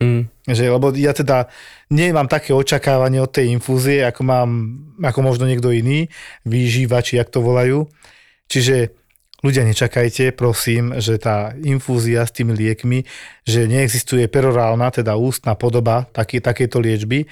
Mm. 0.00 0.32
Že, 0.48 0.64
lebo 0.72 0.94
ja 0.96 1.12
teda 1.12 1.52
nemám 1.92 2.24
také 2.24 2.56
očakávanie 2.56 3.20
od 3.20 3.28
tej 3.34 3.52
infúzie, 3.52 4.00
ako 4.00 4.22
mám, 4.24 4.50
ako 4.96 5.20
možno 5.20 5.44
niekto 5.44 5.68
iný, 5.74 6.08
výživači, 6.48 7.20
jak 7.20 7.28
to 7.28 7.44
volajú. 7.44 7.84
Čiže 8.48 8.99
ľudia 9.40 9.64
nečakajte, 9.64 10.32
prosím, 10.36 10.96
že 11.00 11.20
tá 11.20 11.52
infúzia 11.60 12.24
s 12.24 12.32
tými 12.32 12.52
liekmi, 12.56 13.04
že 13.44 13.68
neexistuje 13.68 14.28
perorálna, 14.28 14.92
teda 14.92 15.16
ústna 15.16 15.56
podoba 15.56 16.08
taký, 16.12 16.40
takéto 16.40 16.80
liečby, 16.80 17.28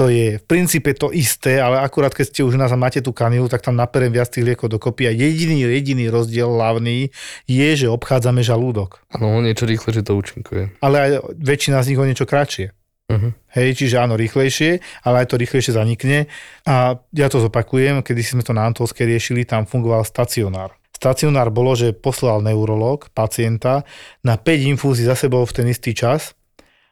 to 0.00 0.08
je 0.08 0.40
v 0.40 0.44
princípe 0.48 0.96
to 0.96 1.12
isté, 1.12 1.60
ale 1.60 1.76
akurát 1.82 2.14
keď 2.16 2.26
ste 2.32 2.40
už 2.40 2.56
nás 2.56 2.72
máte 2.72 3.04
tú 3.04 3.12
kanilu, 3.12 3.52
tak 3.52 3.60
tam 3.60 3.76
naperem 3.76 4.08
viac 4.08 4.32
tých 4.32 4.48
liekov 4.48 4.72
dokopy 4.72 5.10
a 5.10 5.12
jediný, 5.12 5.68
jediný 5.68 6.08
rozdiel 6.08 6.48
hlavný 6.48 7.12
je, 7.44 7.68
že 7.76 7.84
obchádzame 7.92 8.40
žalúdok. 8.40 9.04
Áno, 9.12 9.44
niečo 9.44 9.68
rýchle, 9.68 9.92
že 9.92 10.00
to 10.00 10.16
účinkuje. 10.16 10.80
Ale 10.80 10.96
aj 10.96 11.10
väčšina 11.36 11.84
z 11.84 11.88
nich 11.92 12.00
o 12.00 12.08
niečo 12.08 12.24
kratšie. 12.24 12.72
Uh-huh. 13.12 13.36
Hej, 13.52 13.76
čiže 13.76 14.00
áno, 14.00 14.16
rýchlejšie, 14.16 14.80
ale 15.04 15.26
aj 15.26 15.34
to 15.34 15.36
rýchlejšie 15.36 15.76
zanikne. 15.76 16.32
A 16.64 16.96
ja 17.12 17.26
to 17.28 17.42
zopakujem, 17.42 18.00
kedy 18.00 18.22
sme 18.24 18.40
to 18.40 18.56
na 18.56 18.64
Antolskej 18.70 19.04
riešili, 19.04 19.44
tam 19.44 19.68
fungoval 19.68 20.08
stacionár. 20.08 20.79
Stacionár 21.00 21.48
bolo, 21.48 21.72
že 21.72 21.96
poslal 21.96 22.44
neurolog 22.44 23.08
pacienta 23.16 23.88
na 24.20 24.36
5 24.36 24.76
infúzií 24.76 25.08
za 25.08 25.16
sebou 25.16 25.48
v 25.48 25.56
ten 25.56 25.64
istý 25.64 25.96
čas, 25.96 26.36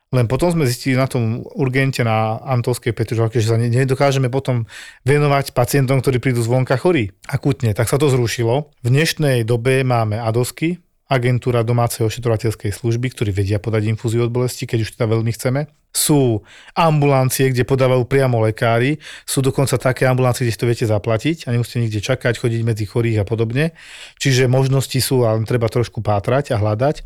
len 0.08 0.24
potom 0.24 0.48
sme 0.48 0.64
zistili 0.64 0.96
na 0.96 1.04
tom 1.04 1.44
urgente 1.52 2.00
na 2.00 2.40
Antolskej 2.40 2.96
Petržalke, 2.96 3.44
že 3.44 3.52
sa 3.52 3.60
ne- 3.60 3.68
nedokážeme 3.68 4.32
potom 4.32 4.64
venovať 5.04 5.52
pacientom, 5.52 6.00
ktorí 6.00 6.24
prídu 6.24 6.40
zvonka 6.40 6.80
chorí 6.80 7.12
akutne. 7.28 7.76
Tak 7.76 7.92
sa 7.92 8.00
to 8.00 8.08
zrušilo. 8.08 8.72
V 8.80 8.88
dnešnej 8.88 9.44
dobe 9.44 9.84
máme 9.84 10.16
ADOSky, 10.16 10.80
agentúra 11.12 11.60
domácej 11.60 12.08
ošetrovateľskej 12.08 12.72
služby, 12.72 13.12
ktorí 13.12 13.36
vedia 13.36 13.60
podať 13.60 13.92
infúziu 13.92 14.24
od 14.24 14.32
bolesti, 14.32 14.64
keď 14.64 14.88
už 14.88 14.90
teda 14.96 15.12
veľmi 15.12 15.32
chceme. 15.36 15.68
Sú 15.88 16.44
ambulancie, 16.76 17.50
kde 17.50 17.64
podávajú 17.64 18.04
priamo 18.04 18.44
lekári. 18.44 19.00
Sú 19.24 19.40
dokonca 19.40 19.80
také 19.80 20.04
ambulancie, 20.04 20.44
kde 20.44 20.54
si 20.54 20.60
to 20.60 20.68
viete 20.68 20.86
zaplatiť 20.86 21.48
a 21.48 21.54
nemusíte 21.56 21.80
nikde 21.80 22.00
čakať, 22.04 22.38
chodiť 22.38 22.60
medzi 22.62 22.84
chorých 22.84 23.22
a 23.22 23.24
podobne. 23.24 23.72
Čiže 24.20 24.46
možnosti 24.52 25.00
sú, 25.00 25.24
ale 25.24 25.42
treba 25.48 25.66
trošku 25.72 26.04
pátrať 26.04 26.52
a 26.54 26.60
hľadať. 26.60 27.02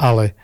Ale 0.00 0.34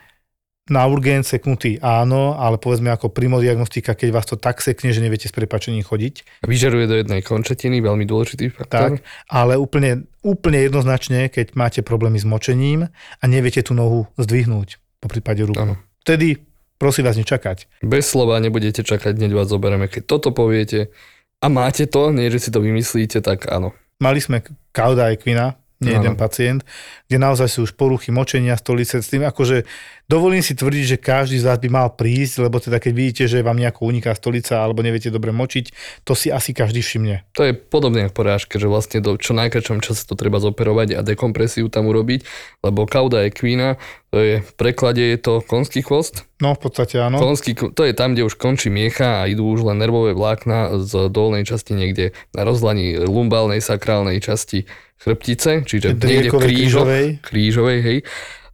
na 0.65 0.89
urgent 0.89 1.29
seknutý 1.29 1.77
áno, 1.85 2.41
ale 2.41 2.57
povedzme 2.57 2.89
ako 2.89 3.13
primodiagnostika, 3.13 3.93
keď 3.93 4.09
vás 4.09 4.25
to 4.25 4.41
tak 4.41 4.65
sekne, 4.65 4.97
že 4.97 5.05
neviete 5.05 5.29
s 5.29 5.35
prepačením 5.37 5.85
chodiť, 5.85 6.41
Vyžaruje 6.41 6.89
do 6.89 6.97
jednej 6.97 7.21
končetiny, 7.21 7.85
veľmi 7.85 8.09
dôležitý 8.09 8.49
faktor. 8.49 8.97
tak, 8.97 9.05
ale 9.29 9.61
úplne, 9.61 10.09
úplne 10.25 10.65
jednoznačne, 10.65 11.29
keď 11.29 11.53
máte 11.53 11.85
problémy 11.85 12.17
s 12.17 12.25
močením 12.25 12.89
a 12.93 13.25
neviete 13.29 13.61
tú 13.61 13.77
nohu 13.77 14.09
zdvihnúť, 14.17 14.81
po 15.05 15.13
prípade 15.13 15.45
ruku. 15.45 15.77
Vtedy 16.01 16.41
prosím 16.79 17.07
vás 17.09 17.19
nečakať. 17.19 17.83
Bez 17.85 18.11
slova 18.11 18.39
nebudete 18.43 18.83
čakať, 18.83 19.17
hneď 19.17 19.33
vás 19.35 19.49
zoberieme. 19.51 19.87
Keď 19.91 20.03
toto 20.05 20.31
poviete 20.35 20.95
a 21.43 21.47
máte 21.53 21.85
to, 21.85 22.11
nie 22.15 22.33
že 22.33 22.49
si 22.49 22.51
to 22.51 22.65
vymyslíte, 22.65 23.21
tak 23.21 23.51
áno. 23.51 23.77
Mali 24.03 24.19
sme 24.19 24.43
Kauda 24.75 25.15
Equina, 25.15 25.61
nie 25.85 25.93
jeden 25.93 26.17
pacient, 26.17 26.65
kde 27.11 27.19
naozaj 27.21 27.49
sú 27.51 27.69
už 27.69 27.77
poruchy 27.77 28.09
močenia, 28.15 28.57
stolice, 28.57 29.05
s 29.05 29.11
tým 29.11 29.27
akože 29.27 29.69
dovolím 30.09 30.41
si 30.41 30.57
tvrdiť, 30.57 30.85
že 30.87 31.03
každý 31.03 31.37
z 31.43 31.45
vás 31.45 31.59
by 31.61 31.69
mal 31.69 31.89
prísť, 31.93 32.49
lebo 32.49 32.63
teda 32.63 32.81
keď 32.81 32.93
vidíte, 32.95 33.25
že 33.29 33.45
vám 33.45 33.61
nejako 33.61 33.91
uniká 33.91 34.15
stolica 34.17 34.63
alebo 34.65 34.81
neviete 34.81 35.13
dobre 35.13 35.35
močiť, 35.35 35.75
to 36.07 36.17
si 36.17 36.33
asi 36.33 36.57
každý 36.57 36.81
všimne. 36.81 37.27
To 37.37 37.45
je 37.45 37.53
podobne 37.53 38.09
ako 38.09 38.17
porážke, 38.17 38.57
že 38.57 38.71
vlastne 38.71 39.03
do 39.05 39.19
čo 39.21 39.37
najkračom 39.37 39.85
čase 39.85 40.07
to 40.09 40.17
treba 40.17 40.41
zoperovať 40.41 40.97
a 40.97 41.05
dekompresiu 41.05 41.69
tam 41.69 41.91
urobiť, 41.91 42.25
lebo 42.65 42.89
kauda 42.89 43.27
equina, 43.29 43.77
to 44.15 44.23
je 44.23 44.37
v 44.47 44.53
preklade 44.55 45.03
je 45.03 45.19
to 45.19 45.43
konský 45.43 45.83
chvost. 45.83 46.23
No 46.39 46.55
v 46.55 46.71
podstate 46.71 47.03
áno. 47.03 47.19
Konský, 47.19 47.59
to 47.59 47.83
je 47.83 47.91
tam, 47.99 48.15
kde 48.15 48.23
už 48.23 48.39
končí 48.39 48.71
miecha 48.71 49.27
a 49.27 49.27
idú 49.27 49.51
už 49.51 49.67
len 49.67 49.83
nervové 49.83 50.15
vlákna 50.15 50.87
z 50.87 51.11
dolnej 51.11 51.43
časti 51.43 51.75
niekde 51.75 52.15
na 52.31 52.47
rozlaní 52.47 52.95
lumbálnej 52.95 53.59
sakrálnej 53.59 54.23
časti 54.23 54.71
chrbtice, 55.03 55.67
čiže 55.67 55.99
niekde 55.99 56.31
v 56.31 56.47
krížoch, 56.47 56.87
krížovej. 56.87 57.07
krížovej, 57.27 57.79
hej. 57.83 57.99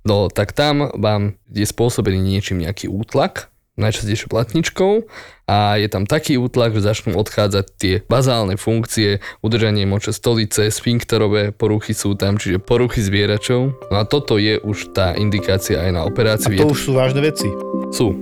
No 0.00 0.32
tak 0.32 0.56
tam 0.56 0.88
vám 0.96 1.36
je 1.52 1.68
spôsobený 1.68 2.24
niečím 2.24 2.64
nejaký 2.64 2.88
útlak 2.88 3.49
najčastejšou 3.80 4.28
platničkou 4.28 5.08
a 5.50 5.80
je 5.80 5.88
tam 5.90 6.06
taký 6.06 6.38
útlak, 6.38 6.76
že 6.76 6.86
začnú 6.86 7.18
odchádzať 7.18 7.66
tie 7.74 7.94
bazálne 8.06 8.54
funkcie, 8.54 9.18
udržanie 9.42 9.82
moče 9.88 10.14
stolice, 10.14 10.70
sfinkterové 10.70 11.50
poruchy 11.50 11.90
sú 11.90 12.14
tam, 12.14 12.38
čiže 12.38 12.62
poruchy 12.62 13.02
zvieračov. 13.02 13.90
No 13.90 13.96
a 13.98 14.06
toto 14.06 14.38
je 14.38 14.62
už 14.62 14.94
tá 14.94 15.16
indikácia 15.18 15.82
aj 15.82 15.90
na 15.90 16.02
operáciu. 16.06 16.54
A 16.54 16.62
to 16.62 16.76
už 16.76 16.80
sú 16.86 16.92
vážne 16.94 17.24
veci. 17.24 17.50
Sú. 17.90 18.14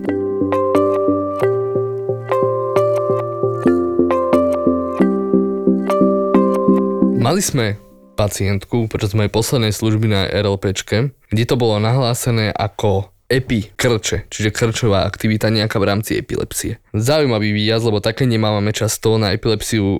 Mali 7.18 7.44
sme 7.44 7.76
pacientku 8.16 8.88
počas 8.88 9.14
mojej 9.14 9.30
poslednej 9.30 9.70
služby 9.70 10.06
na 10.10 10.26
RLPčke, 10.26 11.14
kde 11.30 11.44
to 11.44 11.54
bolo 11.54 11.78
nahlásené 11.78 12.50
ako 12.50 13.12
epi 13.28 13.68
krče, 13.76 14.24
čiže 14.32 14.48
krčová 14.50 15.04
aktivita 15.04 15.52
nejaká 15.52 15.76
v 15.76 15.88
rámci 15.88 16.16
epilepsie. 16.16 16.80
Zaujímavý 16.96 17.52
výjazd, 17.52 17.84
lebo 17.92 18.00
také 18.00 18.24
nemávame 18.24 18.72
často 18.72 19.20
na 19.20 19.36
epilepsiu 19.36 19.84
uh, 19.84 19.98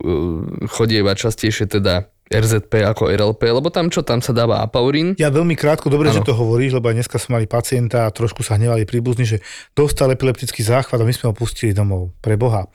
chodieva 0.73 1.13
častejšie 1.13 1.69
teda 1.69 2.09
RZP 2.29 2.85
ako 2.85 3.09
RLP, 3.09 3.49
lebo 3.49 3.73
tam 3.73 3.89
čo, 3.89 4.05
tam 4.05 4.21
sa 4.21 4.37
dáva 4.37 4.61
apaurín. 4.61 5.17
Ja 5.17 5.33
veľmi 5.33 5.57
krátko, 5.57 5.89
dobre, 5.89 6.13
ano. 6.13 6.21
že 6.21 6.29
to 6.29 6.37
hovoríš, 6.37 6.77
lebo 6.77 6.93
aj 6.93 7.01
dneska 7.01 7.17
sme 7.17 7.41
mali 7.41 7.47
pacienta 7.49 8.05
a 8.05 8.13
trošku 8.13 8.45
sa 8.45 8.61
hnevali 8.61 8.85
príbuzní, 8.85 9.25
že 9.25 9.39
dostal 9.73 10.13
epileptický 10.13 10.61
záchvat 10.61 11.01
a 11.01 11.09
my 11.09 11.15
sme 11.17 11.33
ho 11.33 11.35
pustili 11.35 11.73
domov. 11.73 12.13
Pre 12.21 12.37
Boha. 12.37 12.69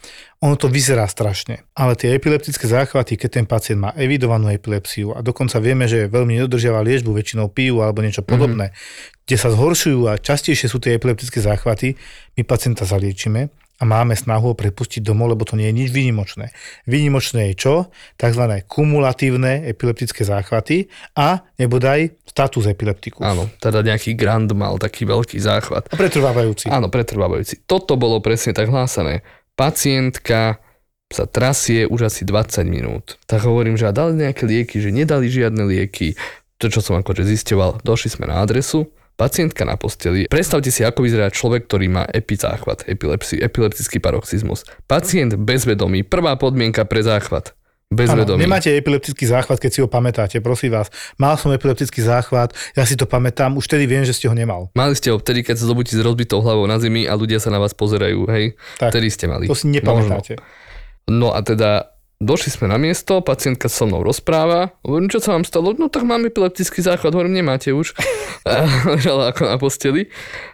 Ono 0.44 0.60
to 0.60 0.68
vyzerá 0.68 1.08
strašne, 1.08 1.64
ale 1.72 1.96
tie 1.96 2.18
epileptické 2.18 2.68
záchvaty, 2.68 3.16
keď 3.16 3.30
ten 3.40 3.46
pacient 3.48 3.80
má 3.80 3.96
evidovanú 3.96 4.52
epilepsiu 4.52 5.16
a 5.16 5.24
dokonca 5.24 5.56
vieme, 5.64 5.88
že 5.88 6.12
veľmi 6.12 6.36
nedodržiava 6.36 6.84
liečbu, 6.84 7.16
väčšinou 7.16 7.48
pijú 7.48 7.80
alebo 7.80 8.04
niečo 8.04 8.28
podobné, 8.28 8.76
mm-hmm. 8.76 9.24
kde 9.24 9.38
sa 9.40 9.54
zhoršujú 9.56 10.12
a 10.12 10.20
častejšie 10.20 10.68
sú 10.68 10.84
tie 10.84 11.00
epileptické 11.00 11.40
záchvaty, 11.40 11.96
my 12.36 12.44
pacienta 12.44 12.84
zaliečíme 12.84 13.63
a 13.84 13.86
máme 13.86 14.16
snahu 14.16 14.56
ho 14.56 14.56
prepustiť 14.56 15.04
domov, 15.04 15.36
lebo 15.36 15.44
to 15.44 15.60
nie 15.60 15.68
je 15.68 15.76
nič 15.84 15.90
výnimočné. 15.92 16.56
Výnimočné 16.88 17.52
je 17.52 17.56
čo? 17.60 17.76
Takzvané 18.16 18.64
kumulatívne 18.64 19.68
epileptické 19.68 20.24
záchvaty 20.24 20.88
a 21.20 21.44
nebodaj 21.60 22.16
status 22.24 22.72
epileptikus. 22.72 23.28
Áno, 23.28 23.52
teda 23.60 23.84
nejaký 23.84 24.16
grand 24.16 24.48
mal 24.56 24.80
taký 24.80 25.04
veľký 25.04 25.36
záchvat. 25.36 25.92
A 25.92 25.96
pretrvávajúci. 26.00 26.72
Áno, 26.72 26.88
pretrvávajúci. 26.88 27.68
Toto 27.68 28.00
bolo 28.00 28.24
presne 28.24 28.56
tak 28.56 28.72
hlásané. 28.72 29.28
Pacientka 29.60 30.64
sa 31.12 31.28
trasie 31.28 31.84
už 31.84 32.08
asi 32.08 32.24
20 32.24 32.64
minút. 32.64 33.20
Tak 33.28 33.44
hovorím, 33.44 33.76
že 33.76 33.92
a 33.92 33.94
dali 33.94 34.16
nejaké 34.16 34.48
lieky, 34.48 34.80
že 34.80 34.96
nedali 34.96 35.28
žiadne 35.28 35.68
lieky. 35.68 36.16
To, 36.64 36.72
čo 36.72 36.80
som 36.80 36.96
akože 36.96 37.28
zisťoval, 37.28 37.84
došli 37.84 38.16
sme 38.16 38.32
na 38.32 38.40
adresu, 38.40 38.88
pacientka 39.16 39.64
na 39.64 39.78
posteli. 39.78 40.26
Predstavte 40.28 40.74
si, 40.74 40.82
ako 40.82 41.06
vyzerá 41.06 41.30
človek, 41.30 41.70
ktorý 41.70 41.88
má 41.90 42.04
epizáchvat, 42.10 42.90
epilepsi, 42.90 43.40
epileptický 43.40 44.02
paroxizmus. 44.02 44.66
Pacient 44.90 45.38
bezvedomý, 45.38 46.04
prvá 46.06 46.36
podmienka 46.36 46.84
pre 46.86 47.06
záchvat. 47.06 47.54
Bezvedomý. 47.94 48.42
Ano, 48.42 48.50
nemáte 48.50 48.74
epileptický 48.74 49.30
záchvat, 49.30 49.62
keď 49.62 49.72
si 49.72 49.80
ho 49.86 49.88
pamätáte, 49.88 50.42
prosím 50.42 50.74
vás. 50.74 50.90
Mal 51.22 51.38
som 51.38 51.54
epileptický 51.54 52.02
záchvat, 52.02 52.58
ja 52.74 52.90
si 52.90 52.98
to 52.98 53.06
pamätám, 53.06 53.54
už 53.54 53.70
vtedy 53.70 53.86
viem, 53.86 54.02
že 54.02 54.18
ste 54.18 54.26
ho 54.26 54.34
nemal. 54.34 54.74
Mali 54.74 54.98
ste 54.98 55.14
ho 55.14 55.22
vtedy, 55.22 55.46
keď 55.46 55.62
sa 55.62 55.70
zobudíte 55.70 55.94
s 55.94 56.02
rozbitou 56.02 56.42
hlavou 56.42 56.66
na 56.66 56.82
zemi 56.82 57.06
a 57.06 57.14
ľudia 57.14 57.38
sa 57.38 57.54
na 57.54 57.62
vás 57.62 57.78
pozerajú, 57.78 58.26
hej? 58.34 58.58
Tak, 58.82 58.98
vtedy 58.98 59.08
ste 59.14 59.30
mali. 59.30 59.46
To 59.46 59.54
si 59.54 59.70
nepamätáte. 59.70 60.42
Možno. 60.42 60.62
No 61.06 61.38
a 61.38 61.46
teda 61.46 61.93
Došli 62.22 62.56
sme 62.56 62.72
na 62.72 62.78
miesto, 62.78 63.20
pacientka 63.26 63.68
so 63.68 63.90
mnou 63.90 64.06
rozpráva, 64.06 64.78
hovorím, 64.86 65.10
čo 65.10 65.20
sa 65.20 65.36
vám 65.36 65.44
stalo? 65.44 65.74
No 65.76 65.90
tak 65.90 66.06
mám 66.06 66.24
epileptický 66.24 66.80
záchvat, 66.80 67.12
hovorím, 67.12 67.42
nemáte 67.42 67.74
už. 67.74 67.98
Ležala 68.94 69.34
ako 69.34 69.42
na 69.50 69.58
posteli. 69.58 70.08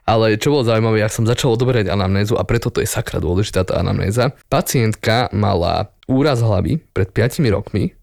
Ale 0.07 0.39
čo 0.39 0.55
bolo 0.55 0.65
zaujímavé, 0.65 1.03
ja 1.03 1.11
som 1.11 1.27
začal 1.27 1.53
odoberať 1.53 1.91
anamnézu 1.91 2.39
a 2.39 2.47
preto 2.47 2.73
to 2.73 2.81
je 2.81 2.89
sakra 2.89 3.21
dôležitá 3.21 3.67
tá 3.67 3.77
anamnéza. 3.77 4.33
Pacientka 4.49 5.29
mala 5.35 5.93
úraz 6.09 6.41
hlavy 6.41 6.81
pred 6.89 7.13
5 7.13 7.43
rokmi, 7.53 7.93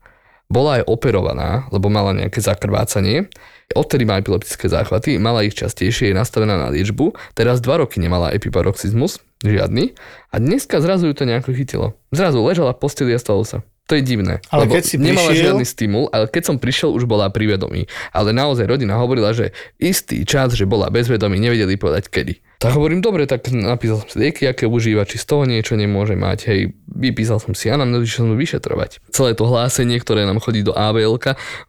bola 0.46 0.80
aj 0.80 0.86
operovaná, 0.86 1.66
lebo 1.74 1.90
mala 1.90 2.14
nejaké 2.14 2.38
zakrvácanie. 2.38 3.26
Odtedy 3.74 4.06
má 4.06 4.22
epileptické 4.22 4.70
záchvaty, 4.70 5.18
mala 5.18 5.42
ich 5.42 5.58
častejšie, 5.58 6.14
je 6.14 6.16
nastavená 6.16 6.54
na 6.54 6.70
liečbu. 6.70 7.18
Teraz 7.34 7.58
dva 7.58 7.82
roky 7.82 7.98
nemala 7.98 8.30
epiparoxizmus, 8.30 9.18
žiadny. 9.42 9.98
A 10.30 10.36
dneska 10.38 10.78
zrazu 10.78 11.10
ju 11.10 11.14
to 11.18 11.26
nejako 11.26 11.50
chytilo. 11.50 11.86
Zrazu 12.14 12.38
ležala 12.46 12.70
v 12.72 12.80
posteli 12.80 13.12
a 13.12 13.18
stalo 13.18 13.42
sa. 13.42 13.66
To 13.86 13.94
je 13.94 14.02
divné. 14.02 14.42
Ale 14.50 14.66
keď 14.66 14.82
si 14.82 14.96
nemala 14.98 15.30
prišiel... 15.30 15.54
žiadny 15.54 15.66
stimul, 15.66 16.10
ale 16.10 16.26
keď 16.26 16.42
som 16.42 16.56
prišiel, 16.58 16.90
už 16.90 17.06
bola 17.06 17.30
pri 17.30 17.54
vedomí. 17.54 17.86
Ale 18.10 18.34
naozaj 18.34 18.66
rodina 18.66 18.98
hovorila, 18.98 19.30
že 19.30 19.54
istý 19.78 20.26
čas, 20.26 20.58
že 20.58 20.66
bola 20.66 20.90
bez 20.90 21.06
vedomí, 21.06 21.38
nevedeli 21.38 21.78
povedať 21.78 22.10
kedy. 22.10 22.34
Tak 22.56 22.72
hovorím, 22.72 23.04
dobre, 23.04 23.28
tak 23.28 23.46
napísal 23.52 24.02
som 24.02 24.08
si 24.10 24.16
lieky, 24.16 24.48
aké 24.48 24.66
užíva, 24.66 25.06
či 25.06 25.22
z 25.22 25.28
toho 25.28 25.46
niečo 25.46 25.78
nemôže 25.78 26.18
mať. 26.18 26.38
Hej, 26.50 26.60
vypísal 26.88 27.38
som 27.38 27.54
si 27.54 27.70
anamnézu, 27.70 28.08
som 28.08 28.32
vyšetrovať. 28.32 29.06
Celé 29.14 29.38
to 29.38 29.46
hlásenie, 29.46 30.00
ktoré 30.02 30.26
nám 30.26 30.42
chodí 30.42 30.66
do 30.66 30.74
AVL, 30.74 31.20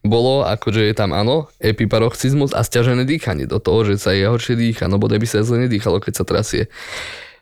bolo, 0.02 0.48
akože 0.48 0.88
je 0.88 0.94
tam 0.96 1.14
áno, 1.14 1.52
epiparoxizmus 1.62 2.50
a 2.56 2.64
stiažené 2.66 3.04
dýchanie 3.04 3.46
do 3.46 3.60
toho, 3.60 3.84
že 3.84 4.00
sa 4.00 4.10
je 4.16 4.26
horšie 4.26 4.58
dýcha, 4.58 4.90
no 4.90 4.96
bodaj 4.98 5.20
by 5.20 5.28
sa 5.28 5.44
zle 5.44 5.68
nedýchalo, 5.68 6.00
keď 6.00 6.12
sa 6.18 6.24
trasie. 6.24 6.66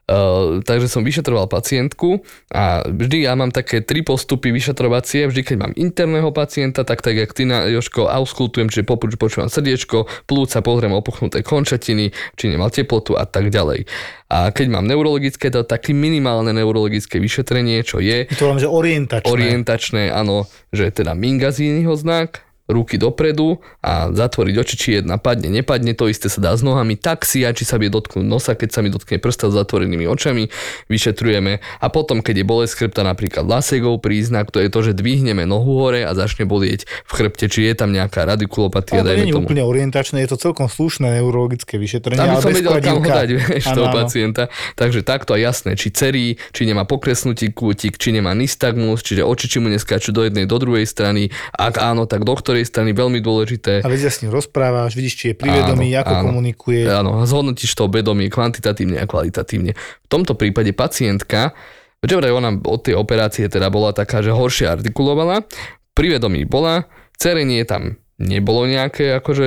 Uh, 0.06 0.62
takže 0.62 0.86
som 0.86 1.02
vyšetroval 1.02 1.50
pacientku 1.50 2.22
a 2.54 2.86
vždy 2.86 3.26
ja 3.26 3.34
mám 3.34 3.50
také 3.50 3.82
tri 3.82 4.06
postupy 4.06 4.54
vyšetrovacie, 4.54 5.26
vždy 5.26 5.42
keď 5.42 5.56
mám 5.58 5.74
interného 5.74 6.30
pacienta, 6.30 6.86
tak 6.86 7.02
tak 7.02 7.18
jak 7.18 7.34
ty 7.34 7.42
na 7.42 7.66
Joško 7.66 8.06
auskultujem, 8.06 8.70
čiže 8.70 8.86
popuč, 8.86 9.18
počúvam 9.18 9.50
srdiečko, 9.50 10.06
plúca, 10.30 10.62
pozriem 10.62 10.94
opuchnuté 10.94 11.42
končatiny, 11.42 12.14
či 12.38 12.44
nemal 12.46 12.70
teplotu 12.70 13.18
a 13.18 13.26
tak 13.26 13.50
ďalej. 13.50 13.90
A 14.30 14.54
keď 14.54 14.78
mám 14.78 14.86
neurologické, 14.86 15.50
to 15.50 15.66
také 15.66 15.90
minimálne 15.90 16.54
neurologické 16.54 17.18
vyšetrenie, 17.18 17.82
čo 17.82 17.98
je... 17.98 18.30
To 18.38 18.54
vám, 18.54 18.62
že 18.62 18.70
orientačné. 18.70 19.26
Orientačné, 19.26 20.02
áno, 20.14 20.46
že 20.70 20.94
teda 20.94 21.18
mingazínyho 21.18 21.98
znak, 21.98 22.45
ruky 22.66 22.98
dopredu 22.98 23.62
a 23.78 24.10
zatvoriť 24.10 24.54
oči, 24.58 24.74
či 24.74 24.88
jedna 24.98 25.22
padne, 25.22 25.46
nepadne, 25.46 25.94
to 25.94 26.10
isté 26.10 26.26
sa 26.26 26.42
dá 26.42 26.52
s 26.58 26.66
nohami, 26.66 26.98
taxia, 26.98 27.54
či 27.54 27.62
sa 27.62 27.78
vie 27.78 27.86
dotknúť 27.86 28.26
nosa, 28.26 28.58
keď 28.58 28.68
sa 28.74 28.80
mi 28.82 28.90
dotkne 28.90 29.22
prsta 29.22 29.50
s 29.50 29.54
zatvorenými 29.54 30.04
očami, 30.10 30.50
vyšetrujeme. 30.90 31.62
A 31.62 31.86
potom, 31.86 32.20
keď 32.20 32.42
je 32.42 32.46
bolesť 32.46 32.74
chrbta 32.74 33.06
napríklad 33.06 33.46
Lasegov 33.46 34.02
príznak, 34.02 34.50
to 34.50 34.58
je 34.58 34.68
to, 34.68 34.82
že 34.82 34.92
dvihneme 34.98 35.46
nohu 35.46 35.78
hore 35.78 36.02
a 36.02 36.12
začne 36.18 36.42
bolieť 36.42 36.90
v 37.06 37.12
chrbte, 37.14 37.46
či 37.46 37.70
je 37.70 37.74
tam 37.78 37.94
nejaká 37.94 38.26
radikulopatia, 38.26 39.06
dajme 39.06 39.14
to 39.14 39.26
nie 39.30 39.34
je 39.34 39.38
úplne 39.38 39.62
orientačné, 39.62 40.26
je 40.26 40.34
to 40.34 40.38
celkom 40.50 40.66
slušné 40.66 41.22
neurologické 41.22 41.78
vyšetrenie, 41.78 42.18
Aby 42.18 42.42
som 42.42 42.50
vedel, 42.50 42.74
kam 42.82 42.98
ho 42.98 43.06
dať, 43.06 43.28
vieš, 43.30 43.64
toho 43.70 43.88
pacienta. 43.94 44.50
Takže 44.74 45.06
takto 45.06 45.32
a 45.32 45.38
jasné, 45.38 45.78
či 45.78 45.94
cerí, 45.94 46.36
či 46.50 46.66
nemá 46.66 46.82
pokresnutý 46.82 47.54
kútik, 47.54 47.94
či 47.96 48.10
nemá 48.10 48.34
nystagmus, 48.34 49.06
čiže 49.06 49.22
oči, 49.22 49.46
či 49.46 49.58
mu 49.62 49.70
neskáču 49.70 50.10
do 50.10 50.26
jednej, 50.26 50.50
do 50.50 50.58
druhej 50.58 50.82
strany. 50.82 51.30
Ak 51.54 51.78
áno, 51.78 52.10
tak 52.10 52.26
doktor 52.26 52.55
ktorej 52.56 52.72
strany 52.72 52.96
veľmi 52.96 53.20
dôležité. 53.20 53.84
A 53.84 53.92
vedia 53.92 54.08
s 54.08 54.24
ním 54.24 54.32
rozprávaš, 54.32 54.96
vidíš, 54.96 55.14
či 55.20 55.24
je 55.28 55.36
privedomý, 55.36 55.92
áno, 55.92 56.00
ako 56.00 56.14
áno, 56.16 56.24
komunikuje. 56.32 56.80
Áno, 56.88 57.20
zhodnotíš 57.28 57.76
to 57.76 57.84
vedomie 57.92 58.32
kvantitatívne 58.32 58.96
a 58.96 59.04
kvalitatívne. 59.04 59.76
V 59.76 60.08
tomto 60.08 60.32
prípade 60.32 60.72
pacientka, 60.72 61.52
že 62.00 62.16
ona 62.16 62.56
od 62.56 62.80
tej 62.80 62.96
operácie 62.96 63.44
teda 63.52 63.68
bola 63.68 63.92
taká, 63.92 64.24
že 64.24 64.32
horšie 64.32 64.72
artikulovaná, 64.72 65.44
privedomí 65.92 66.48
bola, 66.48 66.88
cerenie 67.20 67.60
tam 67.68 68.00
nebolo 68.16 68.64
nejaké 68.64 69.20
akože 69.20 69.46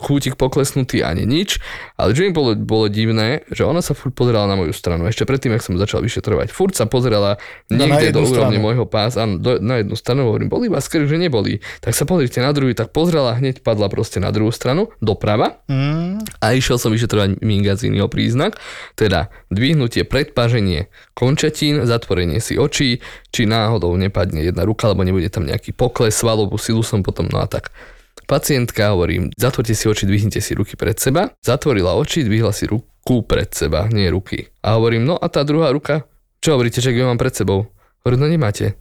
kútik 0.00 0.40
poklesnutý 0.40 1.04
ani 1.04 1.28
nič, 1.28 1.60
ale 2.00 2.16
čo 2.16 2.24
mi 2.24 2.32
bolo, 2.32 2.56
bolo 2.56 2.88
divné, 2.88 3.44
že 3.52 3.68
ona 3.68 3.84
sa 3.84 3.92
furt 3.92 4.16
pozerala 4.16 4.48
na 4.48 4.56
moju 4.56 4.72
stranu. 4.72 5.04
Ešte 5.04 5.28
predtým, 5.28 5.52
ak 5.52 5.60
som 5.60 5.76
začal 5.76 6.00
vyšetrovať, 6.00 6.48
furt 6.48 6.72
sa 6.72 6.88
pozerala 6.88 7.36
niekde 7.68 8.16
do 8.16 8.24
úrovne 8.24 8.56
môjho 8.56 8.88
pása, 8.88 9.28
do, 9.28 9.60
na 9.60 9.84
jednu 9.84 9.96
stranu, 10.00 10.32
hovorím, 10.32 10.48
boli 10.48 10.72
vás 10.72 10.88
že 10.88 11.16
neboli. 11.20 11.60
Tak 11.84 11.92
sa 11.92 12.08
pozrite 12.08 12.40
na 12.40 12.56
druhý, 12.56 12.72
tak 12.72 12.96
pozrela, 12.96 13.36
hneď 13.36 13.60
padla 13.60 13.92
proste 13.92 14.16
na 14.16 14.32
druhú 14.32 14.48
stranu, 14.48 14.88
doprava 15.04 15.60
mm. 15.68 16.40
a 16.40 16.56
išiel 16.56 16.80
som 16.80 16.90
vyšetrovať 16.96 17.44
mingazínyho 17.44 18.08
príznak, 18.08 18.56
teda 18.96 19.28
dvihnutie, 19.52 20.08
predpaženie 20.08 20.88
končatín, 21.12 21.84
zatvorenie 21.84 22.40
si 22.40 22.56
očí, 22.56 23.04
či 23.28 23.44
náhodou 23.44 23.92
nepadne 23.94 24.40
jedna 24.40 24.64
ruka, 24.64 24.88
alebo 24.88 25.04
nebude 25.04 25.28
tam 25.28 25.44
nejaký 25.44 25.76
pokles, 25.76 26.16
svalovú 26.16 26.56
silu 26.56 26.80
som 26.80 27.04
potom, 27.04 27.28
no 27.28 27.38
a 27.38 27.46
tak. 27.46 27.70
Pacientka, 28.30 28.94
hovorím, 28.94 29.34
zatvorte 29.34 29.74
si 29.74 29.90
oči, 29.90 30.06
dvihnite 30.06 30.38
si 30.38 30.54
ruky 30.54 30.78
pred 30.78 30.94
seba. 31.02 31.34
Zatvorila 31.42 31.98
oči, 31.98 32.22
dvihla 32.22 32.54
si 32.54 32.70
ruku 32.70 33.26
pred 33.26 33.50
seba, 33.50 33.90
nie 33.90 34.06
ruky. 34.06 34.46
A 34.62 34.78
hovorím, 34.78 35.02
no 35.02 35.18
a 35.18 35.26
tá 35.26 35.42
druhá 35.42 35.74
ruka? 35.74 36.06
Čo 36.38 36.54
hovoríte, 36.54 36.78
že 36.78 36.94
ju 36.94 37.02
mám 37.02 37.18
pred 37.18 37.34
sebou? 37.34 37.66
Hovorím, 38.06 38.20
no 38.22 38.28
nemáte. 38.30 38.78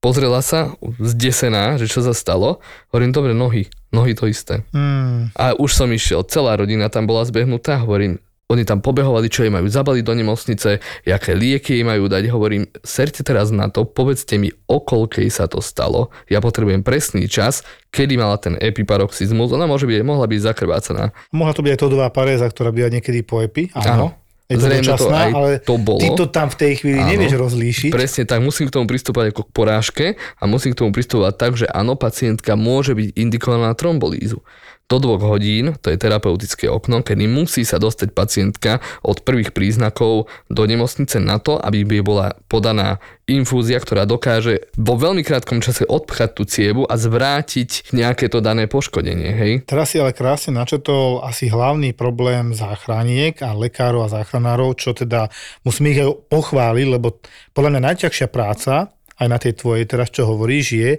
Pozrela 0.00 0.40
sa, 0.40 0.76
zdesená, 0.96 1.76
že 1.76 1.88
čo 1.92 2.00
sa 2.00 2.16
stalo. 2.16 2.64
Hovorím, 2.88 3.12
dobre, 3.12 3.32
nohy, 3.36 3.68
nohy 3.92 4.16
to 4.16 4.28
isté. 4.28 4.64
Mm. 4.72 5.34
A 5.36 5.52
už 5.56 5.76
som 5.76 5.92
išiel, 5.92 6.24
celá 6.24 6.56
rodina 6.56 6.88
tam 6.88 7.04
bola 7.04 7.26
zbehnutá, 7.28 7.84
hovorím, 7.84 8.20
oni 8.46 8.62
tam 8.62 8.78
pobehovali, 8.78 9.26
čo 9.26 9.42
jej 9.42 9.50
majú 9.50 9.66
zabaliť 9.66 10.06
do 10.06 10.14
nemocnice, 10.14 10.78
aké 11.02 11.34
lieky 11.34 11.82
jej 11.82 11.84
majú 11.84 12.06
dať. 12.06 12.30
Hovorím, 12.30 12.70
serte 12.86 13.26
teraz 13.26 13.50
na 13.50 13.66
to, 13.66 13.82
povedzte 13.82 14.38
mi, 14.38 14.54
o 14.70 14.78
koľkej 14.78 15.26
sa 15.34 15.50
to 15.50 15.58
stalo. 15.58 16.14
Ja 16.30 16.38
potrebujem 16.38 16.86
presný 16.86 17.26
čas, 17.26 17.66
kedy 17.90 18.14
mala 18.14 18.38
ten 18.38 18.54
epiparoxizmus. 18.54 19.50
Ona 19.50 19.66
môže 19.66 19.90
byť, 19.90 20.06
mohla 20.06 20.30
byť 20.30 20.40
zakrvácaná. 20.46 21.10
Mohla 21.34 21.52
to 21.58 21.62
byť 21.66 21.72
aj 21.74 21.80
todová 21.82 22.06
paréza, 22.14 22.46
ktorá 22.46 22.70
býva 22.70 22.86
niekedy 22.86 23.26
po 23.26 23.42
epi. 23.42 23.74
Áno. 23.74 23.90
Áno. 23.90 24.06
je 24.46 24.62
to 24.62 24.70
Zrejme 24.70 24.78
to 24.78 24.90
dočasná, 24.94 25.18
aj 25.18 25.30
ale 25.34 25.50
to 25.58 25.74
bolo. 25.74 25.98
ty 25.98 26.08
to 26.14 26.24
tam 26.30 26.46
v 26.46 26.56
tej 26.62 26.72
chvíli 26.78 27.02
Áno. 27.02 27.10
nevieš 27.10 27.34
rozlíšiť. 27.34 27.90
Presne 27.90 28.22
tak, 28.30 28.38
musím 28.46 28.70
k 28.70 28.78
tomu 28.78 28.86
pristúpať 28.86 29.34
ako 29.34 29.42
k 29.42 29.50
porážke 29.50 30.06
a 30.38 30.42
musím 30.46 30.70
k 30.70 30.86
tomu 30.86 30.94
pristúpať 30.94 31.34
tak, 31.34 31.58
že 31.58 31.66
áno, 31.66 31.98
pacientka 31.98 32.54
môže 32.54 32.94
byť 32.94 33.10
indikovaná 33.18 33.74
na 33.74 33.76
trombolízu. 33.76 34.46
Do 34.86 35.02
dvoch 35.02 35.18
hodín, 35.18 35.74
to 35.82 35.90
je 35.90 35.98
terapeutické 35.98 36.70
okno, 36.70 37.02
kedy 37.02 37.26
musí 37.26 37.66
sa 37.66 37.82
dostať 37.82 38.14
pacientka 38.14 38.78
od 39.02 39.18
prvých 39.26 39.50
príznakov 39.50 40.30
do 40.46 40.62
nemocnice 40.62 41.18
na 41.18 41.42
to, 41.42 41.58
aby 41.58 41.82
by 41.82 41.98
bola 42.06 42.38
podaná 42.46 43.02
infúzia, 43.26 43.82
ktorá 43.82 44.06
dokáže 44.06 44.70
vo 44.78 44.94
veľmi 44.94 45.26
krátkom 45.26 45.58
čase 45.58 45.82
odpchať 45.90 46.30
tú 46.38 46.46
cievu 46.46 46.82
a 46.86 46.94
zvrátiť 46.94 47.90
nejaké 47.90 48.30
to 48.30 48.38
dané 48.38 48.70
poškodenie. 48.70 49.30
Hej? 49.34 49.52
Teraz 49.66 49.90
si 49.90 49.98
ale 49.98 50.14
krásne 50.14 50.54
načetol 50.54 51.18
asi 51.26 51.50
hlavný 51.50 51.90
problém 51.90 52.54
záchraniek 52.54 53.42
a 53.42 53.58
lekárov 53.58 54.06
a 54.06 54.12
záchranárov, 54.22 54.78
čo 54.78 54.94
teda 54.94 55.34
musím 55.66 55.90
ich 55.90 56.06
aj 56.06 56.14
pochváliť, 56.30 56.86
lebo 56.86 57.18
podľa 57.50 57.74
mňa 57.74 57.82
najťažšia 57.90 58.30
práca 58.30 58.95
aj 59.16 59.26
na 59.26 59.38
tej 59.40 59.56
tvojej 59.56 59.84
teraz, 59.88 60.12
čo 60.12 60.28
hovoríš, 60.28 60.66
je 60.76 60.90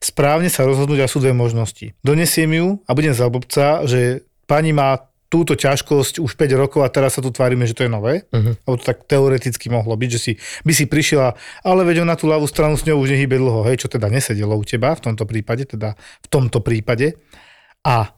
správne 0.00 0.48
sa 0.48 0.64
rozhodnúť 0.64 1.04
a 1.04 1.10
sú 1.10 1.20
dve 1.20 1.36
možnosti. 1.36 1.92
Donesiem 2.00 2.50
ju 2.56 2.68
a 2.88 2.90
budem 2.96 3.12
za 3.12 3.28
blbca, 3.28 3.84
že 3.84 4.24
pani 4.48 4.72
má 4.72 5.06
túto 5.26 5.58
ťažkosť 5.58 6.22
už 6.22 6.38
5 6.38 6.54
rokov 6.54 6.80
a 6.86 6.92
teraz 6.92 7.18
sa 7.18 7.20
tu 7.20 7.34
tvárime, 7.34 7.66
že 7.66 7.74
to 7.74 7.82
je 7.82 7.90
nové. 7.90 8.24
Uh-huh. 8.30 8.54
Lebo 8.54 8.76
to 8.78 8.84
tak 8.86 9.10
teoreticky 9.10 9.66
mohlo 9.66 9.98
byť, 9.98 10.10
že 10.10 10.20
si, 10.22 10.32
by 10.62 10.72
si 10.72 10.86
prišla, 10.86 11.34
ale 11.66 11.82
veď 11.82 12.06
na 12.06 12.14
tú 12.14 12.30
ľavú 12.30 12.46
stranu 12.46 12.78
s 12.78 12.86
ňou 12.86 13.02
už 13.02 13.10
nehybe 13.10 13.34
dlho, 13.34 13.66
hej, 13.66 13.82
čo 13.84 13.88
teda 13.90 14.06
nesedelo 14.06 14.54
u 14.54 14.62
teba 14.62 14.94
v 14.94 15.02
tomto 15.02 15.26
prípade, 15.26 15.66
teda 15.66 15.98
v 15.98 16.26
tomto 16.30 16.62
prípade. 16.62 17.18
A 17.82 18.14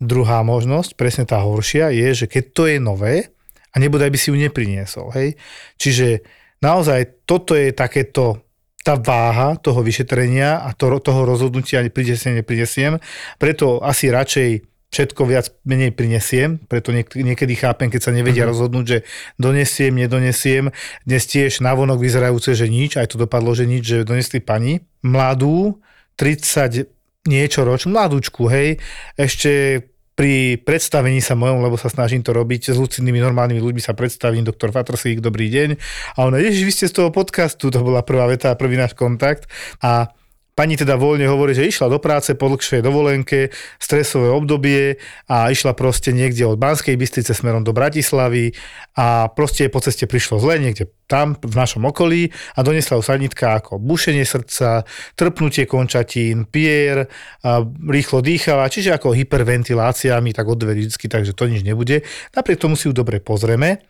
druhá 0.00 0.40
možnosť, 0.40 0.96
presne 0.96 1.24
tá 1.28 1.44
horšia, 1.44 1.92
je, 1.92 2.24
že 2.24 2.26
keď 2.28 2.44
to 2.56 2.62
je 2.68 2.76
nové 2.80 3.36
a 3.72 3.76
nebude, 3.76 4.08
by 4.08 4.16
si 4.16 4.32
ju 4.32 4.36
nepriniesol, 4.40 5.12
hej. 5.12 5.36
Čiže 5.76 6.24
naozaj 6.64 7.28
toto 7.28 7.52
je 7.52 7.76
takéto 7.76 8.45
tá 8.86 8.94
váha 8.94 9.58
toho 9.58 9.82
vyšetrenia 9.82 10.62
a 10.62 10.70
to, 10.70 10.86
toho 11.02 11.26
rozhodnutia 11.26 11.82
prinesiem, 11.90 12.38
neprinesiem. 12.38 13.02
Preto 13.34 13.82
asi 13.82 14.14
radšej 14.14 14.62
všetko 14.94 15.22
viac 15.26 15.50
menej 15.66 15.90
prinesiem, 15.90 16.62
preto 16.70 16.94
niek- 16.94 17.18
niekedy 17.18 17.58
chápem, 17.58 17.90
keď 17.90 18.00
sa 18.06 18.14
nevedia 18.14 18.46
uh-huh. 18.46 18.54
rozhodnúť, 18.54 18.84
že 18.86 18.98
donesiem, 19.42 19.90
nedonesiem. 19.90 20.70
Dnes 21.02 21.26
tiež 21.26 21.58
navonok 21.58 21.98
vyzerajúce, 21.98 22.54
že 22.54 22.70
nič, 22.70 22.94
aj 22.94 23.10
to 23.10 23.26
dopadlo, 23.26 23.50
že 23.58 23.66
nič, 23.66 23.82
že 23.82 24.06
donesli 24.06 24.38
pani. 24.38 24.86
Mladú, 25.02 25.82
30 26.14 26.86
niečo 27.26 27.66
roč, 27.66 27.90
mladúčku, 27.90 28.46
hej, 28.46 28.78
ešte 29.18 29.82
pri 30.16 30.56
predstavení 30.56 31.20
sa 31.20 31.36
mojom, 31.36 31.60
lebo 31.60 31.76
sa 31.76 31.92
snažím 31.92 32.24
to 32.24 32.32
robiť 32.32 32.72
s 32.72 32.80
lucidnými 32.80 33.20
normálnymi 33.20 33.60
ľuďmi 33.60 33.84
sa 33.84 33.92
predstavím, 33.92 34.48
doktor 34.48 34.72
Fatrsík, 34.72 35.20
dobrý 35.20 35.52
deň. 35.52 35.76
A 36.16 36.24
ona, 36.24 36.40
ježiš, 36.40 36.64
vy 36.64 36.72
ste 36.72 36.86
z 36.88 36.96
toho 36.96 37.12
podcastu, 37.12 37.68
to 37.68 37.84
bola 37.84 38.00
prvá 38.00 38.24
veta, 38.24 38.56
prvý 38.56 38.80
náš 38.80 38.96
kontakt. 38.96 39.44
A 39.84 40.08
Pani 40.56 40.72
teda 40.72 40.96
voľne 40.96 41.28
hovorí, 41.28 41.52
že 41.52 41.68
išla 41.68 41.92
do 41.92 42.00
práce 42.00 42.32
po 42.32 42.48
dlhšej 42.48 42.80
dovolenke, 42.80 43.52
stresové 43.76 44.32
obdobie 44.32 44.96
a 45.28 45.52
išla 45.52 45.76
proste 45.76 46.16
niekde 46.16 46.48
od 46.48 46.56
Banskej 46.56 46.96
Bystrice 46.96 47.36
smerom 47.36 47.60
do 47.60 47.76
Bratislavy 47.76 48.56
a 48.96 49.28
proste 49.28 49.68
po 49.68 49.84
ceste 49.84 50.08
prišlo 50.08 50.40
zle 50.40 50.56
niekde 50.56 50.88
tam 51.04 51.36
v 51.38 51.54
našom 51.54 51.84
okolí 51.84 52.32
a 52.56 52.64
donesla 52.64 52.96
ju 52.96 53.04
sanitka 53.04 53.60
ako 53.60 53.76
bušenie 53.76 54.24
srdca, 54.24 54.88
trpnutie 55.12 55.68
končatín, 55.68 56.48
pier, 56.48 57.06
a 57.44 57.60
rýchlo 57.86 58.24
dýchala, 58.24 58.72
čiže 58.72 58.96
ako 58.96 59.12
hyperventilácia 59.12 60.16
mi 60.24 60.32
tak 60.32 60.48
odvedí 60.48 60.88
vždy, 60.88 61.06
takže 61.06 61.36
to 61.36 61.52
nič 61.52 61.68
nebude. 61.68 62.00
Napriek 62.32 62.64
tomu 62.64 62.80
si 62.80 62.88
ju 62.88 62.96
dobre 62.96 63.20
pozrieme. 63.20 63.84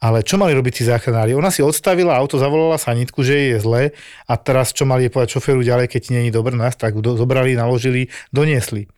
Ale 0.00 0.24
čo 0.24 0.40
mali 0.40 0.56
robiť 0.56 0.80
tí 0.80 0.82
záchranári? 0.88 1.36
Ona 1.36 1.52
si 1.52 1.60
odstavila 1.60 2.16
auto, 2.16 2.40
zavolala 2.40 2.80
sanitku, 2.80 3.20
že 3.20 3.36
jej 3.36 3.48
je 3.52 3.58
zle 3.60 3.82
a 4.24 4.32
teraz 4.40 4.72
čo 4.72 4.88
mali 4.88 5.12
povedať 5.12 5.36
šoféru 5.36 5.60
ďalej, 5.60 5.92
keď 5.92 6.02
nie 6.16 6.22
je 6.28 6.32
dobre, 6.32 6.56
nás 6.56 6.72
tak 6.72 6.96
do, 7.04 7.20
zobrali, 7.20 7.52
naložili, 7.52 8.08
doniesli. 8.32 8.88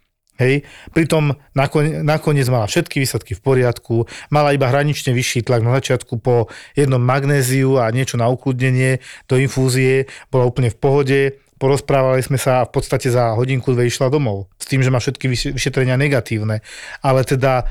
Hej. 0.40 0.64
Pritom 0.94 1.36
nakon, 1.52 2.06
nakoniec 2.06 2.48
mala 2.48 2.70
všetky 2.70 3.02
výsledky 3.02 3.34
v 3.36 3.42
poriadku, 3.42 4.06
mala 4.32 4.54
iba 4.54 4.70
hranične 4.70 5.12
vyšší 5.12 5.44
tlak 5.44 5.60
na 5.60 5.76
začiatku 5.76 6.22
po 6.22 6.48
jednom 6.72 7.02
magnéziu 7.02 7.82
a 7.82 7.90
niečo 7.92 8.16
na 8.16 8.30
ukludnenie 8.30 9.02
do 9.28 9.36
infúzie, 9.36 10.08
bola 10.32 10.48
úplne 10.48 10.72
v 10.72 10.78
pohode, 10.78 11.20
porozprávali 11.60 12.26
sme 12.26 12.42
sa 12.42 12.64
a 12.64 12.66
v 12.66 12.74
podstate 12.74 13.06
za 13.06 13.38
hodinku 13.38 13.70
dve 13.70 13.86
išla 13.86 14.10
domov. 14.10 14.50
S 14.58 14.66
tým, 14.66 14.82
že 14.82 14.90
má 14.90 14.98
všetky 14.98 15.30
vyšetrenia 15.54 15.94
negatívne. 15.94 16.58
Ale 17.06 17.22
teda 17.22 17.70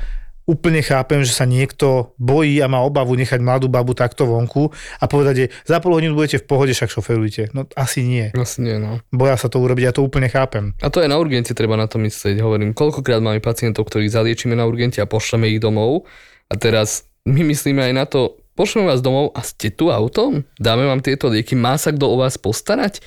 úplne 0.52 0.84
chápem, 0.84 1.24
že 1.24 1.32
sa 1.32 1.48
niekto 1.48 2.12
bojí 2.20 2.60
a 2.60 2.68
má 2.68 2.84
obavu 2.84 3.16
nechať 3.16 3.40
mladú 3.40 3.72
babu 3.72 3.96
takto 3.96 4.28
vonku 4.28 4.68
a 5.00 5.04
povedať, 5.08 5.34
že 5.34 5.46
za 5.64 5.80
pol 5.80 5.96
hodinu 5.96 6.12
budete 6.12 6.44
v 6.44 6.46
pohode, 6.46 6.76
však 6.76 6.92
šoferujte. 6.92 7.56
No 7.56 7.64
asi 7.72 8.04
nie. 8.04 8.28
Asi 8.36 8.60
nie, 8.60 8.76
no. 8.76 9.00
Boja 9.08 9.40
sa 9.40 9.48
to 9.48 9.56
urobiť, 9.64 9.88
ja 9.88 9.96
to 9.96 10.04
úplne 10.04 10.28
chápem. 10.28 10.76
A 10.84 10.92
to 10.92 11.00
aj 11.00 11.08
na 11.08 11.16
urgente 11.16 11.56
treba 11.56 11.80
na 11.80 11.88
to 11.88 11.96
myslieť. 11.96 12.36
Hovorím, 12.44 12.76
koľkokrát 12.76 13.24
máme 13.24 13.40
pacientov, 13.40 13.88
ktorých 13.88 14.12
zaliečíme 14.12 14.52
na 14.52 14.68
urgente 14.68 15.00
a 15.00 15.08
pošleme 15.08 15.48
ich 15.48 15.62
domov 15.64 16.04
a 16.52 16.54
teraz 16.60 17.08
my 17.24 17.40
myslíme 17.48 17.80
aj 17.80 17.94
na 17.96 18.04
to, 18.04 18.36
pošleme 18.52 18.92
vás 18.92 19.00
domov 19.00 19.32
a 19.32 19.40
ste 19.40 19.72
tu 19.72 19.88
autom? 19.88 20.44
Dáme 20.60 20.84
vám 20.84 21.00
tieto 21.00 21.32
lieky, 21.32 21.56
má 21.56 21.80
sa 21.80 21.94
kto 21.94 22.12
o 22.12 22.20
vás 22.20 22.36
postarať? 22.36 23.00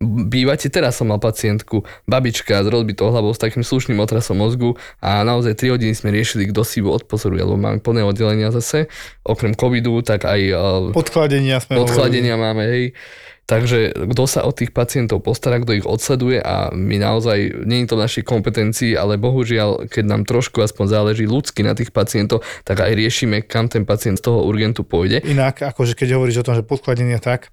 Bývate, 0.00 0.72
teraz 0.72 0.96
som 0.96 1.12
mal 1.12 1.20
pacientku, 1.20 1.84
babička 2.08 2.64
s 2.64 2.68
rozbitou 2.72 3.12
hlavou 3.12 3.36
s 3.36 3.38
takým 3.38 3.60
slušným 3.60 4.00
otrasom 4.00 4.40
mozgu 4.40 4.80
a 5.04 5.20
naozaj 5.20 5.60
3 5.60 5.76
hodiny 5.76 5.92
sme 5.92 6.08
riešili, 6.08 6.48
kto 6.48 6.64
si 6.64 6.80
ju 6.80 6.88
odpozoruje, 6.88 7.44
lebo 7.44 7.60
máme 7.60 7.84
plné 7.84 8.00
oddelenia 8.00 8.48
zase, 8.48 8.88
okrem 9.22 9.52
covidu, 9.52 10.00
tak 10.00 10.24
aj 10.24 10.40
podchladenia, 10.96 11.60
sme 11.60 11.84
podchladenia 11.84 12.40
máme, 12.40 12.64
hej. 12.64 12.84
Takže 13.44 14.06
kto 14.14 14.30
sa 14.30 14.46
o 14.46 14.54
tých 14.54 14.70
pacientov 14.70 15.26
postará, 15.26 15.58
kto 15.58 15.74
ich 15.74 15.82
odsleduje 15.82 16.38
a 16.38 16.70
my 16.70 17.02
naozaj, 17.02 17.66
nie 17.66 17.82
je 17.82 17.90
to 17.90 17.98
v 17.98 18.04
našej 18.06 18.22
kompetencii, 18.22 18.94
ale 18.94 19.18
bohužiaľ, 19.18 19.90
keď 19.90 20.04
nám 20.06 20.22
trošku 20.22 20.62
aspoň 20.62 20.86
záleží 20.86 21.26
ľudsky 21.26 21.66
na 21.66 21.74
tých 21.74 21.90
pacientov, 21.90 22.46
tak 22.62 22.78
aj 22.78 22.94
riešime, 22.94 23.42
kam 23.42 23.66
ten 23.66 23.82
pacient 23.82 24.22
z 24.22 24.30
toho 24.30 24.46
urgentu 24.46 24.86
pôjde. 24.86 25.26
Inak, 25.26 25.66
akože 25.66 25.98
keď 25.98 26.14
hovoríš 26.14 26.40
o 26.40 26.46
tom, 26.46 26.54
že 26.54 26.62
podchladenia 26.62 27.18
tak, 27.18 27.50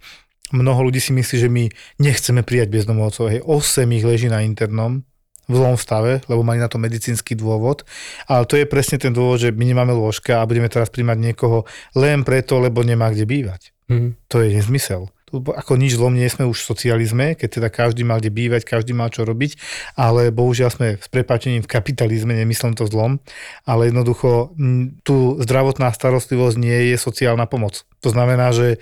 mnoho 0.52 0.90
ľudí 0.90 1.02
si 1.02 1.12
myslí, 1.12 1.36
že 1.40 1.50
my 1.50 1.68
nechceme 2.00 2.42
prijať 2.44 2.68
bezdomovcov. 2.72 3.32
Hej, 3.32 3.42
8 3.44 3.98
ich 3.98 4.06
leží 4.06 4.28
na 4.28 4.44
internom 4.44 5.04
v 5.48 5.54
zlom 5.56 5.80
stave, 5.80 6.20
lebo 6.28 6.44
mali 6.44 6.60
na 6.60 6.68
to 6.68 6.76
medicínsky 6.76 7.32
dôvod. 7.36 7.88
Ale 8.28 8.44
to 8.44 8.60
je 8.60 8.68
presne 8.68 9.00
ten 9.00 9.16
dôvod, 9.16 9.40
že 9.40 9.56
my 9.56 9.64
nemáme 9.64 9.96
lôžka 9.96 10.44
a 10.44 10.48
budeme 10.48 10.68
teraz 10.68 10.92
príjmať 10.92 11.18
niekoho 11.20 11.64
len 11.96 12.28
preto, 12.28 12.60
lebo 12.60 12.84
nemá 12.84 13.08
kde 13.12 13.24
bývať. 13.24 13.72
Mm. 13.88 14.20
To 14.28 14.44
je 14.44 14.52
nezmysel 14.52 15.08
ako 15.34 15.76
nič 15.76 16.00
zlom 16.00 16.16
nie 16.16 16.28
sme 16.32 16.48
už 16.48 16.64
v 16.64 16.70
socializme, 16.72 17.26
keď 17.36 17.60
teda 17.60 17.68
každý 17.68 18.08
mal 18.08 18.24
kde 18.24 18.32
bývať, 18.32 18.64
každý 18.64 18.96
mal 18.96 19.12
čo 19.12 19.28
robiť, 19.28 19.60
ale 20.00 20.32
bohužiaľ 20.32 20.70
sme 20.72 20.88
s 20.96 21.08
prepáčením 21.12 21.68
v 21.68 21.72
kapitalizme, 21.72 22.32
nemyslím 22.32 22.80
to 22.80 22.88
zlom, 22.88 23.20
ale 23.68 23.92
jednoducho 23.92 24.56
tu 25.04 25.16
zdravotná 25.44 25.92
starostlivosť 25.92 26.56
nie 26.56 26.96
je 26.96 26.98
sociálna 26.98 27.44
pomoc. 27.44 27.84
To 28.08 28.10
znamená, 28.10 28.56
že 28.56 28.80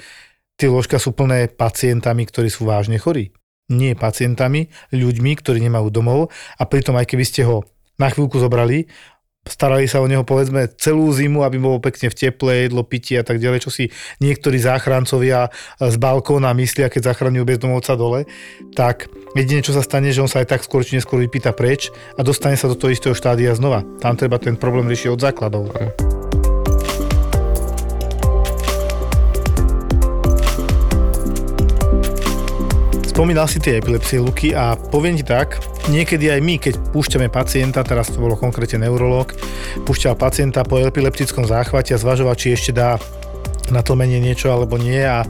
tie 0.55 0.71
ložka 0.71 0.99
sú 0.99 1.11
plné 1.11 1.51
pacientami, 1.51 2.23
ktorí 2.27 2.47
sú 2.51 2.67
vážne 2.67 2.99
chorí. 2.99 3.31
Nie 3.65 3.97
pacientami, 3.97 4.69
ľuďmi, 4.93 5.31
ktorí 5.41 5.57
nemajú 5.63 5.89
domov 5.89 6.29
a 6.59 6.63
pritom 6.69 6.95
aj 7.01 7.09
keby 7.09 7.25
ste 7.25 7.41
ho 7.49 7.65
na 7.97 8.13
chvíľku 8.13 8.37
zobrali, 8.37 8.85
starali 9.45 9.85
sa 9.85 10.01
o 10.01 10.09
neho 10.09 10.25
povedzme 10.25 10.69
celú 10.77 11.05
zimu, 11.13 11.45
aby 11.45 11.61
bolo 11.61 11.77
pekne 11.77 12.09
v 12.09 12.17
teple, 12.17 12.65
jedlo, 12.65 12.81
pitie 12.81 13.21
a 13.21 13.25
tak 13.25 13.37
ďalej, 13.37 13.69
čo 13.69 13.71
si 13.71 13.93
niektorí 14.19 14.57
záchrancovia 14.57 15.53
z 15.77 15.95
balkóna 16.01 16.51
myslia, 16.57 16.89
keď 16.89 17.13
zachraňujú 17.13 17.45
bezdomovca 17.45 17.93
dole, 17.93 18.25
tak 18.73 19.09
jedine, 19.37 19.61
čo 19.61 19.77
sa 19.77 19.85
stane, 19.85 20.09
že 20.09 20.21
on 20.25 20.29
sa 20.29 20.41
aj 20.41 20.57
tak 20.57 20.61
skôr 20.65 20.81
či 20.81 20.97
neskôr 20.97 21.21
vypýta 21.21 21.53
preč 21.53 21.93
a 22.17 22.25
dostane 22.25 22.57
sa 22.57 22.69
do 22.69 22.75
toho 22.75 22.91
istého 22.91 23.13
štádia 23.13 23.53
znova. 23.53 23.85
Tam 24.01 24.17
treba 24.17 24.41
ten 24.41 24.57
problém 24.57 24.89
riešiť 24.89 25.09
od 25.13 25.21
základov. 25.21 25.63
Spomínal 33.15 33.47
si 33.47 33.63
tie 33.63 33.79
epilepsie, 33.79 34.19
Luky, 34.19 34.51
a 34.51 34.75
poviem 34.75 35.15
ti 35.15 35.23
tak, 35.23 35.63
niekedy 35.87 36.35
aj 36.35 36.39
my, 36.43 36.59
keď 36.59 36.73
púšťame 36.91 37.31
pacienta, 37.31 37.79
teraz 37.79 38.11
to 38.11 38.19
bolo 38.19 38.35
konkrétne 38.35 38.83
neurolog, 38.83 39.31
púšťal 39.87 40.19
pacienta 40.19 40.67
po 40.67 40.83
epileptickom 40.83 41.47
záchvate 41.47 41.95
a 41.95 42.01
zvažoval, 42.03 42.35
či 42.35 42.51
ešte 42.51 42.75
dá 42.75 42.99
na 43.71 43.79
tlmenie 43.79 44.19
niečo 44.19 44.51
alebo 44.51 44.75
nie 44.75 44.99
a 44.99 45.23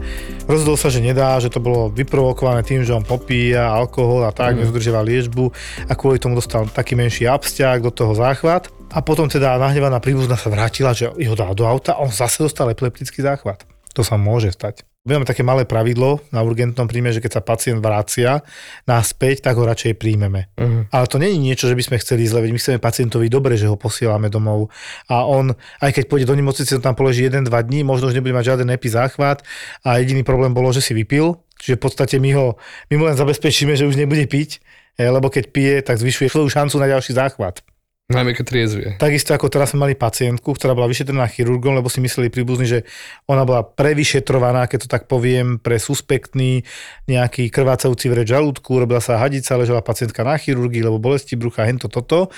rozhodol 0.50 0.74
sa, 0.74 0.90
že 0.90 0.98
nedá, 0.98 1.38
že 1.38 1.46
to 1.46 1.62
bolo 1.62 1.86
vyprovokované 1.86 2.66
tým, 2.66 2.82
že 2.82 2.90
on 2.90 3.06
popíja 3.06 3.70
alkohol 3.70 4.26
a 4.26 4.34
tak, 4.34 4.58
mm. 4.58 4.66
nezudržiava 4.66 5.06
liečbu 5.06 5.54
a 5.86 5.94
kvôli 5.94 6.18
tomu 6.18 6.34
dostal 6.34 6.66
taký 6.66 6.98
menší 6.98 7.30
abstiak 7.30 7.86
do 7.86 7.94
toho 7.94 8.18
záchvat 8.18 8.66
a 8.90 8.98
potom 8.98 9.30
teda 9.30 9.62
nahnevaná 9.62 10.02
príbuzná 10.02 10.34
sa 10.34 10.50
vrátila, 10.50 10.90
že 10.90 11.06
ho 11.06 11.36
dá 11.38 11.54
do 11.54 11.62
auta 11.62 11.94
a 11.94 12.02
on 12.02 12.10
zase 12.10 12.42
dostal 12.42 12.66
epileptický 12.66 13.22
záchvat. 13.22 13.62
To 13.94 14.02
sa 14.02 14.18
môže 14.18 14.50
stať. 14.50 14.82
Máme 15.06 15.22
také 15.22 15.46
malé 15.46 15.62
pravidlo 15.62 16.18
na 16.34 16.42
urgentnom 16.42 16.90
príjme, 16.90 17.14
že 17.14 17.22
keď 17.22 17.38
sa 17.38 17.42
pacient 17.46 17.78
vrácia 17.78 18.42
naspäť, 18.90 19.46
tak 19.46 19.54
ho 19.54 19.62
radšej 19.62 19.94
príjmeme. 19.94 20.50
Uh-huh. 20.58 20.82
Ale 20.90 21.06
to 21.06 21.22
je 21.22 21.38
niečo, 21.38 21.70
že 21.70 21.78
by 21.78 21.82
sme 21.86 21.96
chceli 22.02 22.26
zle, 22.26 22.42
my 22.42 22.58
chceme 22.58 22.82
pacientovi 22.82 23.30
dobre, 23.30 23.54
že 23.54 23.70
ho 23.70 23.78
posielame 23.78 24.26
domov. 24.26 24.74
A 25.06 25.22
on, 25.22 25.54
aj 25.78 25.94
keď 25.94 26.10
pôjde 26.10 26.26
do 26.26 26.34
nemocnice, 26.34 26.74
on 26.74 26.82
tam 26.82 26.98
položí 26.98 27.22
1-2 27.22 27.46
dní, 27.46 27.86
možno 27.86 28.10
už 28.10 28.18
nebude 28.18 28.34
mať 28.34 28.50
žiaden 28.50 28.68
epizáchvat 28.74 29.46
a 29.86 30.02
jediný 30.02 30.26
problém 30.26 30.50
bolo, 30.50 30.74
že 30.74 30.82
si 30.82 30.90
vypil, 30.90 31.38
čiže 31.62 31.78
v 31.78 31.82
podstate 31.86 32.18
my 32.18 32.30
ho, 32.34 32.58
my 32.90 32.94
mu 32.98 33.06
len 33.06 33.14
zabezpečíme, 33.14 33.78
že 33.78 33.86
už 33.86 33.94
nebude 33.94 34.26
piť, 34.26 34.58
lebo 34.98 35.30
keď 35.30 35.44
pije, 35.54 35.74
tak 35.86 36.02
zvyšuje 36.02 36.34
svoju 36.34 36.50
šancu 36.50 36.82
na 36.82 36.90
ďalší 36.90 37.14
záchvat. 37.14 37.62
Najmä 38.06 38.38
keď 38.38 38.44
triezvie. 38.46 38.88
Takisto 39.02 39.34
ako 39.34 39.50
teraz 39.50 39.74
sme 39.74 39.82
mali 39.82 39.98
pacientku, 39.98 40.54
ktorá 40.54 40.78
bola 40.78 40.86
vyšetrená 40.86 41.26
chirurgom, 41.26 41.74
lebo 41.74 41.90
si 41.90 41.98
mysleli 41.98 42.30
príbuzní, 42.30 42.66
že 42.70 42.78
ona 43.26 43.42
bola 43.42 43.66
prevyšetrovaná, 43.66 44.70
keď 44.70 44.86
to 44.86 44.88
tak 44.94 45.10
poviem, 45.10 45.58
pre 45.58 45.82
suspektný 45.82 46.62
nejaký 47.10 47.50
krvácajúci 47.50 48.06
vreč 48.06 48.30
žalúdku, 48.30 48.78
robila 48.78 49.02
sa 49.02 49.18
hadica, 49.18 49.58
ležela 49.58 49.82
pacientka 49.82 50.22
na 50.22 50.38
chirurgii, 50.38 50.86
lebo 50.86 51.02
bolesti 51.02 51.34
brucha, 51.34 51.66
hento 51.66 51.90
toto. 51.90 52.30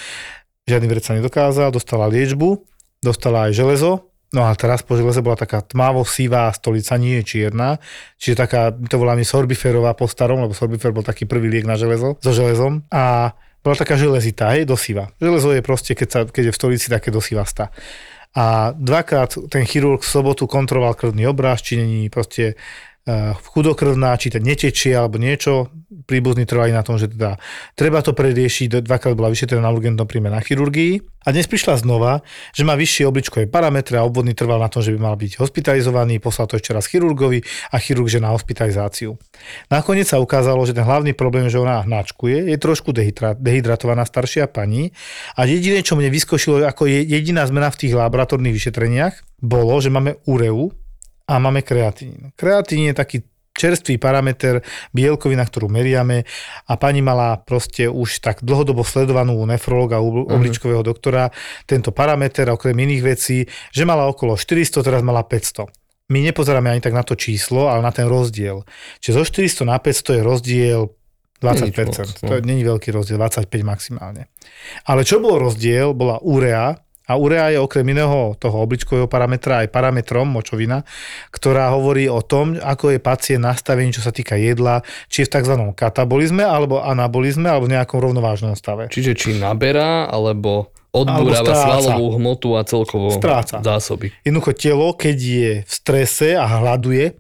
Žiadny 0.65 0.89
vreč 0.89 1.05
sa 1.05 1.13
nedokázal, 1.21 1.69
dostala 1.69 2.09
liečbu, 2.09 2.65
dostala 3.05 3.53
aj 3.53 3.61
železo, 3.61 4.09
No 4.29 4.45
a 4.45 4.53
teraz 4.53 4.85
po 4.85 4.93
železe 4.93 5.25
bola 5.25 5.41
taká 5.41 5.65
tmavo 5.65 6.05
sivá 6.05 6.53
stolica, 6.53 7.01
nie 7.01 7.17
je 7.21 7.25
čierna. 7.25 7.81
Čiže 8.21 8.37
taká, 8.37 8.77
to 8.77 9.01
voláme 9.01 9.25
sorbiferová 9.25 9.97
po 9.97 10.05
starom, 10.05 10.45
lebo 10.45 10.53
sorbifer 10.53 10.93
bol 10.93 11.01
taký 11.01 11.25
prvý 11.25 11.49
liek 11.49 11.65
na 11.65 11.81
železo, 11.81 12.21
so 12.21 12.33
železom. 12.37 12.85
A 12.93 13.33
bola 13.65 13.77
taká 13.77 13.99
železitá, 13.99 14.55
hej, 14.55 14.65
dosiva. 14.65 15.11
Železo 15.19 15.53
je 15.53 15.63
proste, 15.63 15.93
keď, 15.95 16.09
sa, 16.09 16.21
keď 16.25 16.51
je 16.51 16.53
v 16.55 16.61
stolici, 16.61 16.87
také 16.89 17.11
dosivastá. 17.11 17.71
A 18.37 18.77
dvakrát 18.77 19.35
ten 19.49 19.65
chirurg 19.65 20.05
v 20.05 20.13
sobotu 20.13 20.47
kontroloval 20.47 20.95
krvný 20.95 21.27
obraz, 21.27 21.65
či 21.65 21.81
není 21.81 22.13
proste 22.13 22.55
chudokrvná, 23.53 24.13
či 24.21 24.29
to 24.29 24.39
netečie 24.39 24.93
alebo 24.93 25.17
niečo. 25.17 25.73
Príbuzní 26.09 26.45
trvali 26.49 26.73
na 26.73 26.85
tom, 26.85 27.01
že 27.01 27.09
teda 27.09 27.37
treba 27.77 28.05
to 28.05 28.13
predriešiť. 28.13 28.85
Dvakrát 28.85 29.17
bola 29.17 29.33
vyšetrená 29.33 29.65
na 29.65 29.73
urgentnom 29.73 30.09
príjme 30.09 30.29
na 30.29 30.41
chirurgii. 30.41 31.01
A 31.29 31.35
dnes 31.35 31.45
prišla 31.45 31.85
znova, 31.85 32.25
že 32.57 32.65
má 32.65 32.73
vyššie 32.73 33.05
obličkové 33.05 33.45
parametre 33.53 34.01
a 34.01 34.07
obvodný 34.07 34.33
trval 34.33 34.65
na 34.65 34.73
tom, 34.73 34.81
že 34.81 34.97
by 34.97 34.99
mal 35.03 35.17
byť 35.21 35.37
hospitalizovaný, 35.37 36.25
poslal 36.25 36.49
to 36.49 36.57
ešte 36.57 36.73
raz 36.73 36.89
chirurgovi 36.89 37.45
a 37.69 37.77
chirurg 37.77 38.09
že 38.09 38.17
na 38.17 38.33
hospitalizáciu. 38.33 39.21
Nakoniec 39.69 40.09
sa 40.09 40.23
ukázalo, 40.25 40.65
že 40.65 40.73
ten 40.73 40.89
hlavný 40.89 41.13
problém, 41.13 41.53
že 41.53 41.61
ona 41.61 41.85
hnačkuje, 41.85 42.49
je 42.49 42.57
trošku 42.57 42.97
dehydratovaná 43.37 44.09
staršia 44.09 44.49
pani 44.49 44.97
a 45.37 45.45
jediné, 45.45 45.85
čo 45.85 46.01
mne 46.01 46.09
vyskošilo 46.09 46.65
ako 46.65 46.89
jediná 46.89 47.45
zmena 47.45 47.69
v 47.69 47.81
tých 47.85 47.93
laboratórnych 47.93 48.57
vyšetreniach, 48.57 49.45
bolo, 49.45 49.77
že 49.85 49.93
máme 49.93 50.17
ureu 50.25 50.73
a 51.29 51.37
máme 51.37 51.61
kreatín. 51.61 52.33
Kreatín 52.35 52.89
je 52.89 52.95
taký 52.97 53.19
čerstvý 53.59 53.99
parameter, 53.99 54.63
bielkovina, 54.95 55.43
ktorú 55.43 55.67
meriame 55.67 56.23
a 56.71 56.73
pani 56.79 57.03
mala 57.03 57.43
proste 57.43 57.91
už 57.91 58.23
tak 58.23 58.47
dlhodobo 58.47 58.87
sledovanú 58.87 59.35
nefrologa, 59.45 59.99
mhm. 59.99 60.31
obličkového 60.31 60.83
doktora, 60.87 61.35
tento 61.67 61.91
parameter, 61.91 62.47
okrem 62.49 62.79
iných 62.79 63.03
vecí, 63.03 63.45
že 63.75 63.83
mala 63.83 64.07
okolo 64.07 64.39
400, 64.39 64.87
teraz 64.87 65.03
mala 65.03 65.27
500 65.27 65.69
my 66.09 66.25
nepozeráme 66.25 66.73
ani 66.73 66.81
tak 66.81 66.97
na 66.97 67.05
to 67.05 67.13
číslo, 67.13 67.69
ale 67.69 67.85
na 67.85 67.93
ten 67.93 68.09
rozdiel. 68.09 68.65
Čiže 69.05 69.13
zo 69.13 69.25
400 69.29 69.69
na 69.69 69.77
500 69.77 70.17
je 70.17 70.23
rozdiel 70.25 70.81
20%. 71.45 71.69
Moc, 71.85 72.19
no. 72.25 72.29
To 72.33 72.35
není 72.43 72.65
veľký 72.65 72.91
rozdiel, 72.91 73.21
25 73.21 73.47
maximálne. 73.63 74.33
Ale 74.89 75.05
čo 75.05 75.21
bol 75.21 75.37
rozdiel, 75.39 75.93
bola 75.93 76.19
urea, 76.25 76.75
a 77.09 77.17
urea 77.17 77.49
je 77.49 77.59
okrem 77.59 77.89
iného 77.89 78.37
toho 78.37 78.61
obličkového 78.61 79.09
parametra 79.09 79.65
aj 79.65 79.73
parametrom 79.73 80.29
močovina, 80.29 80.85
ktorá 81.33 81.73
hovorí 81.73 82.05
o 82.07 82.21
tom, 82.21 82.61
ako 82.61 82.93
je 82.93 83.01
pacient 83.01 83.41
nastavený, 83.41 83.97
čo 83.97 84.05
sa 84.05 84.13
týka 84.13 84.37
jedla, 84.37 84.85
či 85.09 85.25
je 85.25 85.27
v 85.27 85.33
tzv. 85.41 85.55
katabolizme, 85.73 86.45
alebo 86.45 86.85
anabolizme, 86.85 87.49
alebo 87.49 87.65
v 87.65 87.75
nejakom 87.81 87.99
rovnovážnom 87.99 88.53
stave. 88.53 88.93
Čiže 88.93 89.17
či 89.17 89.29
naberá, 89.41 90.05
alebo 90.05 90.69
odbúrava 90.93 91.53
svalovú 91.53 92.17
hmotu 92.17 92.57
a 92.57 92.65
celkovo 92.65 93.13
stráca. 93.13 93.61
zásoby. 93.61 94.13
Jednoducho 94.25 94.53
telo, 94.57 94.89
keď 94.97 95.17
je 95.17 95.51
v 95.65 95.73
strese 95.73 96.33
a 96.37 96.49
hľaduje, 96.49 97.17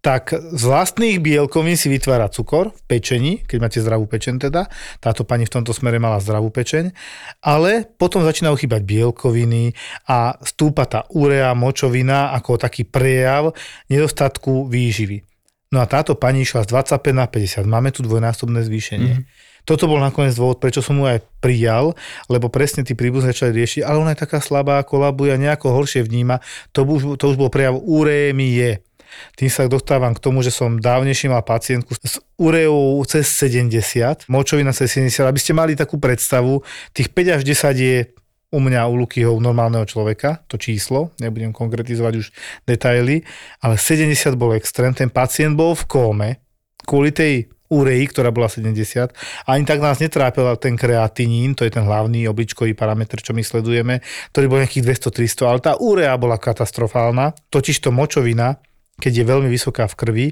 tak 0.00 0.32
z 0.32 0.62
vlastných 0.64 1.20
bielkovín 1.20 1.76
si 1.76 1.92
vytvára 1.92 2.32
cukor 2.32 2.72
v 2.72 2.80
pečení, 2.88 3.32
keď 3.44 3.58
máte 3.60 3.78
zdravú 3.84 4.08
pečen 4.08 4.40
teda, 4.40 4.66
táto 4.96 5.28
pani 5.28 5.44
v 5.44 5.60
tomto 5.60 5.76
smere 5.76 6.00
mala 6.00 6.16
zdravú 6.24 6.48
pečeň, 6.48 6.88
ale 7.44 7.84
potom 7.84 8.24
začínajú 8.24 8.64
chýbať 8.64 8.80
bielkoviny 8.80 9.76
a 10.08 10.40
stúpa 10.40 10.88
tá 10.88 11.04
urea, 11.12 11.52
močovina 11.52 12.32
ako 12.32 12.56
taký 12.56 12.88
prejav 12.88 13.52
nedostatku 13.92 14.72
výživy. 14.72 15.20
No 15.70 15.78
a 15.78 15.86
táto 15.86 16.18
pani 16.18 16.42
išla 16.42 16.66
z 16.66 16.98
25 16.98 17.14
na 17.14 17.30
50. 17.30 17.62
Máme 17.62 17.94
tu 17.94 18.02
dvojnásobné 18.02 18.66
zvýšenie. 18.66 19.14
Mm-hmm. 19.22 19.48
Toto 19.62 19.86
bol 19.86 20.02
nakoniec 20.02 20.34
dôvod, 20.34 20.58
prečo 20.58 20.82
som 20.82 20.98
mu 20.98 21.06
aj 21.06 21.22
prijal, 21.38 21.94
lebo 22.26 22.50
presne 22.50 22.82
tí 22.82 22.98
príbuzní 22.98 23.30
začali 23.30 23.54
riešiť, 23.54 23.86
ale 23.86 24.02
ona 24.02 24.10
je 24.16 24.22
taká 24.26 24.42
slabá, 24.42 24.82
kolabuje 24.82 25.36
nejako 25.38 25.70
horšie 25.70 26.02
vníma. 26.02 26.42
To 26.74 26.82
už, 26.82 27.20
to 27.20 27.24
už 27.30 27.36
bol 27.38 27.52
prejav 27.52 27.78
urémie. 27.78 28.82
Tým 29.34 29.50
sa 29.50 29.66
dostávam 29.66 30.12
k 30.16 30.22
tomu, 30.22 30.42
že 30.42 30.54
som 30.54 30.78
dávnejšie 30.78 31.30
mal 31.30 31.42
pacientku 31.46 31.96
s 31.96 32.18
ureou 32.38 33.00
cez 33.06 33.26
70, 33.28 34.28
močovina 34.30 34.74
cez 34.74 34.92
70, 34.96 35.26
aby 35.26 35.38
ste 35.40 35.52
mali 35.52 35.78
takú 35.78 35.96
predstavu, 36.00 36.62
tých 36.94 37.12
5 37.12 37.36
až 37.38 37.42
10 37.44 37.76
je 37.76 37.98
u 38.50 38.58
mňa, 38.58 38.90
u 38.90 38.94
Lukyho, 38.98 39.30
u 39.30 39.40
normálneho 39.40 39.86
človeka, 39.86 40.42
to 40.50 40.58
číslo, 40.58 41.14
nebudem 41.22 41.54
konkretizovať 41.54 42.14
už 42.18 42.26
detaily, 42.66 43.22
ale 43.62 43.78
70 43.78 44.34
bol 44.34 44.58
extrém, 44.58 44.90
ten 44.90 45.06
pacient 45.06 45.54
bol 45.54 45.78
v 45.78 45.84
kóme, 45.86 46.28
kvôli 46.82 47.14
tej 47.14 47.46
urei, 47.70 48.02
ktorá 48.02 48.34
bola 48.34 48.50
70. 48.50 49.14
Ani 49.46 49.62
tak 49.62 49.78
nás 49.78 50.02
netrápil 50.02 50.42
ten 50.58 50.74
kreatinín, 50.74 51.54
to 51.54 51.62
je 51.62 51.70
ten 51.70 51.86
hlavný 51.86 52.26
obličkový 52.26 52.74
parameter, 52.74 53.22
čo 53.22 53.30
my 53.30 53.46
sledujeme, 53.46 54.02
ktorý 54.34 54.46
bol 54.50 54.58
nejakých 54.58 55.06
200-300, 55.06 55.46
ale 55.46 55.60
tá 55.62 55.72
urea 55.78 56.10
bola 56.18 56.34
katastrofálna. 56.34 57.30
Totiž 57.54 57.78
to 57.78 57.94
močovina 57.94 58.58
keď 59.00 59.24
je 59.24 59.24
veľmi 59.24 59.48
vysoká 59.48 59.88
v 59.88 59.98
krvi, 59.98 60.26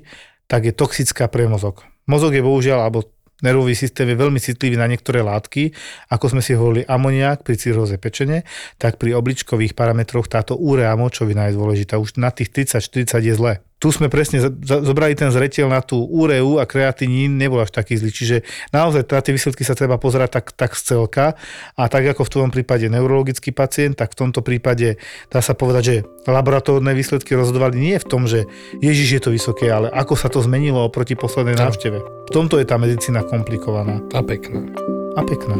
tak 0.44 0.68
je 0.68 0.76
toxická 0.76 1.26
pre 1.32 1.48
mozog. 1.48 1.88
Mozog 2.04 2.36
je 2.36 2.44
bohužiaľ, 2.44 2.88
alebo 2.88 3.08
nervový 3.40 3.76
systém 3.76 4.08
je 4.10 4.16
veľmi 4.18 4.40
citlivý 4.42 4.76
na 4.76 4.88
niektoré 4.90 5.22
látky, 5.22 5.72
ako 6.10 6.36
sme 6.36 6.42
si 6.42 6.56
hovorili 6.56 6.82
amoniak 6.88 7.46
pri 7.46 7.54
cirhóze 7.54 7.96
pečene, 7.96 8.42
tak 8.80 8.98
pri 8.98 9.14
obličkových 9.14 9.76
parametroch 9.78 10.26
táto 10.26 10.58
úrea 10.58 10.94
močovina 10.98 11.48
je 11.48 11.56
dôležitá. 11.56 12.00
Už 12.00 12.18
na 12.18 12.34
tých 12.34 12.50
30-40 12.52 13.28
je 13.28 13.34
zle 13.34 13.52
tu 13.78 13.94
sme 13.94 14.10
presne 14.10 14.42
zobrali 14.66 15.14
ten 15.14 15.30
zreteľ 15.30 15.70
na 15.70 15.78
tú 15.78 16.02
úreu 16.02 16.58
a 16.58 16.66
kreatinín 16.66 17.38
nebol 17.38 17.62
až 17.62 17.70
taký 17.70 17.94
zlý. 17.94 18.10
Čiže 18.10 18.36
naozaj 18.74 19.06
na 19.06 19.22
tie 19.22 19.30
výsledky 19.30 19.62
sa 19.62 19.78
treba 19.78 20.02
pozerať 20.02 20.42
tak, 20.42 20.46
tak 20.58 20.70
z 20.74 20.94
celka 20.94 21.38
a 21.78 21.82
tak 21.86 22.10
ako 22.10 22.26
v 22.26 22.32
tvojom 22.34 22.50
prípade 22.50 22.90
neurologický 22.90 23.54
pacient, 23.54 23.94
tak 23.94 24.18
v 24.18 24.26
tomto 24.26 24.42
prípade 24.42 24.98
dá 25.30 25.38
sa 25.38 25.54
povedať, 25.54 25.82
že 25.86 25.96
laboratórne 26.26 26.90
výsledky 26.90 27.38
rozhodovali 27.38 27.78
nie 27.78 27.96
v 27.96 28.06
tom, 28.06 28.26
že 28.26 28.50
Ježiš 28.82 29.08
je 29.14 29.22
to 29.22 29.30
vysoké, 29.30 29.70
ale 29.70 29.86
ako 29.94 30.18
sa 30.18 30.26
to 30.26 30.42
zmenilo 30.42 30.82
oproti 30.82 31.14
poslednej 31.14 31.54
no. 31.54 31.70
návšteve. 31.70 31.98
V 32.28 32.30
tomto 32.34 32.58
je 32.58 32.66
tá 32.66 32.76
medicína 32.76 33.22
komplikovaná. 33.22 34.02
A 34.10 34.20
pekná. 34.20 34.66
A 35.14 35.22
pekná. 35.22 35.54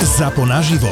Zapo 0.00 0.48
naživo 0.48 0.90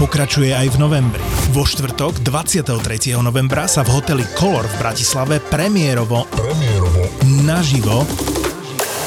pokračuje 0.00 0.52
aj 0.52 0.74
v 0.74 0.76
novembri. 0.80 1.24
Vo 1.54 1.62
štvrtok 1.62 2.24
23. 2.24 3.14
novembra 3.20 3.70
sa 3.70 3.84
v 3.84 3.92
hoteli 3.94 4.24
Color 4.34 4.66
v 4.66 4.74
Bratislave 4.80 5.36
premiérovo, 5.38 6.26
premiérovo. 6.32 7.02
naživo 7.44 8.02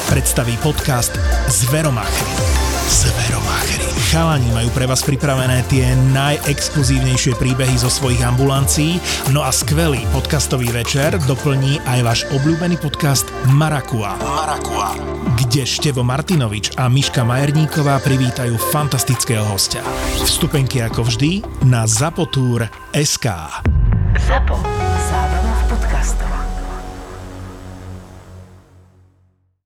predstaví 0.08 0.54
podcast 0.62 1.12
Zveromachry. 1.50 2.30
Zveromachry. 2.86 3.75
Chalani 4.16 4.48
majú 4.56 4.72
pre 4.72 4.88
vás 4.88 5.04
pripravené 5.04 5.60
tie 5.68 5.92
najexkluzívnejšie 6.16 7.36
príbehy 7.36 7.76
zo 7.76 7.92
svojich 7.92 8.24
ambulancií, 8.24 8.96
no 9.28 9.44
a 9.44 9.52
skvelý 9.52 10.08
podcastový 10.08 10.72
večer 10.72 11.20
doplní 11.28 11.84
aj 11.84 12.00
váš 12.00 12.20
obľúbený 12.32 12.80
podcast 12.80 13.28
Marakua. 13.52 14.16
Marakua 14.16 14.96
kde 15.36 15.68
Števo 15.68 16.00
Martinovič 16.00 16.80
a 16.80 16.88
Miška 16.88 17.28
Majerníková 17.28 18.00
privítajú 18.00 18.56
fantastického 18.72 19.44
hostia. 19.44 19.84
Vstupenky 20.24 20.80
ako 20.80 21.12
vždy 21.12 21.44
na 21.68 21.84
Zapotúr 21.84 22.64
SK. 22.96 23.28
Zapo. 24.16 24.56